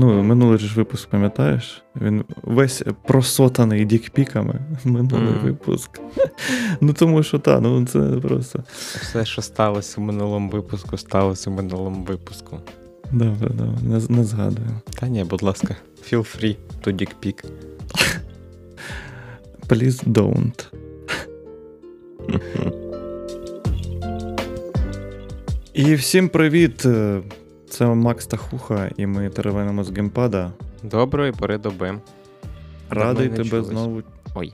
Ну, 0.00 0.22
минулий 0.22 0.58
ж 0.58 0.74
випуск, 0.76 1.08
пам'ятаєш? 1.08 1.82
Він 2.00 2.24
весь 2.42 2.82
просотаний 3.06 3.84
дікпіками. 3.84 4.60
Минулий 4.84 5.32
Мгм. 5.32 5.38
випуск. 5.44 6.00
Ну 6.80 6.92
тому 6.92 7.22
що 7.22 7.38
та, 7.38 7.60
ну 7.60 7.86
це 7.86 7.98
просто. 8.00 8.64
Все, 9.00 9.24
що 9.24 9.42
сталося 9.42 10.00
у 10.00 10.04
минулому 10.04 10.50
випуску, 10.50 10.96
сталося 10.98 11.50
у 11.50 11.52
минулому 11.52 12.04
випуску. 12.04 12.58
Добре, 13.12 13.48
добре, 13.48 13.78
не, 13.82 14.16
не 14.16 14.24
згадую. 14.24 14.68
Та 15.00 15.08
ні, 15.08 15.24
будь 15.24 15.42
ласка, 15.42 15.76
feel 16.12 16.18
free 16.36 16.56
to 16.84 16.92
dick 16.92 17.10
pic. 17.24 17.44
Please 19.68 20.04
don't. 20.04 20.66
І 25.74 25.94
всім 25.94 26.28
привіт! 26.28 26.86
Це 27.78 27.86
Макс 27.86 28.26
Тахуха, 28.26 28.90
і 28.96 29.06
ми 29.06 29.28
теревенимо 29.28 29.84
з 29.84 29.90
геймпада. 29.90 30.52
Доброї 30.82 31.32
пори 31.32 31.58
доби. 31.58 32.00
Радий 32.90 33.28
тебе 33.28 33.44
чулись. 33.44 33.66
знову. 33.66 34.02
Ой, 34.34 34.52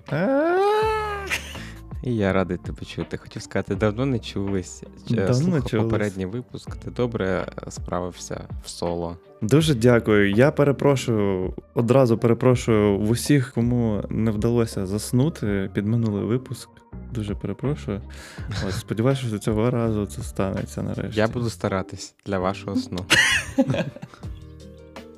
і 2.02 2.16
я 2.16 2.32
радий 2.32 2.56
тебе 2.56 2.84
чути. 2.86 3.16
Хотів 3.16 3.42
сказати, 3.42 3.74
давно 3.74 4.06
не 4.06 4.18
чулись. 4.18 4.82
Давно 5.08 5.56
не 5.56 5.62
чулись. 5.62 5.84
попередній 5.84 6.26
випуск. 6.26 6.76
Ти 6.76 6.90
добре 6.90 7.46
справився 7.68 8.48
в 8.64 8.68
соло. 8.68 9.16
Дуже 9.42 9.74
дякую. 9.74 10.30
Я 10.30 10.50
перепрошую, 10.50 11.54
одразу 11.74 12.18
перепрошую 12.18 12.98
в 12.98 13.10
усіх, 13.10 13.52
кому 13.52 14.02
не 14.08 14.30
вдалося 14.30 14.86
заснути 14.86 15.70
під 15.74 15.86
минулий 15.86 16.24
випуск. 16.24 16.68
Дуже 17.14 17.34
перепрошую. 17.34 18.00
Ось, 18.68 18.78
сподіваюся, 18.78 19.22
що 19.28 19.38
цього 19.38 19.70
разу 19.70 20.06
це 20.06 20.22
станеться 20.22 20.82
нарешті. 20.82 21.20
Я 21.20 21.28
буду 21.28 21.50
старатись 21.50 22.14
для 22.26 22.38
вашого 22.38 22.76
сну. 22.76 22.98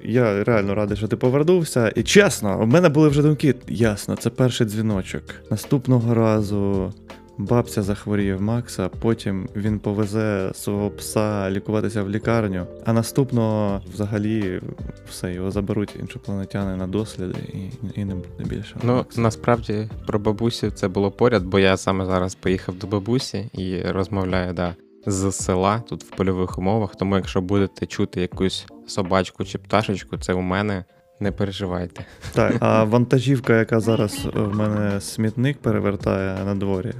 Я 0.08 0.44
реально 0.44 0.74
радий, 0.74 0.96
що 0.96 1.08
ти 1.08 1.16
повернувся. 1.16 1.92
І 1.96 2.02
чесно, 2.02 2.62
у 2.62 2.66
мене 2.66 2.88
були 2.88 3.08
вже 3.08 3.22
думки. 3.22 3.54
Ясно, 3.68 4.16
це 4.16 4.30
перший 4.30 4.66
дзвіночок. 4.66 5.22
Наступного 5.50 6.14
разу 6.14 6.92
бабця 7.38 7.82
захворіє 7.82 8.34
в 8.34 8.42
Макса, 8.42 8.88
потім 8.88 9.48
він 9.56 9.78
повезе 9.78 10.50
свого 10.54 10.90
пса 10.90 11.50
лікуватися 11.50 12.02
в 12.02 12.10
лікарню, 12.10 12.66
а 12.84 12.92
наступного 12.92 13.80
взагалі 13.94 14.60
все, 15.10 15.32
його 15.32 15.50
заберуть 15.50 15.96
іншопланетяни 16.00 16.76
на 16.76 16.86
досліди 16.86 17.38
і, 17.52 17.90
і 18.00 18.04
не 18.04 18.14
буде 18.14 18.44
більше. 18.56 18.76
Ну, 18.82 18.94
Макса. 18.94 19.20
насправді 19.20 19.88
про 20.06 20.18
бабусю 20.18 20.70
це 20.70 20.88
було 20.88 21.10
поряд, 21.10 21.44
бо 21.44 21.58
я 21.58 21.76
саме 21.76 22.06
зараз 22.06 22.34
поїхав 22.34 22.78
до 22.78 22.86
бабусі 22.86 23.50
і 23.52 23.82
розмовляю 23.82 24.52
да, 24.52 24.74
з 25.06 25.32
села 25.32 25.82
тут 25.88 26.04
в 26.04 26.10
польових 26.10 26.58
умовах. 26.58 26.96
Тому 26.96 27.16
якщо 27.16 27.40
будете 27.40 27.86
чути 27.86 28.20
якусь 28.20 28.66
собачку 28.86 29.44
чи 29.44 29.58
пташечку, 29.58 30.18
це 30.18 30.32
у 30.32 30.40
мене. 30.40 30.84
Не 31.20 31.32
переживайте. 31.32 32.04
Так, 32.32 32.56
а 32.60 32.84
вантажівка, 32.84 33.58
яка 33.58 33.80
зараз 33.80 34.28
в 34.34 34.56
мене 34.56 35.00
смітник 35.00 35.58
перевертає 35.58 36.44
на 36.44 36.54
дворі, 36.54 36.92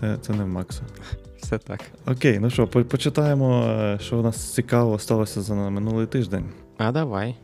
це, 0.00 0.16
це 0.20 0.32
не 0.32 0.44
в 0.44 0.48
Макса. 0.48 0.82
Все 1.42 1.58
так. 1.58 1.80
Окей, 2.06 2.38
ну 2.40 2.50
що, 2.50 2.66
по- 2.66 2.84
почитаємо, 2.84 3.62
е, 3.64 3.98
що 4.02 4.18
у 4.18 4.22
нас 4.22 4.54
цікаво 4.54 4.98
сталося 4.98 5.40
за 5.42 5.54
минулий 5.54 6.06
тиждень. 6.06 6.44
А 6.78 6.92
давай. 6.92 7.36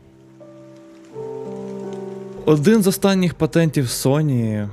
Один 2.45 2.83
з 2.83 2.87
останніх 2.87 3.33
патентів 3.33 3.85
Sony 3.85 4.69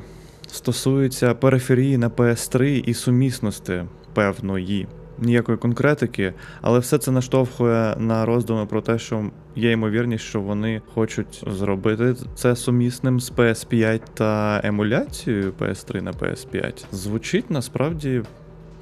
стосується 0.53 1.35
периферії 1.35 1.99
на 1.99 2.09
PS3 2.09 2.63
і 2.63 2.95
сумісності 2.95 3.83
певної. 4.15 4.87
Ніякої 5.21 5.59
конкретики, 5.59 6.33
але 6.61 6.79
все 6.79 6.99
це 6.99 7.11
наштовхує 7.11 7.97
на 7.99 8.27
роздуми 8.27 8.67
про 8.67 8.81
те, 8.81 8.99
що 8.99 9.31
є 9.57 9.73
ймовірність, 9.73 10.25
що 10.25 10.41
вони 10.41 10.83
хочуть 10.95 11.45
зробити 11.47 12.15
це 12.35 12.57
сумісним 12.57 13.21
з 13.21 13.33
PS5 13.33 14.01
та 14.15 14.61
емуляцією 14.65 15.53
PS3 15.61 16.01
на 16.01 16.13
PS5. 16.13 16.85
Звучить 16.93 17.51
насправді 17.51 18.23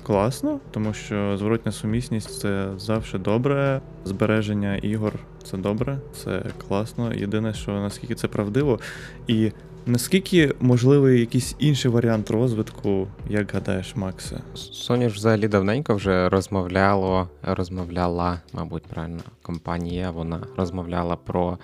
класно, 0.03 0.61
тому 0.71 0.95
що 0.95 1.37
зворотня 1.39 1.73
сумісність 1.73 2.41
це 2.41 2.69
завжди 2.79 3.19
добре. 3.19 3.81
Збереження 4.05 4.77
ігор 4.77 5.13
це 5.45 5.57
добре, 5.57 5.99
це 6.13 6.43
класно. 6.69 7.15
Єдине, 7.15 7.55
що 7.55 7.73
наскільки 7.73 8.15
це 8.15 8.29
правдиво, 8.29 8.81
і 9.27 9.53
наскільки 9.87 10.55
можливий 10.61 11.21
якийсь 11.21 11.57
інший 11.59 11.91
варіант 11.91 12.31
розвитку, 12.31 13.09
як 13.29 13.53
гадаєш, 13.53 13.97
Максе? 13.97 14.37
Sony 14.57 15.09
ж 15.09 15.15
взагалі 15.15 15.49
давненько 15.49 15.95
вже 15.95 16.29
розмовляло, 16.29 17.29
розмовляла, 17.43 18.41
мабуть, 18.53 18.83
правильно, 18.83 19.21
компанія, 19.43 20.11
вона 20.11 20.41
розмовляла 20.57 21.17
про 21.17 21.59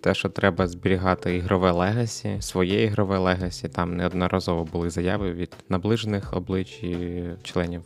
те, 0.00 0.14
що 0.14 0.28
треба 0.28 0.66
зберігати 0.66 1.36
ігрове 1.36 1.70
legacy, 1.70 2.36
своє 2.40 2.84
ігрове 2.84 3.18
legacy. 3.18 3.68
Там 3.68 3.96
неодноразово 3.96 4.64
були 4.64 4.90
заяви 4.90 5.32
від 5.32 5.50
наближених 5.68 6.36
облич 6.36 6.82
і 6.82 7.22
членів 7.42 7.82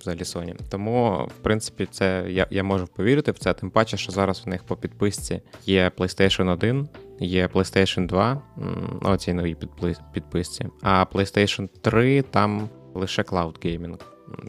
взагалі 0.00 0.22
Sony. 0.22 0.54
Тому, 0.68 1.28
в 1.38 1.42
принципі, 1.42 1.88
це 1.90 2.26
я, 2.28 2.46
я 2.50 2.62
можу 2.62 2.86
повірити 2.86 3.32
в 3.32 3.38
це, 3.38 3.54
тим 3.54 3.70
паче, 3.70 3.96
що 3.96 4.12
зараз 4.12 4.42
у 4.46 4.50
них 4.50 4.62
по 4.64 4.76
підписці 4.76 5.42
є 5.66 5.90
PlayStation 5.96 6.50
1, 6.50 6.88
є 7.20 7.46
PlayStation 7.46 8.06
2, 8.06 8.42
м, 8.58 9.00
оцій 9.02 9.32
новій 9.32 9.56
підписці, 10.12 10.66
а 10.82 11.04
PlayStation 11.12 11.68
3 11.80 12.22
там 12.22 12.68
лише 12.94 13.22
Cloud 13.22 13.66
Gaming. 13.66 14.00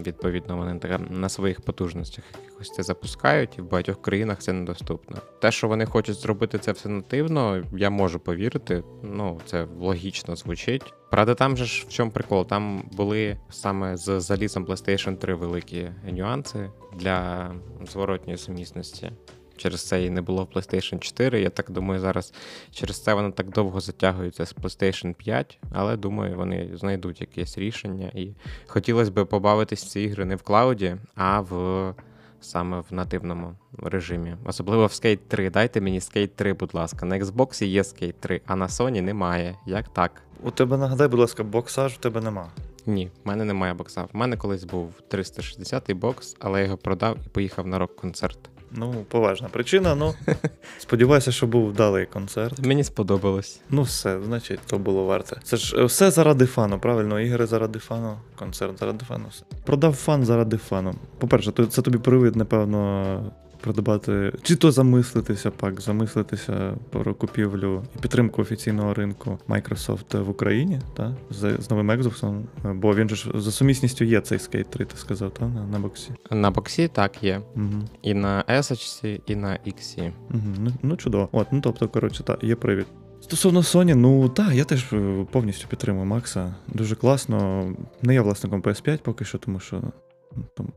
Відповідно, 0.06 0.58
вони 0.58 0.80
на 1.10 1.30
своїх 1.30 1.62
потужностях 1.62 2.26
якихось 2.44 2.70
це 2.70 2.84
запускають, 2.84 3.58
і 3.58 3.62
в 3.62 3.70
багатьох 3.70 4.02
країнах 4.02 4.40
це 4.40 4.54
недоступно. 4.54 5.18
Те, 5.42 5.52
що 5.52 5.68
вони 5.68 5.86
хочуть 5.86 6.16
зробити 6.16 6.58
це 6.58 6.72
все 6.72 6.90
нативно, 6.90 7.64
я 7.78 7.90
можу 7.90 8.20
повірити. 8.20 8.84
Ну, 9.04 9.40
це 9.46 9.68
логічно 9.80 10.36
звучить. 10.36 10.94
Правда, 11.12 11.36
там 11.36 11.58
же 11.58 11.66
ж 11.66 11.86
в 11.88 11.92
чому 11.92 12.12
прикол? 12.12 12.48
Там 12.48 12.84
були 12.92 13.38
саме 13.50 13.98
з 13.98 14.22
залізом 14.22 14.66
PlayStation 14.66 15.16
3 15.16 15.34
великі 15.34 15.90
нюанси 16.12 16.72
для 16.98 17.52
зворотньої 17.92 18.38
сумісності. 18.38 19.12
Через 19.60 19.88
це 19.88 20.04
і 20.06 20.10
не 20.10 20.22
було 20.22 20.44
в 20.44 20.58
PlayStation 20.58 21.00
4. 21.00 21.42
Я 21.42 21.50
так 21.50 21.72
думаю, 21.72 22.00
зараз 22.00 22.34
через 22.72 23.04
це 23.04 23.14
воно 23.14 23.32
так 23.32 23.50
довго 23.50 23.80
затягується 23.80 24.46
з 24.46 24.56
PlayStation 24.56 25.14
5, 25.14 25.60
але 25.72 25.98
думаю, 25.98 26.38
вони 26.38 26.70
знайдуть 26.74 27.22
якесь 27.22 27.58
рішення. 27.58 28.12
І 28.16 28.30
хотілося 28.68 29.12
б 29.12 29.26
побавитись 29.26 29.92
ці 29.92 30.02
ігри 30.02 30.26
не 30.26 30.36
в 30.36 30.42
клауді, 30.42 30.96
а 31.16 31.40
в 31.40 31.94
саме 32.42 32.80
в 32.80 32.86
нативному 32.92 33.56
режимі. 33.78 34.36
Особливо 34.46 34.86
в 34.86 34.90
Skate 34.90 35.20
3. 35.28 35.50
Дайте 35.50 35.82
мені 35.82 36.00
Skate 36.00 36.28
3, 36.36 36.54
будь 36.54 36.74
ласка. 36.74 37.06
На 37.06 37.20
Xbox 37.20 37.66
є 37.66 37.82
Skate 37.82 38.14
3, 38.20 38.42
а 38.46 38.56
на 38.56 38.68
Sony 38.68 39.02
немає. 39.02 39.56
Як 39.66 39.90
так? 39.90 40.22
У 40.44 40.52
тебе 40.52 40.78
нагадай, 40.78 41.08
будь 41.08 41.20
ласка, 41.20 41.44
боксаж 41.44 41.94
в 41.94 41.98
тебе 41.98 42.22
нема. 42.22 42.50
Ні, 42.86 43.12
в 43.24 43.28
мене 43.28 43.46
немає 43.46 43.74
бокса. 43.74 44.04
В 44.14 44.18
мене 44.18 44.38
колись 44.38 44.64
був 44.64 44.94
360-й 45.12 45.94
бокс, 45.94 46.36
але 46.40 46.60
я 46.60 46.66
його 46.66 46.78
продав 46.78 47.18
і 47.26 47.30
поїхав 47.30 47.68
на 47.68 47.80
рок-концерт. 47.80 48.40
Ну, 48.72 49.06
поважна 49.08 49.50
причина, 49.50 49.96
ну 49.96 50.14
сподіваюся, 50.78 51.32
що 51.32 51.48
був 51.48 51.70
вдалий 51.70 52.06
концерт. 52.06 52.66
Мені 52.66 52.84
сподобалось. 52.84 53.62
Ну, 53.70 53.82
все, 53.82 54.20
значить, 54.26 54.60
то 54.66 54.78
було 54.78 55.06
варте. 55.06 55.38
Це 55.44 55.58
ж 55.58 55.78
е, 55.78 55.84
все 55.84 56.12
заради 56.12 56.46
фану, 56.46 56.80
правильно? 56.80 57.20
Ігри 57.20 57.46
заради 57.46 57.80
фану, 57.80 58.18
концерт 58.36 58.80
заради 58.80 59.06
фану. 59.06 59.26
Все. 59.32 59.44
Продав 59.66 59.94
фан 59.94 60.26
заради 60.26 60.58
фану. 60.58 60.96
По-перше, 61.18 61.52
це 61.70 61.82
тобі 61.82 61.98
привид, 61.98 62.36
напевно, 62.36 63.32
продавати. 63.62 64.34
Чи 64.42 64.56
то 64.56 64.72
замислитися 64.72 65.52
пак, 65.52 65.82
замислитися 65.82 66.74
про 66.90 67.14
купівлю 67.14 67.84
і 67.96 68.00
підтримку 68.00 68.42
офіційного 68.42 68.94
ринку 68.94 69.40
Microsoft 69.48 70.24
в 70.24 70.30
Україні, 70.30 70.80
та? 70.94 71.16
З, 71.30 71.58
з 71.60 71.70
новим 71.70 71.92
Xbox, 71.92 72.42
бо 72.74 72.96
він 72.96 73.10
же 73.10 73.16
ж 73.16 73.32
за 73.36 73.52
сумісністю 73.52 74.06
є 74.06 74.22
цей 74.22 74.38
Skate 74.38 74.70
3, 74.70 74.86
ти 74.86 74.98
сказав, 74.98 75.34
та? 75.34 75.48
На, 75.48 75.66
на 75.66 75.80
боксі. 75.80 76.12
На 76.32 76.52
боксі 76.52 76.88
так 76.88 77.24
є. 77.24 77.42
Угу. 77.56 77.84
І 78.02 78.14
на 78.14 78.44
S, 78.50 79.20
і 79.26 79.36
на 79.36 79.50
X. 79.68 80.12
Угу, 80.30 80.42
ну, 80.60 80.72
ну 80.82 80.96
чудово. 80.96 81.30
От, 81.32 81.48
ну 81.52 81.62
тобто, 81.64 81.88
коротше, 81.88 82.24
так, 82.24 82.44
є 82.44 82.56
привід. 82.56 82.86
Стосовно 83.22 83.62
Sony, 83.62 83.96
ну 83.96 84.30
так, 84.30 84.54
я 84.54 84.64
теж 84.64 84.94
е, 84.94 85.26
повністю 85.32 85.68
підтримую 85.68 86.06
Макса. 86.06 86.56
Дуже 86.68 86.96
класно. 86.96 87.68
Не 88.02 88.14
я 88.14 88.22
власником 88.22 88.62
PS5 88.62 89.00
поки 89.02 89.26
що, 89.26 89.38
тому 89.38 89.60
що. 89.60 89.82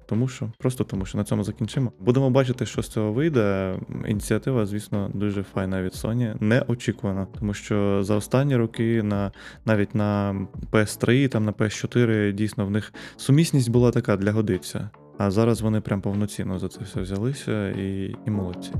Тому- 0.06 0.28
що, 0.28 0.52
просто 0.58 0.84
тому 0.84 1.06
що 1.06 1.18
на 1.18 1.24
цьому 1.24 1.44
закінчимо. 1.44 1.92
Будемо 2.00 2.30
бачити, 2.30 2.66
що 2.66 2.82
з 2.82 2.88
цього 2.88 3.12
вийде. 3.12 3.76
Ініціатива, 4.08 4.66
звісно, 4.66 5.10
дуже 5.14 5.42
файна 5.42 5.82
від 5.82 5.92
Sony, 5.92 6.36
неочікувана, 6.40 7.26
тому 7.38 7.54
що 7.54 8.04
за 8.04 8.16
останні 8.16 8.56
роки 8.56 9.02
на 9.02 9.32
навіть 9.64 9.94
на 9.94 10.36
PS3, 10.72 11.28
там 11.28 11.44
на 11.44 11.52
PS4 11.52 12.32
дійсно 12.32 12.66
в 12.66 12.70
них 12.70 12.92
сумісність 13.16 13.70
була 13.70 13.90
така 13.90 14.16
для 14.16 14.32
годиться. 14.32 14.90
А 15.18 15.30
зараз 15.30 15.60
вони 15.60 15.80
прям 15.80 16.00
повноцінно 16.00 16.58
за 16.58 16.68
це 16.68 16.80
все 16.84 17.00
взялися 17.00 17.68
і, 17.68 18.16
і 18.26 18.30
молодці. 18.30 18.72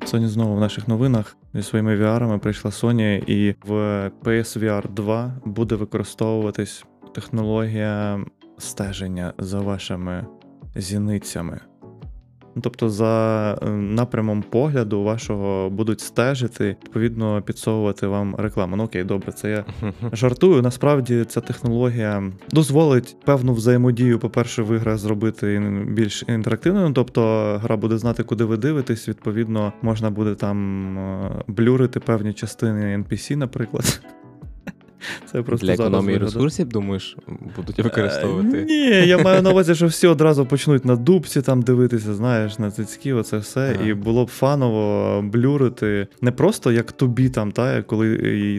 Sony 0.00 0.26
знову 0.26 0.56
в 0.56 0.60
наших 0.60 0.88
новинах 0.88 1.36
зі 1.54 1.62
своїми 1.62 1.96
VR 1.96 2.38
прийшла 2.38 2.70
Sony, 2.70 3.24
і 3.26 3.54
в 3.64 3.72
PSVR 4.24 4.90
2 4.90 5.40
буде 5.44 5.74
використовуватись 5.74 6.84
технологія 7.14 8.24
стеження 8.60 9.32
за 9.38 9.60
вашими 9.60 10.26
зіницями. 10.74 11.60
Тобто, 12.62 12.88
за 12.88 13.54
е, 13.62 13.70
напрямом 13.70 14.42
погляду 14.42 15.02
вашого 15.02 15.70
будуть 15.70 16.00
стежити, 16.00 16.76
відповідно, 16.84 17.42
підсовувати 17.42 18.06
вам 18.06 18.36
рекламу. 18.36 18.76
Ну 18.76 18.84
окей, 18.84 19.04
добре, 19.04 19.32
це 19.32 19.50
я 19.50 19.64
жартую. 20.12 20.62
Насправді 20.62 21.24
ця 21.24 21.40
технологія 21.40 22.32
дозволить 22.50 23.16
певну 23.24 23.52
взаємодію, 23.52 24.18
по-перше, 24.18 24.62
в 24.62 24.76
іграх 24.76 24.98
зробити 24.98 25.72
більш 25.88 26.24
інтерактивною. 26.28 26.92
Тобто 26.92 27.22
гра 27.62 27.76
буде 27.76 27.98
знати, 27.98 28.22
куди 28.22 28.44
ви 28.44 28.56
дивитесь. 28.56 29.08
Відповідно, 29.08 29.72
можна 29.82 30.10
буде 30.10 30.34
там 30.34 30.98
е, 30.98 31.30
блюрити 31.46 32.00
певні 32.00 32.32
частини 32.32 32.96
NPC, 32.96 33.36
наприклад. 33.36 34.00
Це 35.32 35.42
просто 35.42 35.66
Для 35.66 35.76
зараз 35.76 35.88
економії 35.88 36.18
виглядає. 36.18 36.34
ресурсів, 36.34 36.68
думаєш, 36.68 37.16
будуть 37.56 37.78
Е, 37.78 37.82
використовувати. 37.82 38.64
Ні, 38.68 38.86
я 39.06 39.18
маю 39.18 39.42
на 39.42 39.50
увазі, 39.50 39.74
що 39.74 39.86
всі 39.86 40.06
одразу 40.06 40.46
почнуть 40.46 40.84
на 40.84 40.96
дубці 40.96 41.42
там 41.42 41.62
дивитися, 41.62 42.14
знаєш, 42.14 42.58
на 42.58 42.70
цицьки, 42.70 43.12
оце 43.12 43.38
все. 43.38 43.76
А. 43.80 43.86
І 43.86 43.94
було 43.94 44.24
б 44.24 44.28
фаново 44.28 45.22
блюрити 45.22 46.06
не 46.20 46.32
просто 46.32 46.72
як 46.72 46.92
тобі 46.92 47.28
там, 47.28 47.52
та, 47.52 47.82
коли 47.82 48.16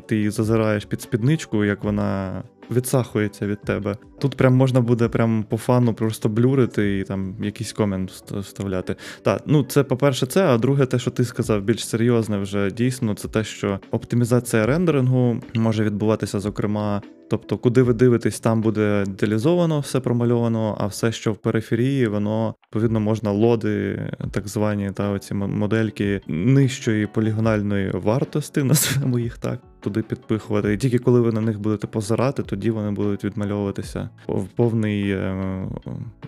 ти 0.08 0.16
її 0.16 0.30
зазираєш 0.30 0.86
під 0.86 1.02
спідничку, 1.02 1.66
як 1.66 1.84
вона 1.84 2.44
відсахується 2.72 3.48
від 3.48 3.62
тебе. 3.62 3.98
Тут 4.20 4.36
прям 4.36 4.54
можна 4.56 4.82
буде 4.82 5.08
прям 5.08 5.46
по 5.50 5.58
фану 5.58 5.94
просто 5.94 6.30
блюрити 6.30 7.00
і 7.00 7.04
там 7.04 7.36
якийсь 7.44 7.74
комент 7.74 8.12
вст- 8.12 8.40
вставляти. 8.40 8.96
Так, 9.22 9.42
ну 9.46 9.64
це 9.64 9.84
по-перше, 9.84 10.26
це, 10.26 10.46
а 10.46 10.58
друге, 10.58 10.86
те, 10.86 11.00
що 11.00 11.12
ти 11.12 11.26
сказав, 11.26 11.62
більш 11.62 11.88
серйозне 11.88 12.38
вже 12.38 12.72
дійсно, 12.72 13.14
це 13.14 13.28
те, 13.28 13.44
що 13.44 13.80
оптимізація 13.92 14.66
рендерингу 14.66 15.40
може 15.56 15.84
відбуватися, 15.84 16.40
зокрема. 16.40 17.02
Тобто, 17.32 17.58
куди 17.58 17.82
ви 17.82 17.94
дивитесь, 17.94 18.40
там 18.40 18.62
буде 18.62 19.04
деталізовано, 19.08 19.80
все 19.80 20.00
промальовано, 20.00 20.78
а 20.80 20.88
все, 20.88 21.12
що 21.12 21.34
в 21.34 21.38
периферії, 21.38 22.08
воно 22.08 22.56
відповідно 22.64 23.00
можна 23.00 23.32
лоди, 23.32 24.00
так 24.32 24.48
звані 24.48 24.92
та 24.92 25.10
оці 25.10 25.34
модельки 25.34 26.22
нижчої 26.28 27.08
полігональної 27.08 27.92
вартості, 27.92 28.64
назвемо 28.64 29.20
їх 29.20 29.38
так, 29.38 29.60
туди 29.80 30.02
підпихувати. 30.02 30.74
І 30.74 30.78
тільки 30.78 31.00
коли 31.00 31.22
ви 31.22 31.32
на 31.32 31.42
них 31.42 31.60
будете 31.60 31.88
позирати, 31.88 32.44
тоді 32.44 32.72
вони 32.72 32.92
будуть 32.92 33.24
відмальовуватися 33.24 34.10
в 34.28 34.46
повний 34.48 35.12
е, 35.12 35.34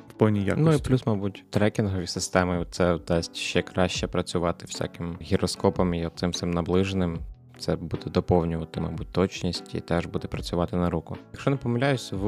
в 0.09 0.13
повній 0.17 0.43
якості. 0.45 0.63
Ну 0.63 0.73
і 0.73 0.77
плюс, 0.77 1.05
мабуть, 1.05 1.43
трекінгові 1.49 2.07
системи 2.07 2.65
це 2.71 2.99
дасть 3.07 3.35
ще 3.35 3.61
краще 3.61 4.07
працювати 4.07 4.65
всяким 4.65 5.17
гіроскопом 5.21 5.93
і 5.93 6.09
цим 6.15 6.31
всім 6.31 6.51
наближеним. 6.51 7.19
Це 7.57 7.75
буде 7.75 8.03
доповнювати, 8.05 8.81
мабуть, 8.81 9.11
точність 9.11 9.75
і 9.75 9.79
теж 9.79 10.05
буде 10.05 10.27
працювати 10.27 10.75
на 10.75 10.89
руку. 10.89 11.17
Якщо 11.33 11.51
не 11.51 11.57
помиляюсь, 11.57 12.11
в 12.11 12.25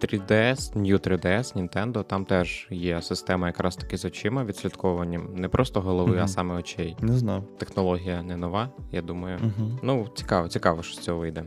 3DS, 0.00 0.76
New 0.76 1.08
3DS 1.08 1.56
Nintendo, 1.56 2.04
там 2.04 2.24
теж 2.24 2.68
є 2.70 3.02
система 3.02 3.46
якраз 3.46 3.76
таки 3.76 3.96
з 3.96 4.04
очима 4.04 4.44
відслідкованням, 4.44 5.34
не 5.34 5.48
просто 5.48 5.80
голови, 5.80 6.12
угу. 6.12 6.20
а 6.22 6.28
саме 6.28 6.54
очей. 6.54 6.96
Не 7.00 7.12
знаю. 7.12 7.44
Технологія 7.58 8.22
не 8.22 8.36
нова, 8.36 8.68
я 8.92 9.02
думаю. 9.02 9.38
Угу. 9.42 9.70
Ну, 9.82 10.06
цікаво, 10.14 10.48
цікаво, 10.48 10.82
що 10.82 10.94
з 10.94 11.04
цього 11.04 11.18
вийде. 11.18 11.44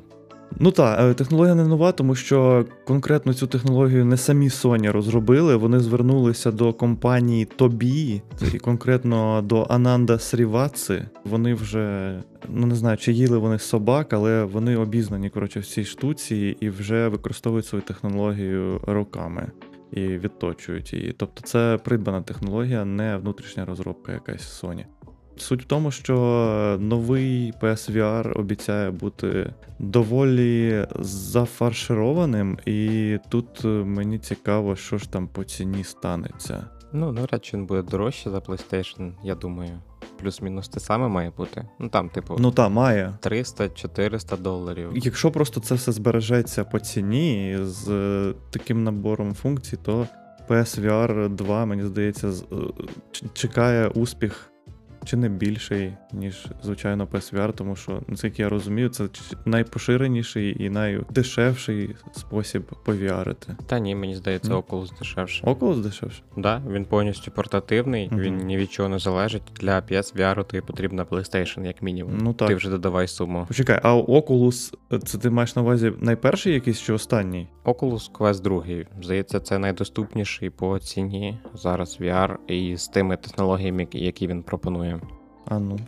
Ну 0.59 0.71
так, 0.71 0.99
е, 0.99 1.13
технологія 1.13 1.55
не 1.55 1.65
нова, 1.65 1.91
тому 1.91 2.15
що 2.15 2.65
конкретно 2.85 3.33
цю 3.33 3.47
технологію 3.47 4.05
не 4.05 4.17
самі 4.17 4.47
Sony 4.47 4.91
розробили. 4.91 5.55
Вони 5.55 5.79
звернулися 5.79 6.51
до 6.51 6.73
компанії 6.73 7.45
Тобі 7.45 8.21
і 8.53 8.57
конкретно 8.57 9.41
до 9.41 9.67
Ананда 9.69 10.19
Сріваци. 10.19 11.05
Вони 11.25 11.53
вже 11.53 12.17
ну 12.49 12.67
не 12.67 12.75
знаю, 12.75 12.97
чи 12.97 13.11
їли 13.11 13.37
вони 13.37 13.59
собак, 13.59 14.13
але 14.13 14.43
вони 14.43 14.77
обізнані 14.77 15.29
коротше 15.29 15.59
в 15.59 15.65
цій 15.65 15.85
штуці 15.85 16.57
і 16.59 16.69
вже 16.69 17.07
використовують 17.07 17.65
свою 17.65 17.81
технологію 17.81 18.81
роками. 18.87 19.51
І 19.91 20.01
відточують 20.01 20.93
її. 20.93 21.15
Тобто 21.17 21.41
це 21.41 21.79
придбана 21.83 22.21
технологія, 22.21 22.85
не 22.85 23.17
внутрішня 23.17 23.65
розробка 23.65 24.11
якась 24.11 24.63
Sony. 24.63 24.85
Суть 25.41 25.63
в 25.63 25.65
тому, 25.65 25.91
що 25.91 26.15
новий 26.79 27.53
PSVR 27.61 28.39
обіцяє 28.39 28.91
бути 28.91 29.53
доволі 29.79 30.87
зафаршированим, 30.99 32.57
і 32.65 33.17
тут 33.29 33.65
е, 33.65 33.67
мені 33.67 34.19
цікаво, 34.19 34.75
що 34.75 34.97
ж 34.97 35.11
там 35.11 35.27
по 35.27 35.43
ціні 35.43 35.83
станеться. 35.83 36.65
Ну, 36.93 37.11
навряд 37.11 37.45
чи 37.45 37.57
він 37.57 37.65
буде 37.65 37.81
дорожче 37.81 38.29
за 38.29 38.37
PlayStation, 38.37 39.11
я 39.23 39.35
думаю. 39.35 39.79
Плюс-мінус 40.21 40.67
те 40.69 40.79
саме 40.79 41.07
має 41.07 41.31
бути. 41.37 41.65
Ну 41.79 41.89
там, 41.89 42.09
типу, 42.09 42.35
Ну 42.39 42.51
та 42.51 42.69
має. 42.69 43.13
300-400 43.21 44.41
доларів. 44.41 44.91
Якщо 44.95 45.31
просто 45.31 45.59
це 45.59 45.75
все 45.75 45.91
збережеться 45.91 46.63
по 46.63 46.79
ціні 46.79 47.57
з 47.61 47.89
е, 47.89 48.33
таким 48.49 48.83
набором 48.83 49.33
функцій, 49.33 49.77
то 49.77 50.07
PSVR 50.49 51.29
2, 51.29 51.65
мені 51.65 51.83
здається, 51.83 52.27
е, 52.27 52.55
чекає 53.33 53.87
успіх 53.87 54.51
чи 55.05 55.17
не 55.17 55.29
більший, 55.29 55.93
ніж 56.13 56.47
звичайно 56.63 57.05
PSVR, 57.05 57.53
тому 57.53 57.75
що, 57.75 58.01
наскільки 58.07 58.41
я 58.41 58.49
розумію, 58.49 58.89
це 58.89 59.07
найпоширеніший 59.45 60.63
і 60.63 60.69
найдешевший 60.69 61.95
спосіб 62.11 62.63
повіарити. 62.85 63.55
Та 63.67 63.79
ні, 63.79 63.95
мені 63.95 64.15
здається, 64.15 64.49
Ну. 64.51 64.59
Oculus 64.59 64.99
дешевше. 64.99 65.45
Oculus 65.45 65.81
дешевше? 65.81 66.21
Да, 66.37 66.61
він 66.69 66.85
повністю 66.85 67.31
портативний, 67.31 68.07
Мгм. 68.11 68.19
він 68.19 68.37
ні 68.37 68.57
від 68.57 68.71
чого 68.71 68.89
не 68.89 68.99
залежить. 68.99 69.43
Для 69.59 69.79
PSVR 69.79 70.45
тобі 70.45 70.61
потрібна 70.61 71.05
PlayStation, 71.05 71.65
як 71.65 71.81
мінімум. 71.81 72.17
Ну 72.21 72.33
так. 72.33 72.47
Ти 72.47 72.55
вже 72.55 72.69
додавай 72.69 73.07
суму. 73.07 73.45
Почекай, 73.47 73.79
а 73.83 73.95
Oculus, 73.95 74.73
це 75.05 75.17
ти 75.17 75.29
маєш 75.29 75.55
на 75.55 75.61
увазі 75.61 75.93
найперший 75.99 76.53
якийсь 76.53 76.81
чи 76.81 76.93
останній? 76.93 77.47
Oculus 77.65 78.11
Quest 78.11 78.41
2. 78.41 78.63
Здається, 79.03 79.39
це 79.39 79.59
найдоступніший 79.59 80.49
по 80.49 80.79
ціні 80.79 81.37
зараз 81.53 81.97
VR 82.01 82.35
і 82.47 82.77
з 82.77 82.87
тими 82.87 83.17
технологіями, 83.17 83.87
які 83.91 84.27
він 84.27 84.43
пропонує. 84.43 84.98
А 85.45 85.59
ну. 85.59 85.79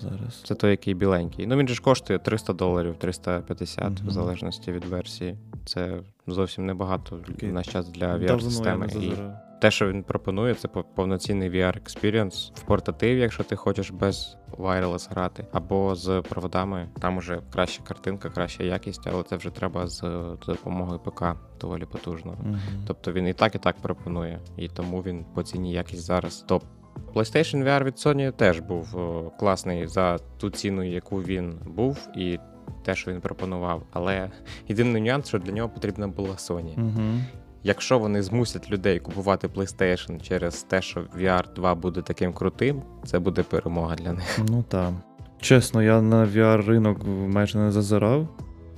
Зараз. 0.00 0.42
Це 0.44 0.54
той, 0.54 0.70
який 0.70 0.94
біленький. 0.94 1.46
Ну 1.46 1.56
він 1.56 1.68
же 1.68 1.74
ж 1.74 1.82
коштує 1.82 2.18
300 2.18 2.52
доларів, 2.52 2.96
350, 2.98 3.84
Мгм. 3.84 4.08
в 4.08 4.10
залежності 4.10 4.72
від 4.72 4.84
версії. 4.84 5.36
Це 5.64 5.98
зовсім 6.26 6.66
небагато 6.66 7.18
в 7.42 7.44
наш 7.52 7.66
час 7.66 7.88
для 7.88 8.16
VR-системи. 8.16 8.86
І 8.86 9.12
те, 9.60 9.70
що 9.70 9.88
він 9.88 10.02
пропонує, 10.02 10.54
це 10.54 10.68
повноцінний 10.68 11.50
VR 11.50 11.80
experience 11.82 12.50
в 12.54 12.62
портативі, 12.62 13.20
якщо 13.20 13.44
ти 13.44 13.56
хочеш 13.56 13.90
без 13.90 14.36
wireless 14.58 15.10
грати, 15.10 15.46
або 15.52 15.94
з 15.94 16.22
проводами. 16.28 16.88
Там 17.00 17.16
уже 17.16 17.40
краща 17.52 17.82
картинка, 17.82 18.30
краща 18.30 18.64
якість, 18.64 19.06
але 19.12 19.22
це 19.22 19.36
вже 19.36 19.50
треба 19.50 19.86
з 19.86 20.00
допомогою 20.46 20.98
ПК 20.98 21.24
доволі 21.60 21.84
потужно. 21.84 22.32
Мгм. 22.44 22.60
Тобто 22.86 23.12
він 23.12 23.26
і 23.26 23.32
так, 23.32 23.54
і 23.54 23.58
так 23.58 23.76
пропонує, 23.76 24.40
і 24.56 24.68
тому 24.68 25.02
він 25.02 25.24
по 25.34 25.42
ціні 25.42 25.72
якість 25.72 26.02
зараз 26.02 26.44
топ. 26.48 26.64
PlayStation 27.14 27.64
VR 27.64 27.84
від 27.84 27.94
Sony 27.94 28.32
теж 28.32 28.60
був 28.60 28.96
класний 29.38 29.86
за 29.86 30.18
ту 30.38 30.50
ціну, 30.50 30.82
яку 30.82 31.22
він 31.22 31.54
був, 31.66 32.08
і 32.16 32.38
те, 32.84 32.94
що 32.94 33.12
він 33.12 33.20
пропонував. 33.20 33.82
Але 33.92 34.30
єдиний 34.68 35.02
нюанс, 35.02 35.28
що 35.28 35.38
для 35.38 35.52
нього 35.52 35.68
потрібна 35.68 36.08
була 36.08 36.34
Sony. 36.34 36.78
Мгм. 36.78 37.24
Якщо 37.62 37.98
вони 37.98 38.22
змусять 38.22 38.70
людей 38.70 38.98
купувати 38.98 39.48
PlayStation 39.48 40.20
через 40.20 40.62
те, 40.62 40.82
що 40.82 41.00
VR 41.00 41.54
2 41.54 41.74
буде 41.74 42.02
таким 42.02 42.32
крутим, 42.32 42.82
це 43.04 43.18
буде 43.18 43.42
перемога 43.42 43.94
для 43.94 44.12
них. 44.12 44.38
Ну 44.48 44.64
так. 44.68 44.92
Чесно, 45.40 45.82
я 45.82 46.02
на 46.02 46.26
VR 46.26 46.66
ринок 46.66 46.98
майже 47.06 47.58
не 47.58 47.72
зазирав. 47.72 48.28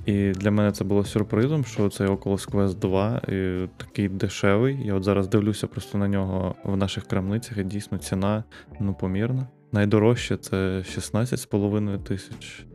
І 0.09 0.31
для 0.31 0.51
мене 0.51 0.71
це 0.71 0.83
було 0.83 1.05
сюрпризом, 1.05 1.65
що 1.65 1.89
цей 1.89 2.07
Oculus 2.07 2.51
Quest 2.51 2.73
2 2.73 3.17
і 3.17 3.67
такий 3.77 4.09
дешевий. 4.09 4.77
Я 4.85 4.93
от 4.93 5.03
зараз 5.03 5.27
дивлюся 5.27 5.67
просто 5.67 5.97
на 5.97 6.07
нього 6.07 6.55
в 6.63 6.77
наших 6.77 7.03
крамницях, 7.07 7.57
і 7.57 7.63
дійсно 7.63 7.97
ціна 7.97 8.43
ну, 8.79 8.93
помірна. 8.93 9.47
Найдорожче 9.71 10.37
це 10.37 10.57
16,5 10.57 12.03
тисяч. 12.03 12.65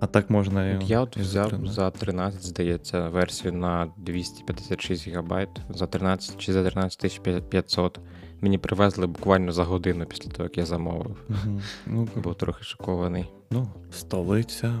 А 0.00 0.06
так 0.06 0.30
можна 0.30 0.70
і. 0.70 0.84
Я 0.86 1.00
от 1.00 1.16
і 1.16 1.22
за 1.22 1.24
взяв 1.24 1.48
13. 1.48 1.74
за 1.74 1.90
13, 1.90 2.42
здається, 2.42 3.08
версію 3.08 3.52
на 3.52 3.92
256 3.96 5.08
ГБ 5.08 5.48
за 5.70 5.86
13 5.86 6.38
чи 6.38 6.52
за 6.52 6.64
13 6.64 7.48
500. 7.50 8.00
Мені 8.40 8.58
привезли 8.58 9.06
буквально 9.06 9.52
за 9.52 9.64
годину 9.64 10.06
після 10.06 10.30
того, 10.30 10.44
як 10.44 10.58
я 10.58 10.66
замовив. 10.66 11.16
Мгм. 11.28 11.60
Ну, 11.86 12.08
Був 12.16 12.34
трохи 12.34 12.64
шокований. 12.64 13.30
ну, 13.50 13.68
столиця. 13.90 14.74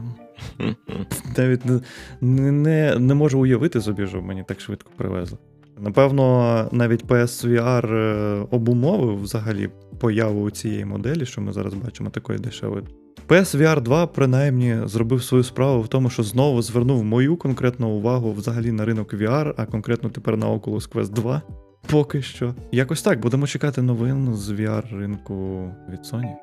Навіть 1.36 1.64
не, 1.64 1.80
не, 2.20 2.98
не, 2.98 3.14
можу 3.14 3.40
уявити 3.40 3.80
собі, 3.80 4.06
що 4.06 4.22
мені 4.22 4.44
так 4.48 4.60
швидко 4.60 4.90
привезли. 4.96 5.38
Напевно, 5.78 6.68
навіть 6.72 7.04
PSVR 7.04 7.94
е, 7.94 8.46
обумовив 8.50 9.22
взагалі 9.22 9.68
появу 10.00 10.50
цієї 10.50 10.84
моделі, 10.84 11.26
що 11.26 11.40
ми 11.40 11.52
зараз 11.52 11.74
бачимо, 11.74 12.10
такої 12.10 12.38
дешевої. 12.38 12.84
PSVR 13.28 13.80
2 13.80 14.06
принаймні 14.06 14.76
зробив 14.84 15.22
свою 15.22 15.44
справу 15.44 15.82
в 15.82 15.88
тому, 15.88 16.10
що 16.10 16.22
знову 16.22 16.62
звернув 16.62 17.04
мою 17.04 17.36
конкретну 17.36 17.88
увагу 17.88 18.32
взагалі 18.32 18.72
на 18.72 18.84
ринок 18.84 19.14
VR, 19.14 19.54
а 19.56 19.66
конкретно 19.66 20.10
тепер 20.10 20.36
на 20.36 20.46
Oculus 20.46 20.92
Quest 20.92 21.08
2. 21.08 21.42
Поки 21.90 22.22
що. 22.22 22.54
Якось 22.72 23.02
так, 23.02 23.20
будемо 23.20 23.46
чекати 23.46 23.82
новин 23.82 24.34
з 24.34 24.50
VR 24.50 24.98
ринку 24.98 25.64
від 25.88 26.00
Sony. 26.00 26.34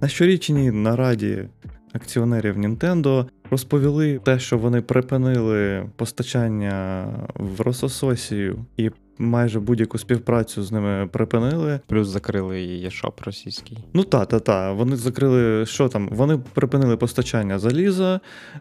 На 0.00 0.08
щорічній 0.08 0.70
нараді 0.70 1.48
акціонерів 1.92 2.58
Nintendo 2.58 3.28
розповіли 3.50 4.20
те, 4.24 4.38
що 4.38 4.58
вони 4.58 4.80
припинили 4.80 5.86
постачання 5.96 7.06
в 7.34 7.60
Росососію 7.60 8.64
і 8.76 8.90
майже 9.18 9.60
будь-яку 9.60 9.98
співпрацю 9.98 10.62
з 10.62 10.72
ними 10.72 11.08
припинили. 11.12 11.80
Плюс 11.86 12.08
закрили 12.08 12.62
і 12.62 12.90
шоп 12.90 13.20
російський. 13.20 13.78
Ну 13.94 14.04
та, 14.04 14.24
та, 14.24 14.40
та. 14.40 14.72
Вони 14.72 14.96
закрили 14.96 15.66
що 15.66 15.88
там? 15.88 16.08
Вони 16.12 16.38
припинили 16.38 16.96
постачання 16.96 17.58
заліза, 17.58 18.20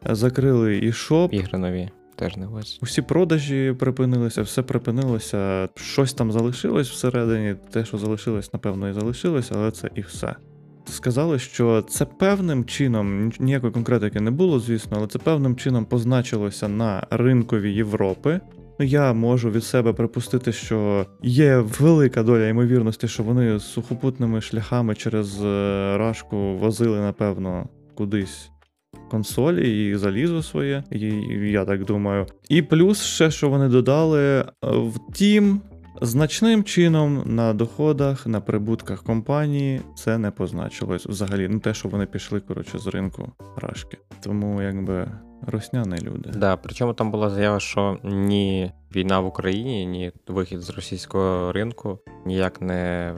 закрили 0.09 0.77
і 0.77 0.91
шоп. 0.91 1.33
Ігри 1.33 1.57
нові 1.57 1.89
теж 2.19 2.38
не 2.38 2.48
ось. 2.48 2.79
Усі 2.81 3.01
продажі 3.01 3.75
припинилися, 3.79 4.41
все 4.41 4.62
припинилося. 4.62 5.69
Щось 5.75 6.13
там 6.13 6.31
залишилось 6.31 6.89
всередині. 6.89 7.55
Те, 7.71 7.86
що 7.86 7.98
залишилось, 7.98 8.53
напевно, 8.53 8.89
і 8.89 8.93
залишилось, 8.93 9.51
але 9.55 9.71
це 9.71 9.89
і 9.95 10.01
все. 10.01 10.36
Сказали, 10.89 11.39
що 11.39 11.81
це 11.81 12.05
певним 12.05 12.65
чином, 12.65 13.31
ніякої 13.39 13.74
конкретики 13.74 14.19
не 14.19 14.31
було, 14.31 14.60
звісно, 14.60 14.98
але 14.98 15.08
це 15.08 15.19
певним 15.19 15.55
чином 15.55 15.86
позначилося 15.86 16.67
на 16.67 17.08
ринкові 17.10 17.74
Європи. 17.74 18.39
Ну, 18.79 18.86
я 18.86 19.13
можу 19.13 19.51
від 19.51 19.63
себе 19.63 19.93
припустити, 19.93 20.51
що 20.51 21.05
є 21.24 21.58
велика 21.58 22.24
доля 22.24 22.48
ймовірності, 22.48 23.08
що 23.08 23.24
вони 23.24 23.60
сухопутними 23.60 24.41
шляхами 24.41 24.96
через 24.96 25.43
е, 25.43 25.48
рашку 25.98 26.38
возили, 26.58 27.00
напевно, 27.00 27.69
кудись 27.96 28.51
консолі 29.12 29.89
і 29.89 29.96
залізо 29.96 30.43
своє, 30.43 30.84
і 30.91 31.08
я 31.51 31.65
так 31.65 31.86
думаю. 31.86 32.25
І 32.50 32.62
плюс 32.62 33.03
ще, 33.03 33.31
що 33.31 33.50
вони 33.50 33.67
додали, 33.67 34.22
е, 34.22 34.46
втім. 34.63 35.62
Значним 36.01 36.63
чином 36.63 37.24
на 37.25 37.53
доходах, 37.53 38.27
на 38.27 38.41
прибутках 38.41 39.03
компанії 39.03 39.82
це 39.96 40.18
не 40.18 40.32
позначилось 40.32 41.06
взагалі. 41.06 41.48
Ну 41.48 41.60
те, 41.60 41.74
що 41.74 41.89
вони 41.89 42.06
пішли, 42.06 42.39
коротше, 42.39 42.79
з 42.79 42.88
ринку 42.88 43.32
рашки. 43.58 43.98
Тому 44.24 44.62
якби 44.62 45.08
росняні 45.48 45.98
люди. 46.01 46.29
Да, 46.36 46.58
причому 46.58 46.94
там 46.94 47.12
була 47.12 47.29
заява, 47.29 47.60
що 47.60 47.98
ні 48.03 48.72
війна 48.96 49.20
в 49.20 49.25
Україні, 49.25 49.86
ні 49.86 50.12
вихід 50.27 50.62
з 50.62 50.70
російського 50.70 51.51
ринку 51.51 52.00
ніяк 52.25 52.62
не 52.62 53.13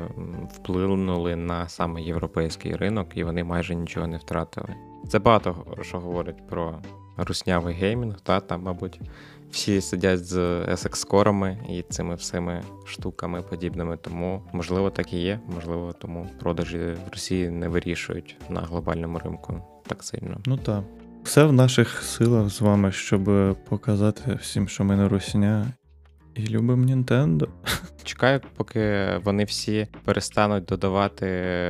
вплинули 0.53 1.35
на 1.35 1.67
саме 1.67 2.01
європейський 2.01 2.75
ринок, 2.75 3.07
і 3.15 3.23
вони 3.23 3.43
майже 3.43 3.75
нічого 3.75 4.07
не 4.07 4.17
втратили. 4.17 4.75
Це 5.09 5.19
багато 5.19 5.65
що 5.81 5.99
говорить 5.99 6.47
про 6.47 6.79
руснявий 7.17 7.75
геймінг, 7.75 8.21
та 8.21 8.39
там, 8.39 8.63
мабуть, 8.63 8.99
всі 9.51 9.81
сидять 9.81 10.25
з 10.25 10.37
sx 10.65 11.07
корами 11.07 11.57
і 11.69 11.81
цими 11.81 12.15
всіми 12.15 12.63
штуками 12.85 13.41
подібними. 13.41 13.97
Тому 13.97 14.41
можливо 14.53 14.89
так 14.89 15.13
і 15.13 15.17
є. 15.17 15.39
Можливо, 15.55 15.93
тому 15.99 16.29
продажі 16.39 16.77
в 16.77 17.11
Росії 17.11 17.49
не 17.49 17.67
вирішують 17.67 18.37
на 18.49 18.61
глобальному 18.61 19.19
ринку 19.19 19.61
так 19.87 20.03
сильно. 20.03 20.37
Ну 20.45 20.57
так. 20.57 20.83
Все 21.23 21.43
в 21.43 21.53
наших 21.53 22.03
силах 22.03 22.49
з 22.49 22.61
вами, 22.61 22.91
щоб 22.91 23.55
показати 23.69 24.37
всім, 24.41 24.67
що 24.67 24.83
ми 24.83 24.95
не 24.95 25.07
русня, 25.07 25.73
і 26.35 26.47
любимо 26.47 26.85
Нінтендо. 26.85 27.47
Чекаю, 28.03 28.41
поки 28.55 29.09
вони 29.23 29.43
всі 29.43 29.87
перестануть 30.05 30.65
додавати 30.65 31.25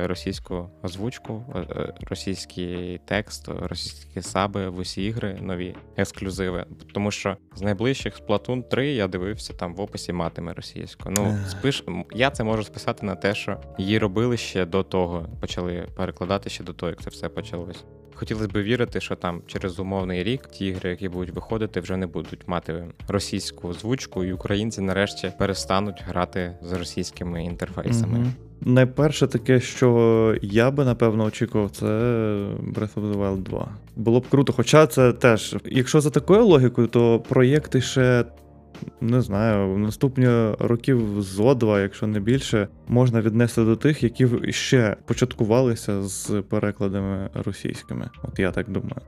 російську 0.06 0.70
озвучку, 0.82 1.44
е, 1.54 1.58
е, 1.58 1.94
російський 2.00 3.00
текст, 3.04 3.48
російські 3.48 4.22
саби 4.22 4.68
в 4.68 4.78
усі 4.78 5.04
ігри, 5.04 5.38
нові 5.42 5.74
ексклюзиви. 5.96 6.66
Тому 6.94 7.10
що 7.10 7.36
з 7.54 7.62
найближчих 7.62 8.20
Splatoon 8.20 8.68
3 8.68 8.92
я 8.92 9.08
дивився 9.08 9.52
там 9.52 9.74
в 9.74 9.80
описі 9.80 10.12
матиме 10.12 10.52
російську. 10.52 11.10
Ну 11.10 11.38
спиш, 11.48 11.84
я 12.14 12.30
це 12.30 12.44
можу 12.44 12.64
списати 12.64 13.06
на 13.06 13.14
те, 13.14 13.34
що 13.34 13.60
її 13.78 13.98
робили 13.98 14.36
ще 14.36 14.66
до 14.66 14.82
того, 14.82 15.28
почали 15.40 15.88
перекладати 15.96 16.50
ще 16.50 16.64
до 16.64 16.72
того, 16.72 16.90
як 16.90 17.02
це 17.02 17.10
все 17.10 17.28
почалось. 17.28 17.84
Хотілося 18.22 18.48
б 18.48 18.62
вірити, 18.62 19.00
що 19.00 19.16
там 19.16 19.42
через 19.46 19.78
умовний 19.78 20.22
рік 20.22 20.46
ті 20.46 20.66
ігри, 20.66 20.90
які 20.90 21.08
будуть 21.08 21.34
виходити, 21.34 21.80
вже 21.80 21.96
не 21.96 22.06
будуть 22.06 22.48
мати 22.48 22.84
російську 23.08 23.68
озвучку, 23.68 24.24
і 24.24 24.32
українці 24.32 24.80
нарешті 24.80 25.32
перестануть 25.38 26.02
грати 26.06 26.52
з 26.62 26.72
російськими 26.72 27.44
інтерфейсами. 27.44 28.18
Угу. 28.18 28.26
Найперше 28.60 29.26
таке, 29.26 29.60
що 29.60 30.36
я 30.42 30.70
би 30.70 30.84
напевно 30.84 31.24
очікував, 31.24 31.70
це 31.70 31.86
Breath 31.86 32.94
of 32.94 33.12
the 33.12 33.18
Wild 33.18 33.42
2. 33.42 33.68
Було 33.96 34.20
б 34.20 34.28
круто, 34.28 34.52
хоча 34.52 34.86
це 34.86 35.12
теж, 35.12 35.56
якщо 35.64 36.00
за 36.00 36.10
такою 36.10 36.46
логікою, 36.46 36.86
то 36.86 37.20
проєкти 37.20 37.80
ще 37.80 38.24
не 39.00 39.20
знаю, 39.20 39.78
наступні 39.78 40.26
років 40.58 41.22
зо 41.22 41.54
два, 41.54 41.80
якщо 41.80 42.06
не 42.06 42.20
більше, 42.20 42.68
можна 42.88 43.20
віднести 43.20 43.64
до 43.64 43.76
тих, 43.76 44.02
які 44.02 44.28
ще 44.52 44.96
початкувалися 45.06 46.02
з 46.02 46.42
перекладами 46.48 47.30
російськими. 47.34 48.10
От 48.22 48.38
я 48.38 48.50
так 48.50 48.70
думаю. 48.70 49.00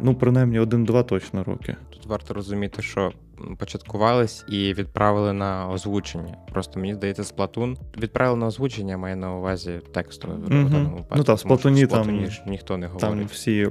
Ну, 0.00 0.14
принаймні, 0.14 0.58
один-два 0.58 1.02
точно 1.02 1.44
роки. 1.44 1.76
Тут 1.90 2.06
варто 2.06 2.34
розуміти, 2.34 2.82
що 2.82 3.12
початкувались 3.58 4.44
і 4.48 4.74
відправили 4.74 5.32
на 5.32 5.68
озвучення. 5.70 6.36
Просто 6.52 6.80
мені 6.80 6.94
здається, 6.94 7.24
Сплатун 7.24 7.76
відправили 7.98 8.38
на 8.40 8.46
озвучення, 8.46 8.96
має 8.96 9.16
на 9.16 9.34
увазі 9.34 9.80
текстове 9.92 10.34
в 10.34 10.48
даному 10.48 10.90
випадку. 10.90 11.14
Ну 11.16 11.24
так, 11.24 11.36
в 11.36 11.40
Сплатуні 11.40 11.86
там 11.86 12.26
ніхто 12.46 12.76
не 12.76 12.86
говорить. 12.86 13.18
Там 13.18 13.26
всі 13.26 13.68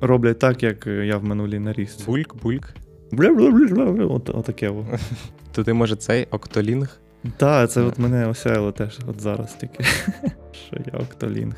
роблять 0.00 0.38
так, 0.38 0.62
як 0.62 0.86
я 0.86 1.16
в 1.16 1.24
минулій 1.24 1.58
нарізці. 1.58 2.04
Бульк, 2.06 2.36
бульк. 2.42 2.74
От, 4.10 4.30
Отаке. 4.30 4.72
То 5.52 5.64
ти 5.64 5.72
може 5.72 5.96
цей 5.96 6.26
Октолінг? 6.30 7.00
Так, 7.36 7.70
це 7.70 7.82
от 7.82 7.98
мене 7.98 8.26
осяяло 8.26 8.72
теж 8.72 8.98
от 9.06 9.20
зараз 9.20 9.54
тільки. 9.54 9.84
Що 10.52 10.76
я 10.92 10.98
Октолінг. 10.98 11.56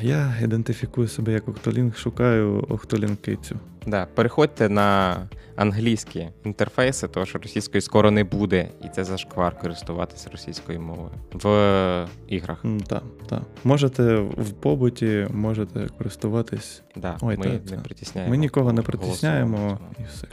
Я 0.00 0.34
ідентифікую 0.42 1.08
себе 1.08 1.32
як 1.32 1.48
Октолінг, 1.48 1.96
шукаю 1.96 2.66
Октолінкицю. 2.68 3.56
Да, 3.86 4.06
переходьте 4.14 4.68
на 4.68 5.16
англійські 5.56 6.28
інтерфейси, 6.44 7.08
тому 7.08 7.26
що 7.26 7.38
російської 7.38 7.80
скоро 7.80 8.10
не 8.10 8.24
буде, 8.24 8.68
і 8.84 8.88
це 8.88 9.04
зашквар 9.04 9.58
користуватися 9.58 10.30
російською 10.32 10.80
мовою 10.80 11.10
в 11.32 12.06
іграх. 12.28 12.64
Так, 12.86 13.02
так. 13.28 13.42
Можете 13.64 14.16
в 14.16 14.50
побуті, 14.60 15.26
можете 15.30 15.88
користуватись. 15.98 16.82
Да, 16.96 17.16
Ой, 17.20 17.36
Ми 17.36 17.44
та, 17.44 17.76
не 17.76 17.82
притісняємо. 17.82 18.30
Ми 18.30 18.36
нікого 18.36 18.72
не 18.72 18.82
притісняємо 18.82 19.78
і 19.98 20.02
все 20.02 20.26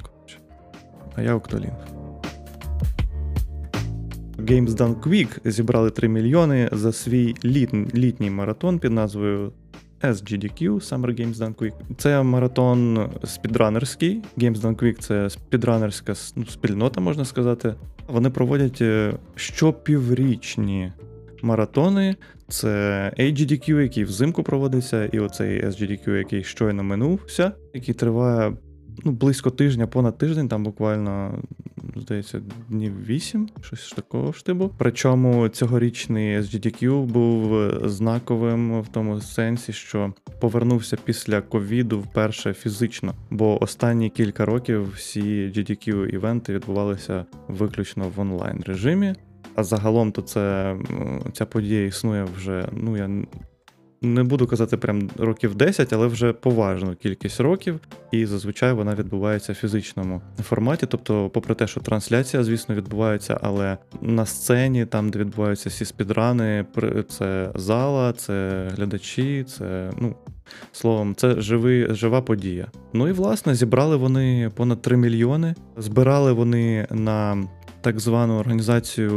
а 1.16 1.22
я 1.22 1.36
Октолінг. 1.36 1.74
Games 4.38 4.70
Done 4.70 4.96
Quick 4.96 5.50
зібрали 5.50 5.90
3 5.90 6.08
мільйони 6.08 6.70
за 6.72 6.92
свій 6.92 7.36
літ, 7.46 7.74
літній 7.96 8.30
маратон 8.30 8.80
під 8.80 8.92
назвою 8.92 9.52
SGDQ 10.02 10.70
Summer 10.70 11.20
Games 11.20 11.34
Done 11.34 11.56
Quick. 11.56 11.74
Це 11.98 12.24
маратон 12.24 13.10
спідранерський. 13.24 14.22
Games 14.38 14.58
Done 14.58 14.76
Quick 14.76 15.00
це 15.00 15.30
спідранерська 15.30 16.14
ну, 16.36 16.46
спільнота, 16.46 17.02
можна 17.02 17.26
сказати. 17.26 17.76
Вони 18.08 18.30
проводять 18.30 18.82
е, 18.82 19.14
щопіврічні 19.36 20.92
маратони. 21.42 22.16
Це 22.48 22.70
AGDQ, 23.20 23.80
який 23.82 24.04
взимку 24.04 24.44
проводиться, 24.44 25.06
і 25.06 25.20
оцей 25.20 25.66
SGDQ, 25.66 26.10
який 26.10 26.44
щойно 26.44 26.84
минувся, 26.84 27.52
який 27.74 27.94
триває 27.94 28.54
ну, 29.04 29.12
близько 29.12 29.50
тижня, 29.50 29.88
понад 29.88 30.18
тиждень, 30.18 30.50
там 30.50 30.64
буквально, 30.64 31.40
здається, 31.96 32.42
днів 32.70 33.06
8, 33.06 33.50
щось 33.62 33.92
такого 33.92 34.34
штибу. 34.34 34.72
Причому 34.78 35.50
цьогорічний 35.50 36.40
SGDQ 36.40 37.04
був 37.04 37.72
знаковим 37.90 38.82
в 38.82 38.88
тому 38.88 39.22
сенсі, 39.22 39.74
що 39.74 40.14
повернувся 40.40 40.98
після 41.04 41.42
ковіду 41.42 42.00
вперше 42.00 42.54
фізично, 42.54 43.14
бо 43.30 43.64
останні 43.64 44.10
кілька 44.10 44.46
років 44.46 44.94
всі 44.96 45.48
GDQ 45.48 46.06
івенти 46.06 46.54
відбувалися 46.54 47.26
виключно 47.48 48.12
в 48.16 48.20
онлайн 48.20 48.64
режимі. 48.66 49.16
А 49.56 49.64
загалом 49.64 50.12
то 50.12 50.22
це 50.22 50.76
ця 51.34 51.46
подія 51.46 51.86
існує 51.86 52.24
вже, 52.24 52.70
ну 52.72 52.98
я 52.98 53.10
не 54.02 54.24
буду 54.24 54.48
казати 54.48 54.78
прям 54.78 55.10
років 55.18 55.56
10, 55.56 55.94
але 55.94 56.08
вже 56.08 56.34
поважну 56.34 56.96
кількість 56.96 57.40
років, 57.40 57.80
і 58.12 58.26
зазвичай 58.26 58.74
вона 58.74 58.96
відбувається 58.96 59.54
в 59.54 59.56
фізичному 59.56 60.22
форматі. 60.44 60.86
Тобто, 60.86 61.30
попри 61.30 61.56
те, 61.56 61.68
що 61.68 61.80
трансляція, 61.80 62.44
звісно, 62.44 62.76
відбувається, 62.76 63.40
але 63.42 63.78
на 64.02 64.26
сцені, 64.26 64.86
там, 64.86 65.10
де 65.10 65.20
відбуваються 65.20 65.70
всі 65.70 65.86
спідрани, 65.86 66.66
це 67.10 67.52
зала, 67.56 68.14
це 68.14 68.68
глядачі, 68.76 69.44
це 69.44 69.92
ну. 70.00 70.16
Словом, 70.72 71.16
це 71.16 71.42
живий, 71.42 71.94
жива 71.94 72.22
подія. 72.22 72.68
Ну 72.94 73.08
і 73.08 73.12
власне 73.12 73.56
зібрали 73.56 73.96
вони 73.96 74.52
понад 74.56 74.82
3 74.82 74.98
мільйони. 74.98 75.56
Збирали 75.78 76.34
вони 76.34 76.88
на 76.92 77.44
так 77.82 78.00
звану 78.00 78.40
організацію 78.40 79.12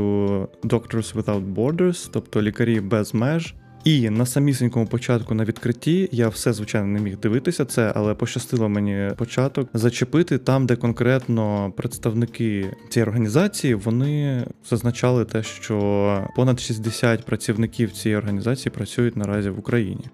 Doctors 0.64 1.14
Without 1.14 1.54
Borders, 1.54 2.08
тобто 2.12 2.42
лікарі 2.42 2.80
без 2.80 3.14
меж. 3.14 3.54
І 3.84 4.10
на 4.10 4.26
самісінькому 4.26 4.86
початку 4.86 5.34
на 5.34 5.44
відкритті 5.44 6.08
я 6.12 6.28
все 6.28 6.52
звичайно 6.52 6.86
не 6.86 7.00
міг 7.00 7.18
дивитися 7.18 7.64
це, 7.64 7.92
але 7.94 8.14
пощастило 8.14 8.68
мені 8.68 9.10
початок 9.16 9.68
зачепити 9.74 10.38
там, 10.38 10.66
де 10.66 10.76
конкретно 10.76 11.72
представники 11.76 12.70
цієї 12.88 13.08
організації 13.08 13.74
вони 13.74 14.44
зазначали 14.70 15.24
те, 15.24 15.42
що 15.42 16.28
понад 16.36 16.60
60 16.60 17.24
працівників 17.24 17.92
цієї 17.92 18.18
організації 18.18 18.72
працюють 18.72 19.16
наразі 19.16 19.50
в 19.50 19.58
Україні. 19.58 20.04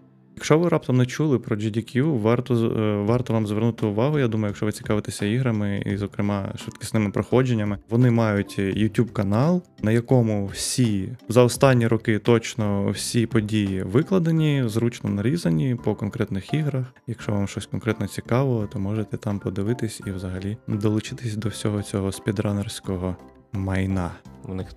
Якщо 0.41 0.59
ви 0.59 0.69
раптом 0.69 0.97
не 0.97 1.07
чули 1.07 1.39
про 1.39 1.57
GDQ, 1.57 2.21
варто 2.21 2.55
е, 2.55 3.03
варто 3.05 3.33
вам 3.33 3.47
звернути 3.47 3.87
увагу. 3.87 4.19
Я 4.19 4.29
думаю, 4.29 4.49
якщо 4.49 4.67
ви 4.67 4.73
цікавитеся 4.73 5.27
іграми 5.27 5.83
і, 5.87 5.97
зокрема, 5.97 6.53
швидкісними 6.57 7.11
проходженнями, 7.11 7.79
вони 7.91 8.11
мають 8.11 8.59
youtube 8.59 9.13
канал, 9.13 9.63
на 9.83 9.93
якому 9.93 10.47
всі 10.47 11.09
за 11.29 11.43
останні 11.43 11.87
роки 11.87 12.19
точно 12.19 12.91
всі 12.91 13.27
події 13.27 13.83
викладені, 13.83 14.63
зручно 14.67 15.11
нарізані 15.11 15.75
по 15.85 15.95
конкретних 15.95 16.55
іграх. 16.55 16.87
Якщо 17.07 17.33
вам 17.33 17.49
щось 17.49 17.67
конкретно 17.67 18.07
цікаво, 18.07 18.69
то 18.73 18.79
можете 18.79 19.17
там 19.17 19.39
подивитись 19.39 20.01
і 20.07 20.11
взагалі 20.11 20.57
долучитись 20.69 21.37
до 21.37 21.49
всього 21.49 21.83
цього 21.83 22.13
спідранерського 22.13 23.17
майна. 23.53 24.11
У 24.49 24.55
них 24.55 24.69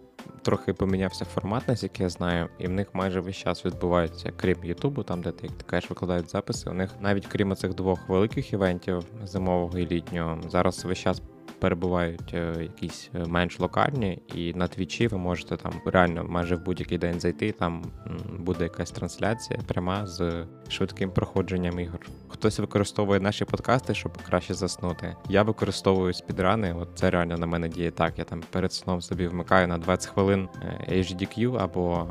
трохи 0.42 0.74
помінявся 0.74 1.26
формат, 1.26 1.68
наскільки 1.68 2.04
я 2.04 2.10
знаю, 2.10 2.50
і 2.60 2.68
в 2.68 2.72
них 2.72 2.88
майже 2.94 3.20
весь 3.20 3.36
час 3.36 3.66
відбувається, 3.66 4.32
крім 4.36 4.64
Ютубу, 4.64 5.04
там 5.04 5.22
де 5.22 5.32
ти 5.32 5.48
як 5.48 5.56
ти 5.56 5.64
кажеш, 5.66 5.90
викладають 5.90 6.32
записи. 6.32 6.70
У 6.70 6.74
них 6.74 6.90
навіть 7.02 7.28
крім 7.28 7.56
цих 7.56 7.74
двох 7.74 8.10
великих 8.10 8.54
івентів 8.54 9.06
зимового 9.24 9.80
і 9.80 9.88
літнього, 9.88 10.40
зараз 10.50 10.86
весь 10.86 10.98
час 10.98 11.22
перебувають 11.64 12.34
е, 12.34 12.56
якісь 12.62 13.10
е, 13.16 13.26
менш 13.26 13.60
локальні, 13.60 14.22
і 14.36 14.54
на 14.54 14.68
твічі 14.68 15.08
ви 15.08 15.18
можете 15.18 15.58
там 15.58 15.72
реально 15.86 16.24
майже 16.24 16.56
в 16.56 16.64
будь-який 16.64 16.98
день 16.98 17.20
зайти. 17.20 17.52
Там 17.52 17.84
буде 18.40 18.64
якась 18.64 18.92
трансляція 18.92 19.60
пряма 19.68 20.08
з 20.08 20.46
швидким 20.68 21.12
проходженням 21.12 21.80
ігор. 21.80 22.00
Хтось 22.28 22.60
використовує 22.60 23.20
наші 23.20 23.46
подкасти, 23.46 23.94
щоб 23.94 24.18
краще 24.24 24.54
заснути. 24.54 25.16
Я 25.30 25.44
використовую 25.44 26.14
спідрани. 26.14 26.74
От 26.74 26.90
це 26.96 27.10
реально 27.10 27.38
на 27.38 27.46
мене 27.46 27.70
діє 27.70 27.92
так. 27.92 28.20
Я 28.20 28.24
там 28.24 28.44
перед 28.52 28.74
сном 28.74 29.02
собі 29.02 29.28
вмикаю 29.28 29.68
на 29.68 29.78
20 29.78 30.12
хвилин 30.14 30.50
е, 30.62 30.94
HDQ 30.94 31.64
або 31.64 32.08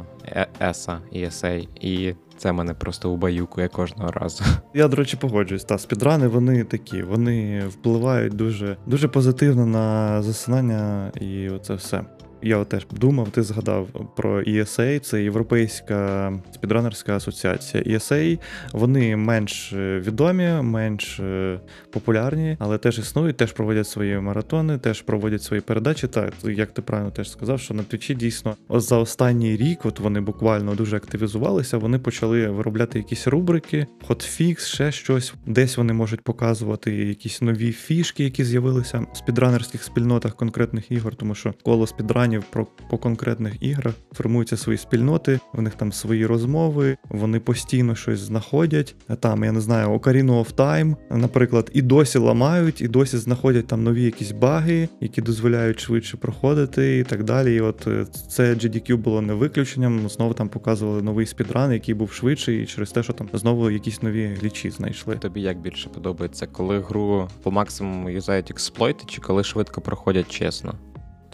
ESA, 0.61 0.99
ESA, 1.13 1.69
і 1.81 2.15
це 2.43 2.53
мене 2.53 2.75
просто 2.75 3.11
убаюкує 3.11 3.69
кожного 3.69 4.13
разу. 4.13 4.45
Я, 4.75 4.89
до 4.89 4.97
речі, 4.97 5.17
погоджуюсь. 5.17 5.65
Та 5.65 5.79
спідрани 5.79 6.29
вони 6.29 6.65
такі, 6.65 7.03
вони 7.03 7.63
впливають 7.69 8.35
дуже 8.35 8.77
дуже 8.87 9.09
позитивно 9.09 9.67
на 9.67 10.23
засинання 10.23 11.13
і 11.21 11.49
оце 11.49 11.75
все. 11.75 12.05
Я 12.43 12.65
теж 12.65 12.87
думав, 12.91 13.31
ти 13.31 13.43
згадав 13.43 13.89
про 14.17 14.43
ESA, 14.43 14.99
це 14.99 15.23
Європейська 15.23 16.33
спідранерська 16.55 17.17
асоціація. 17.17 17.83
ESA, 17.83 18.39
вони 18.73 19.17
менш 19.17 19.73
е, 19.73 20.03
відомі, 20.07 20.49
менш 20.63 21.21
е, 21.21 21.61
популярні, 21.91 22.57
але 22.59 22.79
теж 22.79 22.99
існують, 22.99 23.37
теж 23.37 23.53
проводять 23.53 23.89
свої 23.89 24.19
маратони, 24.19 24.79
теж 24.79 25.03
проводять 25.03 25.43
свої 25.43 25.63
передачі. 25.63 26.09
Так, 26.09 26.33
як 26.45 26.71
ти 26.71 26.83
правильно 26.83 27.11
теж 27.11 27.31
сказав, 27.31 27.61
що 27.61 27.75
на 27.75 27.83
твічі 27.83 28.15
дійсно 28.15 28.57
за 28.71 28.97
останній 28.97 29.57
рік, 29.57 29.87
от 29.87 30.01
вони 30.01 30.21
буквально 30.21 30.75
дуже 30.75 30.97
активізувалися. 30.97 31.79
Вони 31.79 31.99
почали 31.99 32.49
виробляти 32.49 32.99
якісь 32.99 33.27
рубрики, 33.27 33.87
хотфікс, 34.07 34.67
ще 34.67 34.93
щось. 34.93 35.35
Десь 35.47 35.77
вони 35.77 35.93
можуть 35.93 36.21
показувати 36.21 36.95
якісь 36.95 37.43
нові 37.43 37.73
фішки, 37.73 38.25
які 38.25 38.45
з'явилися 38.45 39.07
в 39.13 39.17
спідранерських 39.17 39.83
спільнотах 39.83 40.37
конкретних 40.37 40.91
ігор, 40.91 41.15
тому 41.15 41.35
що 41.35 41.55
коло 41.63 41.87
спідранів 41.87 42.32
планів 42.33 42.45
про 42.51 42.67
по 42.91 42.99
конкретних 42.99 43.63
іграх 43.63 43.95
формуються 44.13 44.57
свої 44.57 44.79
спільноти, 44.79 45.41
в 45.53 45.63
них 45.63 45.75
там 45.75 45.93
свої 45.93 46.27
розмови, 46.27 46.97
вони 47.09 47.41
постійно 47.41 47.95
щось 47.95 48.19
знаходять. 48.19 48.95
Там 49.21 49.45
я 49.45 49.53
не 49.53 49.61
знаю, 49.61 49.89
Ocarina 49.89 50.45
of 50.45 50.55
Time, 50.55 50.97
наприклад, 51.11 51.71
і 51.75 51.83
досі 51.83 52.19
ламають, 52.19 52.81
і 52.81 52.89
досі 52.89 53.19
знаходять 53.19 53.67
там 53.67 53.83
нові 53.83 54.03
якісь 54.03 54.33
баги, 54.33 54.89
які 55.01 55.23
дозволяють 55.23 55.81
швидше 55.81 56.17
проходити, 56.17 56.99
і 56.99 57.05
так 57.05 57.25
далі. 57.25 57.55
І 57.55 57.61
от 57.61 57.87
е, 57.87 58.07
це 58.29 58.55
GDQ 58.55 58.97
було 58.97 59.21
не 59.21 59.35
виключенням. 59.35 60.09
Знову 60.09 60.35
там 60.35 60.49
показували 60.49 61.03
новий 61.03 61.27
спідран, 61.27 61.73
який 61.73 61.95
був 61.95 62.13
швидший, 62.13 62.63
і 62.63 62.67
через 62.67 62.91
те, 62.91 63.03
що 63.03 63.13
там 63.13 63.29
знову 63.33 63.71
якісь 63.71 64.03
нові 64.03 64.27
глічі 64.41 64.71
знайшли. 64.71 65.17
Тобі 65.17 65.41
як 65.41 65.61
більше 65.61 65.89
подобається, 65.89 66.47
коли 66.47 66.81
гру 66.81 67.29
по 67.43 67.51
максимуму 67.51 68.11
юзають 68.11 68.51
експлойти, 68.51 69.05
чи 69.07 69.21
коли 69.21 69.45
швидко 69.45 69.81
проходять 69.81 70.29
чесно? 70.29 70.75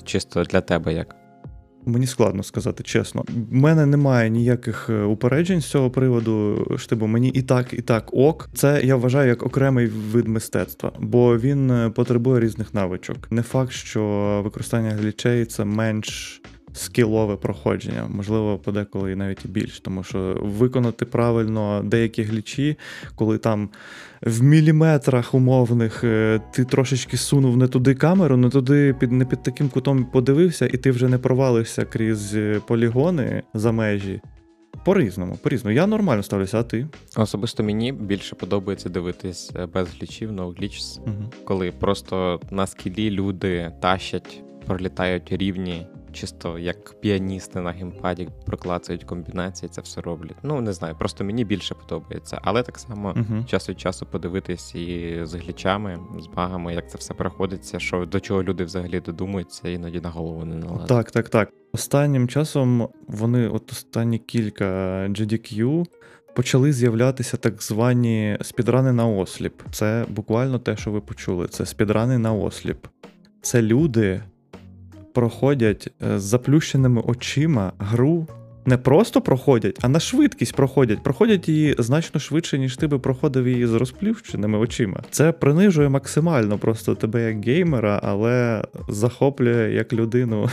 Чисто 0.08 0.42
для 0.42 0.60
тебе 0.60 0.94
як? 0.94 1.16
Мені 1.86 2.06
складно 2.06 2.42
сказати 2.42 2.82
чесно. 2.82 3.24
У 3.52 3.56
мене 3.56 3.86
немає 3.86 4.30
ніяких 4.30 4.90
е, 4.90 5.02
упереджень 5.02 5.60
з 5.60 5.66
цього 5.66 5.90
приводу. 5.90 6.66
Штибу 6.78 7.06
мені 7.06 7.28
і 7.28 7.42
так, 7.42 7.72
і 7.72 7.82
так 7.82 8.14
ок. 8.14 8.48
Це 8.54 8.80
я 8.84 8.96
вважаю 8.96 9.28
як 9.28 9.42
окремий 9.42 9.86
вид 9.86 10.28
мистецтва, 10.28 10.92
бо 11.00 11.38
він 11.38 11.70
е, 11.70 11.90
потребує 11.90 12.40
різних 12.40 12.74
навичок. 12.74 13.32
Не 13.32 13.42
факт, 13.42 13.72
що 13.72 14.40
використання 14.44 14.90
глічей 14.90 15.44
це 15.44 15.64
менш 15.64 16.42
скілове 16.78 17.36
проходження, 17.36 18.06
можливо, 18.08 18.58
подеколи 18.58 19.12
і 19.12 19.16
навіть 19.16 19.44
і 19.44 19.48
більш, 19.48 19.80
тому 19.80 20.02
що 20.02 20.38
виконати 20.42 21.04
правильно 21.04 21.82
деякі 21.84 22.22
глічі, 22.22 22.78
коли 23.14 23.38
там 23.38 23.70
в 24.22 24.42
міліметрах 24.42 25.34
умовних 25.34 26.04
е, 26.04 26.40
ти 26.52 26.64
трошечки 26.64 27.16
сунув 27.16 27.56
не 27.56 27.68
туди 27.68 27.94
камеру, 27.94 28.36
не 28.36 28.48
туди 28.50 28.94
під 29.00 29.12
не 29.12 29.24
під 29.24 29.42
таким 29.42 29.68
кутом 29.68 30.04
подивився, 30.04 30.66
і 30.66 30.76
ти 30.76 30.90
вже 30.90 31.08
не 31.08 31.18
провалився 31.18 31.84
крізь 31.84 32.34
е, 32.34 32.60
полігони 32.66 33.42
за 33.54 33.72
межі. 33.72 34.20
По-різному, 34.84 35.38
по-різному. 35.42 35.76
Я 35.76 35.86
нормально 35.86 36.22
ставлюся, 36.22 36.60
а 36.60 36.62
ти? 36.62 36.86
Особисто 37.16 37.62
мені 37.62 37.92
більше 37.92 38.34
подобається 38.34 38.88
дивитись 38.88 39.52
е, 39.56 39.66
без 39.66 39.88
глічів, 39.88 40.32
no 40.32 40.60
glitches, 40.60 41.00
угу. 41.00 41.32
коли 41.44 41.72
просто 41.72 42.40
на 42.50 42.66
скілі 42.66 43.10
люди 43.10 43.72
тащать, 43.80 44.42
пролітають 44.66 45.32
рівні 45.32 45.86
чисто 46.12 46.58
як 46.58 47.00
піаністи 47.00 47.60
на 47.60 47.70
геймпаді 47.70 48.28
проклацають 48.46 49.04
комбінації, 49.04 49.68
це 49.68 49.80
все 49.80 50.00
роблять. 50.00 50.36
Ну 50.42 50.60
не 50.60 50.72
знаю, 50.72 50.94
просто 50.98 51.24
мені 51.24 51.44
більше 51.44 51.74
подобається. 51.74 52.38
Але 52.42 52.62
так 52.62 52.78
само 52.78 53.12
uh-huh. 53.12 53.44
час 53.44 53.68
від 53.68 53.80
часу 53.80 54.06
подивитись 54.06 54.74
і 54.74 55.18
з 55.22 55.34
глічами, 55.34 55.98
з 56.20 56.26
багами, 56.26 56.74
як 56.74 56.90
це 56.90 56.98
все 56.98 57.14
проходиться, 57.14 57.78
що 57.78 58.06
до 58.06 58.20
чого 58.20 58.42
люди 58.42 58.64
взагалі 58.64 59.00
додумуються, 59.00 59.68
іноді 59.68 60.00
на 60.00 60.10
голову 60.10 60.44
не 60.44 60.56
налазить. 60.56 60.88
Так, 60.88 61.10
так, 61.10 61.28
так. 61.28 61.52
Останнім 61.72 62.28
часом 62.28 62.88
вони, 63.08 63.48
от 63.48 63.72
останні 63.72 64.18
кілька 64.18 64.64
GDQ. 65.08 65.84
Почали 66.34 66.72
з'являтися 66.72 67.36
так 67.36 67.62
звані 67.62 68.38
спідрани 68.42 68.92
на 68.92 69.06
осліп. 69.06 69.62
Це 69.70 70.06
буквально 70.08 70.58
те, 70.58 70.76
що 70.76 70.90
ви 70.90 71.00
почули. 71.00 71.48
Це 71.48 71.66
спідрани 71.66 72.18
на 72.18 72.32
осліп. 72.32 72.86
Це 73.42 73.62
люди, 73.62 74.22
проходять 75.18 75.88
е, 76.02 76.18
з 76.18 76.22
заплющеними 76.22 77.02
очима 77.06 77.72
гру. 77.78 78.26
Не 78.68 78.76
просто 78.76 79.20
проходять, 79.20 79.78
а 79.80 79.88
на 79.88 80.00
швидкість 80.00 80.54
проходять. 80.54 81.02
Проходять 81.02 81.48
її 81.48 81.74
значно 81.78 82.20
швидше, 82.20 82.58
ніж 82.58 82.76
ти 82.76 82.86
би 82.86 82.98
проходив 82.98 83.48
її 83.48 83.66
з 83.66 83.74
розплющеними 83.74 84.58
очима. 84.58 85.02
Це 85.10 85.32
принижує 85.32 85.88
максимально 85.88 86.58
просто 86.58 86.94
тебе 86.94 87.28
як 87.28 87.46
геймера, 87.46 88.00
але 88.02 88.64
захоплює 88.88 89.72
як 89.72 89.92
людину 89.92 90.48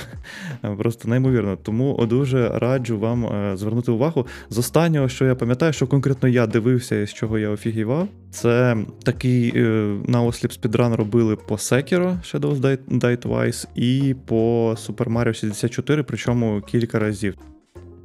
просто 0.78 1.10
неймовірно. 1.10 1.58
Тому 1.64 2.06
дуже 2.10 2.50
раджу 2.50 3.00
вам 3.00 3.26
е, 3.26 3.58
звернути 3.58 3.92
увагу. 3.92 4.28
З 4.50 4.58
останнього, 4.58 5.10
що 5.10 5.26
я 5.26 5.36
пам'ятаю, 5.36 5.74
що 5.74 5.88
конкретно 5.88 6.30
я 6.30 6.48
дивився 6.48 7.02
і 7.02 7.08
з 7.08 7.14
чого 7.14 7.40
я 7.40 7.50
офігівав, 7.50 8.08
це 8.32 8.78
такий 9.04 9.54
е, 9.56 9.96
наосліп 10.08 10.52
спідран 10.52 10.96
робили 10.96 11.36
по 11.36 11.56
Sekiro 11.56 12.18
Shadows 12.24 12.78
Die 12.90 13.28
Twice 13.28 13.68
і 13.76 14.16
по 14.26 14.70
Super 14.88 15.14
Mario 15.14 15.34
64, 15.34 16.04
причому 16.04 16.62
кілька 16.62 17.00
разів. 17.00 17.36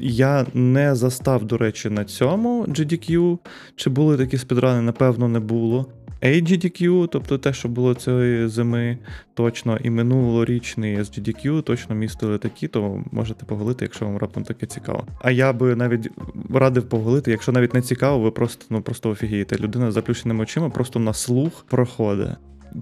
Я 0.00 0.46
не 0.54 0.94
застав, 0.94 1.44
до 1.44 1.56
речі, 1.58 1.90
на 1.90 2.04
цьому 2.04 2.64
GDQ. 2.64 3.38
Чи 3.76 3.90
були 3.90 4.16
такі 4.16 4.38
спідрани, 4.38 4.82
напевно, 4.82 5.28
не 5.28 5.40
було. 5.40 5.86
AGDQ, 6.22 7.08
тобто 7.08 7.38
те, 7.38 7.52
що 7.52 7.68
було 7.68 7.94
цієї 7.94 8.48
зими, 8.48 8.98
точно, 9.34 9.78
і 9.82 9.90
минулорічний 9.90 10.98
SGDQ 10.98 11.62
точно 11.62 11.94
містили 11.94 12.38
такі, 12.38 12.68
то 12.68 13.04
можете 13.12 13.44
поголити, 13.44 13.84
якщо 13.84 14.04
вам 14.04 14.16
раптом 14.16 14.44
таке 14.44 14.66
цікаво. 14.66 15.06
А 15.22 15.30
я 15.30 15.52
би 15.52 15.76
навіть 15.76 16.10
радив 16.54 16.88
поголити, 16.88 17.30
якщо 17.30 17.52
навіть 17.52 17.74
не 17.74 17.82
цікаво, 17.82 18.18
ви 18.18 18.30
просто 18.30 18.66
ну 18.70 18.82
просто 18.82 19.10
офігієте. 19.10 19.56
Людина 19.56 19.90
з 19.90 19.94
заплющеними 19.94 20.42
очима 20.42 20.70
просто 20.70 20.98
на 20.98 21.12
слух 21.12 21.64
проходить. 21.68 22.28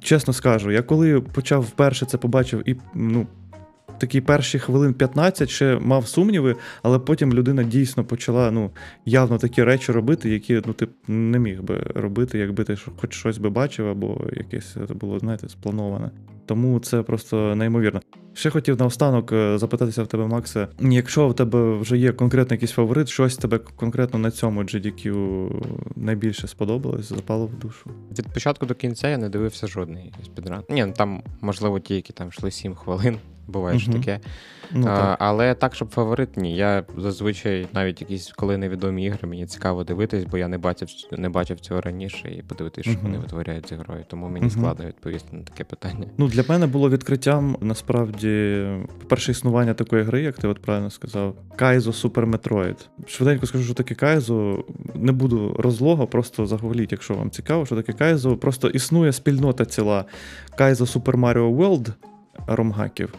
Чесно 0.02 0.32
скажу, 0.32 0.70
я 0.70 0.82
коли 0.82 1.20
почав 1.20 1.62
вперше 1.62 2.06
це 2.06 2.18
побачив 2.18 2.68
і 2.68 2.76
ну 2.94 3.26
такі 3.98 4.20
перші 4.20 4.58
хвилин 4.58 4.94
15 4.94 5.50
ще 5.50 5.78
мав 5.78 6.08
сумніви, 6.08 6.56
але 6.82 6.98
потім 6.98 7.32
людина 7.32 7.62
дійсно 7.62 8.04
почала 8.04 8.50
ну, 8.50 8.70
явно 9.04 9.38
такі 9.38 9.64
речі 9.64 9.92
робити, 9.92 10.30
які 10.30 10.62
ну, 10.66 10.72
ти 10.72 10.88
не 11.08 11.38
міг 11.38 11.62
би 11.62 11.76
робити, 11.94 12.38
якби 12.38 12.64
ти 12.64 12.76
хоч 12.96 13.14
щось 13.14 13.38
би 13.38 13.50
бачив, 13.50 13.88
або 13.88 14.20
якесь 14.32 14.76
це 14.88 14.94
було, 14.94 15.18
знаєте, 15.18 15.48
сплановане. 15.48 16.10
Тому 16.46 16.80
це 16.80 17.02
просто 17.02 17.54
неймовірно. 17.56 18.00
Ще 18.34 18.50
хотів 18.50 18.78
наостанок 18.78 19.32
е, 19.32 19.58
запитатися 19.58 20.02
в 20.02 20.06
тебе, 20.06 20.26
Максе, 20.26 20.68
якщо 20.80 21.28
в 21.28 21.36
тебе 21.36 21.78
вже 21.78 21.98
є 21.98 22.12
конкретний 22.12 22.56
якийсь 22.56 22.70
фаворит, 22.70 23.08
щось 23.08 23.36
тебе 23.36 23.58
конкретно 23.58 24.18
на 24.18 24.30
цьому 24.30 24.62
GDQ 24.62 25.50
найбільше 25.96 26.48
сподобалось, 26.48 27.08
запало 27.08 27.46
в 27.46 27.58
душу? 27.58 27.90
Від 28.18 28.26
початку 28.28 28.66
до 28.66 28.74
кінця 28.74 29.08
я 29.08 29.18
не 29.18 29.28
дивився 29.28 29.66
жодний 29.66 30.12
спідран. 30.24 30.62
Ні, 30.68 30.84
ну 30.84 30.92
там, 30.92 31.22
можливо, 31.40 31.80
ті, 31.80 31.94
які 31.94 32.12
там 32.12 32.28
йшли 32.28 32.50
7 32.50 32.74
хвилин 32.74 33.18
Буває 33.48 33.78
ж 33.78 33.92
таке. 33.92 34.20
Ну, 34.72 34.86
а, 34.86 35.16
але 35.18 35.54
так, 35.54 35.74
щоб 35.74 35.90
фаворит, 35.90 36.36
ні. 36.36 36.56
Я 36.56 36.84
зазвичай 36.96 37.66
навіть 37.74 38.00
якісь 38.00 38.32
коли 38.36 38.56
невідомі 38.58 39.04
ігри, 39.04 39.28
мені 39.28 39.46
цікаво 39.46 39.84
дивитись, 39.84 40.24
бо 40.24 40.38
я 40.38 40.48
не 40.48 40.58
бачив 40.58 40.88
не 41.18 41.28
бачив 41.28 41.60
цього 41.60 41.80
раніше 41.80 42.28
і 42.28 42.42
подивитися, 42.42 42.90
що 42.90 43.00
вони 43.02 43.18
витворяють 43.18 43.68
з 43.68 43.72
ігрою. 43.72 44.04
Тому 44.08 44.26
мені 44.28 44.40
Мгм. 44.40 44.50
складно 44.50 44.86
відповісти 44.86 45.36
на 45.36 45.42
таке 45.42 45.64
питання. 45.64 46.06
Ну, 46.18 46.28
для 46.28 46.44
мене 46.48 46.66
було 46.66 46.90
відкриттям 46.90 47.56
насправді 47.60 48.64
перше 49.08 49.32
існування 49.32 49.74
такої 49.74 50.02
гри, 50.02 50.22
як 50.22 50.38
ти 50.38 50.48
от 50.48 50.62
правильно 50.62 50.90
сказав, 50.90 51.34
Кайзо 51.56 51.92
Супер 51.92 52.26
Метроїд. 52.26 52.88
Швиденько 53.06 53.46
скажу, 53.46 53.64
що 53.64 53.74
таке 53.74 53.94
Кайзо. 53.94 54.64
Не 54.94 55.12
буду 55.12 55.56
розлого, 55.58 56.06
просто 56.06 56.46
загугліть, 56.46 56.92
якщо 56.92 57.14
вам 57.14 57.30
цікаво, 57.30 57.66
що 57.66 57.76
таке 57.76 57.92
Кайзо. 57.92 58.36
Просто 58.36 58.68
існує 58.68 59.12
спільнота 59.12 59.64
ціла 59.64 60.04
Кайзо 60.56 60.84
Super 60.84 61.16
Mario 61.16 61.56
World 61.56 61.92
ромгаків. 62.46 63.14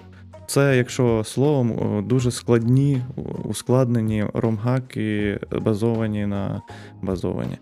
Це, 0.49 0.77
якщо 0.77 1.23
словом, 1.23 2.03
дуже 2.07 2.31
складні, 2.31 3.01
ускладнені 3.43 4.25
ромгаки, 4.33 5.39
базовані 5.61 6.25
на 6.25 6.61
базовані 7.01 7.57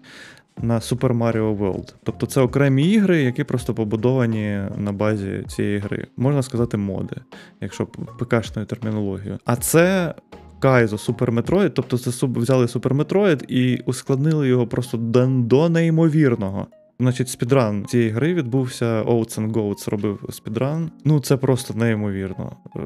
на 0.62 0.76
Super 0.80 1.18
Mario 1.18 1.58
World. 1.58 1.94
Тобто 2.04 2.26
це 2.26 2.42
окремі 2.42 2.84
ігри, 2.84 3.24
які 3.24 3.44
просто 3.44 3.74
побудовані 3.74 4.62
на 4.78 4.92
базі 4.92 5.44
цієї 5.48 5.80
гри. 5.80 6.08
Можна 6.18 6.44
сказати, 6.44 6.78
моди, 6.78 7.16
якщо 7.62 7.86
ПКшною 8.20 8.66
термінологією. 8.66 9.40
А 9.46 9.56
це. 9.56 10.14
Кайзо 10.60 10.96
Super 10.96 11.42
Metroid, 11.42 11.70
тобто 11.70 11.98
це 11.98 12.10
суб- 12.10 12.40
взяли 12.40 12.66
Super 12.66 12.94
Metroid 12.94 13.44
і 13.48 13.78
ускладнили 13.86 14.48
його 14.48 14.68
просто 14.68 14.98
до 14.98 15.70
неймовірного. 15.70 16.68
Значить, 17.00 17.30
спідран 17.30 17.86
цієї 17.86 18.10
гри 18.10 18.34
відбувся. 18.34 19.04
Oats 19.04 19.40
and 19.40 19.52
Goats 19.52 19.90
робив 19.90 20.24
спідран. 20.30 20.92
Ну, 21.06 21.20
це 21.20 21.38
просто 21.38 21.74
неймовірно. 21.74 22.52
Е, 22.76 22.80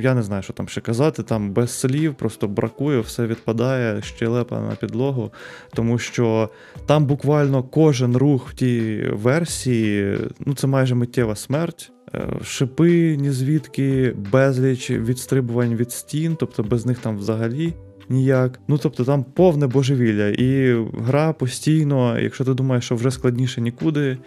Я 0.00 0.14
не 0.14 0.22
знаю, 0.22 0.42
що 0.42 0.52
там 0.52 0.68
ще 0.68 0.80
казати. 0.80 1.22
Там 1.22 1.52
без 1.52 1.70
слів, 1.70 2.14
просто 2.14 2.48
бракує, 2.48 3.00
все 3.00 3.26
відпадає, 3.26 4.02
щелепа 4.02 4.60
на 4.60 4.74
підлогу. 4.74 5.32
Тому 5.74 5.98
що 5.98 6.50
там 6.86 7.06
буквально 7.06 7.62
кожен 7.62 8.16
рух 8.16 8.50
в 8.50 8.54
тій 8.54 9.08
версії, 9.12 10.18
ну 10.46 10.54
це 10.54 10.66
майже 10.66 10.94
миттєва 10.94 11.36
смерть. 11.36 11.92
Е, 12.14 12.28
Шипи, 12.44 13.16
ні 13.16 13.30
звідки, 13.30 14.14
безліч 14.32 14.90
відстрибувань 14.90 15.74
від 15.74 15.92
стін, 15.92 16.36
тобто 16.40 16.62
без 16.62 16.86
них 16.86 16.98
там 16.98 17.18
взагалі 17.18 17.74
ніяк. 18.08 18.60
Ну 18.68 18.78
тобто 18.78 19.04
там 19.04 19.24
повне 19.24 19.66
божевілля, 19.66 20.28
і 20.28 20.84
гра 20.98 21.32
постійно, 21.32 22.20
якщо 22.20 22.44
ти 22.44 22.54
думаєш, 22.54 22.84
що 22.84 22.94
вже 22.94 23.10
складніше 23.10 23.60
нікуди, 23.60 24.18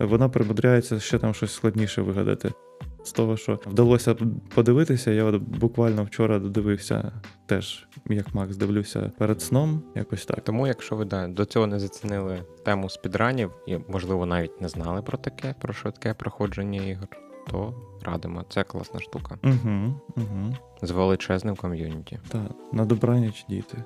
вона 0.00 0.28
примудряється 0.28 1.00
ще 1.00 1.18
там 1.18 1.34
щось 1.34 1.52
складніше 1.52 2.02
вигадати. 2.02 2.52
З 3.04 3.12
того, 3.12 3.36
що 3.36 3.58
вдалося 3.66 4.16
подивитися, 4.54 5.10
я 5.10 5.30
буквально 5.38 6.04
вчора 6.04 6.38
додивився 6.38 7.12
теж, 7.46 7.86
як 8.08 8.34
Макс 8.34 8.56
дивлюся 8.56 9.12
перед 9.18 9.42
сном, 9.42 9.82
якось 9.94 10.26
так. 10.26 10.44
Тому, 10.44 10.66
якщо 10.66 10.96
ви 10.96 11.04
да, 11.04 11.28
до 11.28 11.44
цього 11.44 11.66
не 11.66 11.80
зацінили 11.80 12.38
тему 12.64 12.88
спідранів 12.88 13.50
і, 13.66 13.78
можливо, 13.88 14.26
навіть 14.26 14.60
не 14.60 14.68
знали 14.68 15.02
про 15.02 15.18
таке, 15.18 15.54
про 15.60 15.72
швидке 15.72 16.14
проходження 16.14 16.82
ігор, 16.82 17.08
то 17.50 17.74
радимо. 18.02 18.44
Це 18.48 18.64
класна 18.64 19.00
штука. 19.00 19.38
Угу, 19.44 19.94
угу. 20.16 20.56
З 20.82 20.90
величезним 20.90 21.56
ком'юніті. 21.56 22.18
Так, 22.28 22.50
на 22.72 22.84
добраніч 22.84 23.44
діти. 23.48 23.84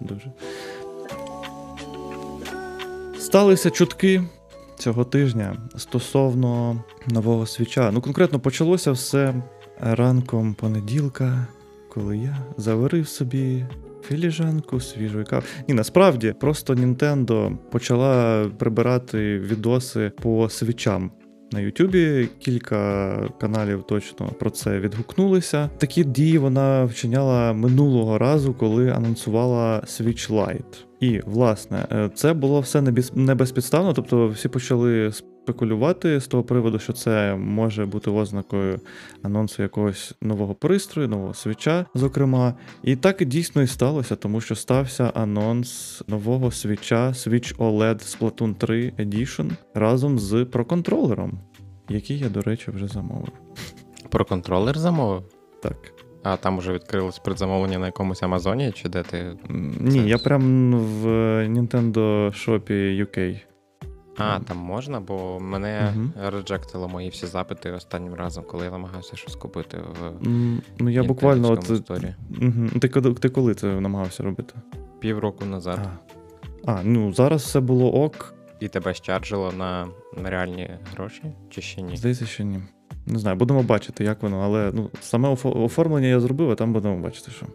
Дуже. 0.00 0.32
Сталися 3.18 3.70
чутки 3.70 4.22
цього 4.78 5.04
тижня 5.04 5.56
стосовно 5.76 6.82
нового 7.06 7.46
свіча. 7.46 7.90
Ну, 7.90 8.00
конкретно 8.00 8.40
почалося 8.40 8.92
все 8.92 9.34
ранком 9.80 10.54
понеділка, 10.54 11.46
коли 11.88 12.18
я 12.18 12.38
заварив 12.56 13.08
собі 13.08 13.64
філіжанку 14.08 14.80
свіжої 14.80 15.24
кави. 15.24 15.44
Ні, 15.68 15.74
насправді 15.74 16.34
просто 16.40 16.74
Nintendo 16.74 17.56
почала 17.56 18.44
прибирати 18.58 19.38
відоси 19.38 20.12
по 20.22 20.48
свічам. 20.48 21.10
На 21.52 21.60
Ютубі 21.60 22.28
кілька 22.38 23.18
каналів 23.40 23.82
точно 23.82 24.26
про 24.38 24.50
це 24.50 24.80
відгукнулися. 24.80 25.70
Такі 25.78 26.04
дії 26.04 26.38
вона 26.38 26.84
вчиняла 26.84 27.52
минулого 27.52 28.18
разу, 28.18 28.54
коли 28.54 28.90
анонсувала 28.90 29.80
Switch 29.80 30.30
Lite. 30.32 30.84
І 31.00 31.20
власне 31.26 31.86
е, 31.92 32.10
це 32.14 32.32
було 32.32 32.60
все 32.60 32.82
не 32.82 32.90
без- 32.90 33.16
не 33.16 33.34
безпідставно, 33.34 33.92
тобто 33.92 34.28
всі 34.28 34.48
почали 34.48 35.12
спекулювати 35.46 36.20
з 36.20 36.26
того 36.26 36.42
приводу, 36.42 36.78
що 36.78 36.92
це 36.92 37.36
може 37.36 37.86
бути 37.86 38.10
ознакою 38.10 38.80
анонсу 39.22 39.62
якогось 39.62 40.14
нового 40.22 40.54
пристрою, 40.54 41.08
нового 41.08 41.34
свіча, 41.34 41.86
зокрема. 41.94 42.54
І 42.82 42.96
так 42.96 43.24
дійсно 43.24 43.62
і 43.62 43.66
сталося, 43.66 44.16
тому 44.16 44.40
що 44.40 44.54
стався 44.54 45.12
анонс 45.14 46.02
нового 46.08 46.50
свіча 46.50 47.08
Switch 47.08 47.56
OLED 47.56 48.18
Splatoon 48.18 48.54
3 48.54 48.92
Edition 48.98 49.50
разом 49.74 50.18
з 50.18 50.44
проконтролером, 50.44 51.40
який 51.88 52.18
я, 52.18 52.28
до 52.28 52.40
речі, 52.40 52.70
вже 52.70 52.88
замовив. 52.88 53.32
Про 54.10 54.24
контролер 54.24 54.78
замовив? 54.78 55.22
Так. 55.62 55.76
А 56.22 56.36
там 56.36 56.58
вже 56.58 56.72
відкрилось 56.72 57.18
предзамовлення 57.18 57.78
на 57.78 57.86
якомусь 57.86 58.22
Амазоні, 58.22 58.72
чи 58.72 58.88
де 58.88 59.02
ти. 59.02 59.36
Ні, 59.80 60.00
Це 60.00 60.08
я 60.08 60.18
прям 60.18 60.72
в 60.72 61.06
Nintendo 61.48 62.30
Shop 62.30 62.72
UK. 63.00 63.40
А, 64.18 64.40
там 64.40 64.56
можна, 64.56 65.00
бо 65.00 65.40
мене 65.40 65.92
Мгм. 65.96 66.12
реджектило 66.22 66.88
мої 66.88 67.08
всі 67.08 67.26
запити 67.26 67.70
останнім 67.72 68.14
разом, 68.14 68.44
коли 68.44 68.64
я 68.64 68.70
намагався 68.70 69.16
щось 69.16 69.36
купити 69.36 69.76
в 69.78 70.12
Ну, 70.78 70.90
я 70.90 71.02
буквально 71.02 71.50
от. 71.50 71.64
Сторі. 71.64 72.14
Мгм. 72.30 72.68
Ти, 72.80 72.88
коли- 72.88 73.14
ти 73.14 73.28
коли 73.28 73.54
це 73.54 73.80
намагався 73.80 74.22
робити? 74.22 74.54
Півроку 75.00 75.44
назад. 75.44 75.80
А. 76.64 76.72
а, 76.72 76.80
ну 76.84 77.12
зараз 77.12 77.42
все 77.42 77.60
було 77.60 77.94
ок. 78.04 78.34
І 78.60 78.68
тебе 78.68 78.94
щаржило 78.94 79.52
на 79.52 79.88
реальні 80.24 80.70
гроші, 80.94 81.22
чи 81.50 81.60
ще 81.62 81.82
ні? 81.82 81.96
Здається, 81.96 82.26
що 82.26 82.44
ні. 82.44 82.58
Не 83.06 83.18
знаю, 83.18 83.36
будемо 83.36 83.62
бачити, 83.62 84.04
як 84.04 84.22
воно, 84.22 84.40
але 84.40 84.70
ну, 84.74 84.90
саме 85.00 85.28
оформлення 85.44 86.06
я 86.08 86.20
зробив, 86.20 86.50
а 86.50 86.54
там 86.54 86.72
будемо 86.72 86.96
бачити, 86.98 87.30
що. 87.30 87.46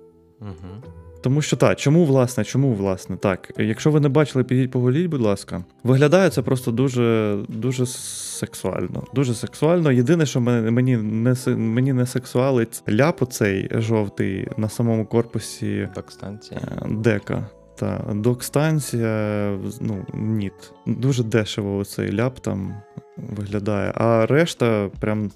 Угу. 0.42 0.84
Тому 1.22 1.42
що 1.42 1.58
так, 1.58 1.80
чому 1.80 2.06
власне, 2.06 2.44
чому 2.44 2.74
власне? 2.74 3.18
Так, 3.18 3.52
якщо 3.58 3.92
ви 3.92 4.00
не 4.00 4.10
бачили, 4.10 4.44
підіть 4.44 4.72
погуліть, 4.72 5.08
будь 5.08 5.22
ласка. 5.22 5.64
Виглядає 5.84 6.30
це 6.30 6.42
просто 6.42 6.72
дуже, 6.72 7.38
дуже 7.48 7.86
сексуально. 7.86 9.04
Дуже 9.14 9.34
сексуально. 9.34 9.92
Єдине, 9.92 10.26
що 10.26 10.42
мені 10.42 10.98
не 10.98 11.36
мені 11.48 11.94
не 11.94 12.06
сексуалить 12.06 12.84
ляп 12.90 13.22
оцей 13.22 13.70
жовтий 13.72 14.48
на 14.58 14.70
самому 14.70 15.06
корпусі 15.06 15.90
Док-станція. 15.96 16.60
е, 16.82 16.88
дека. 16.90 17.46
Та 17.76 18.06
док-станція, 18.14 19.58
ну, 19.82 20.06
ніт. 20.14 20.54
Дуже 20.86 21.24
дешево 21.24 21.78
оцей 21.78 22.14
ляп 22.16 22.40
там 22.40 22.76
виглядає. 23.18 23.92
А 23.96 24.26
решта 24.26 24.90
прям 25.00 25.32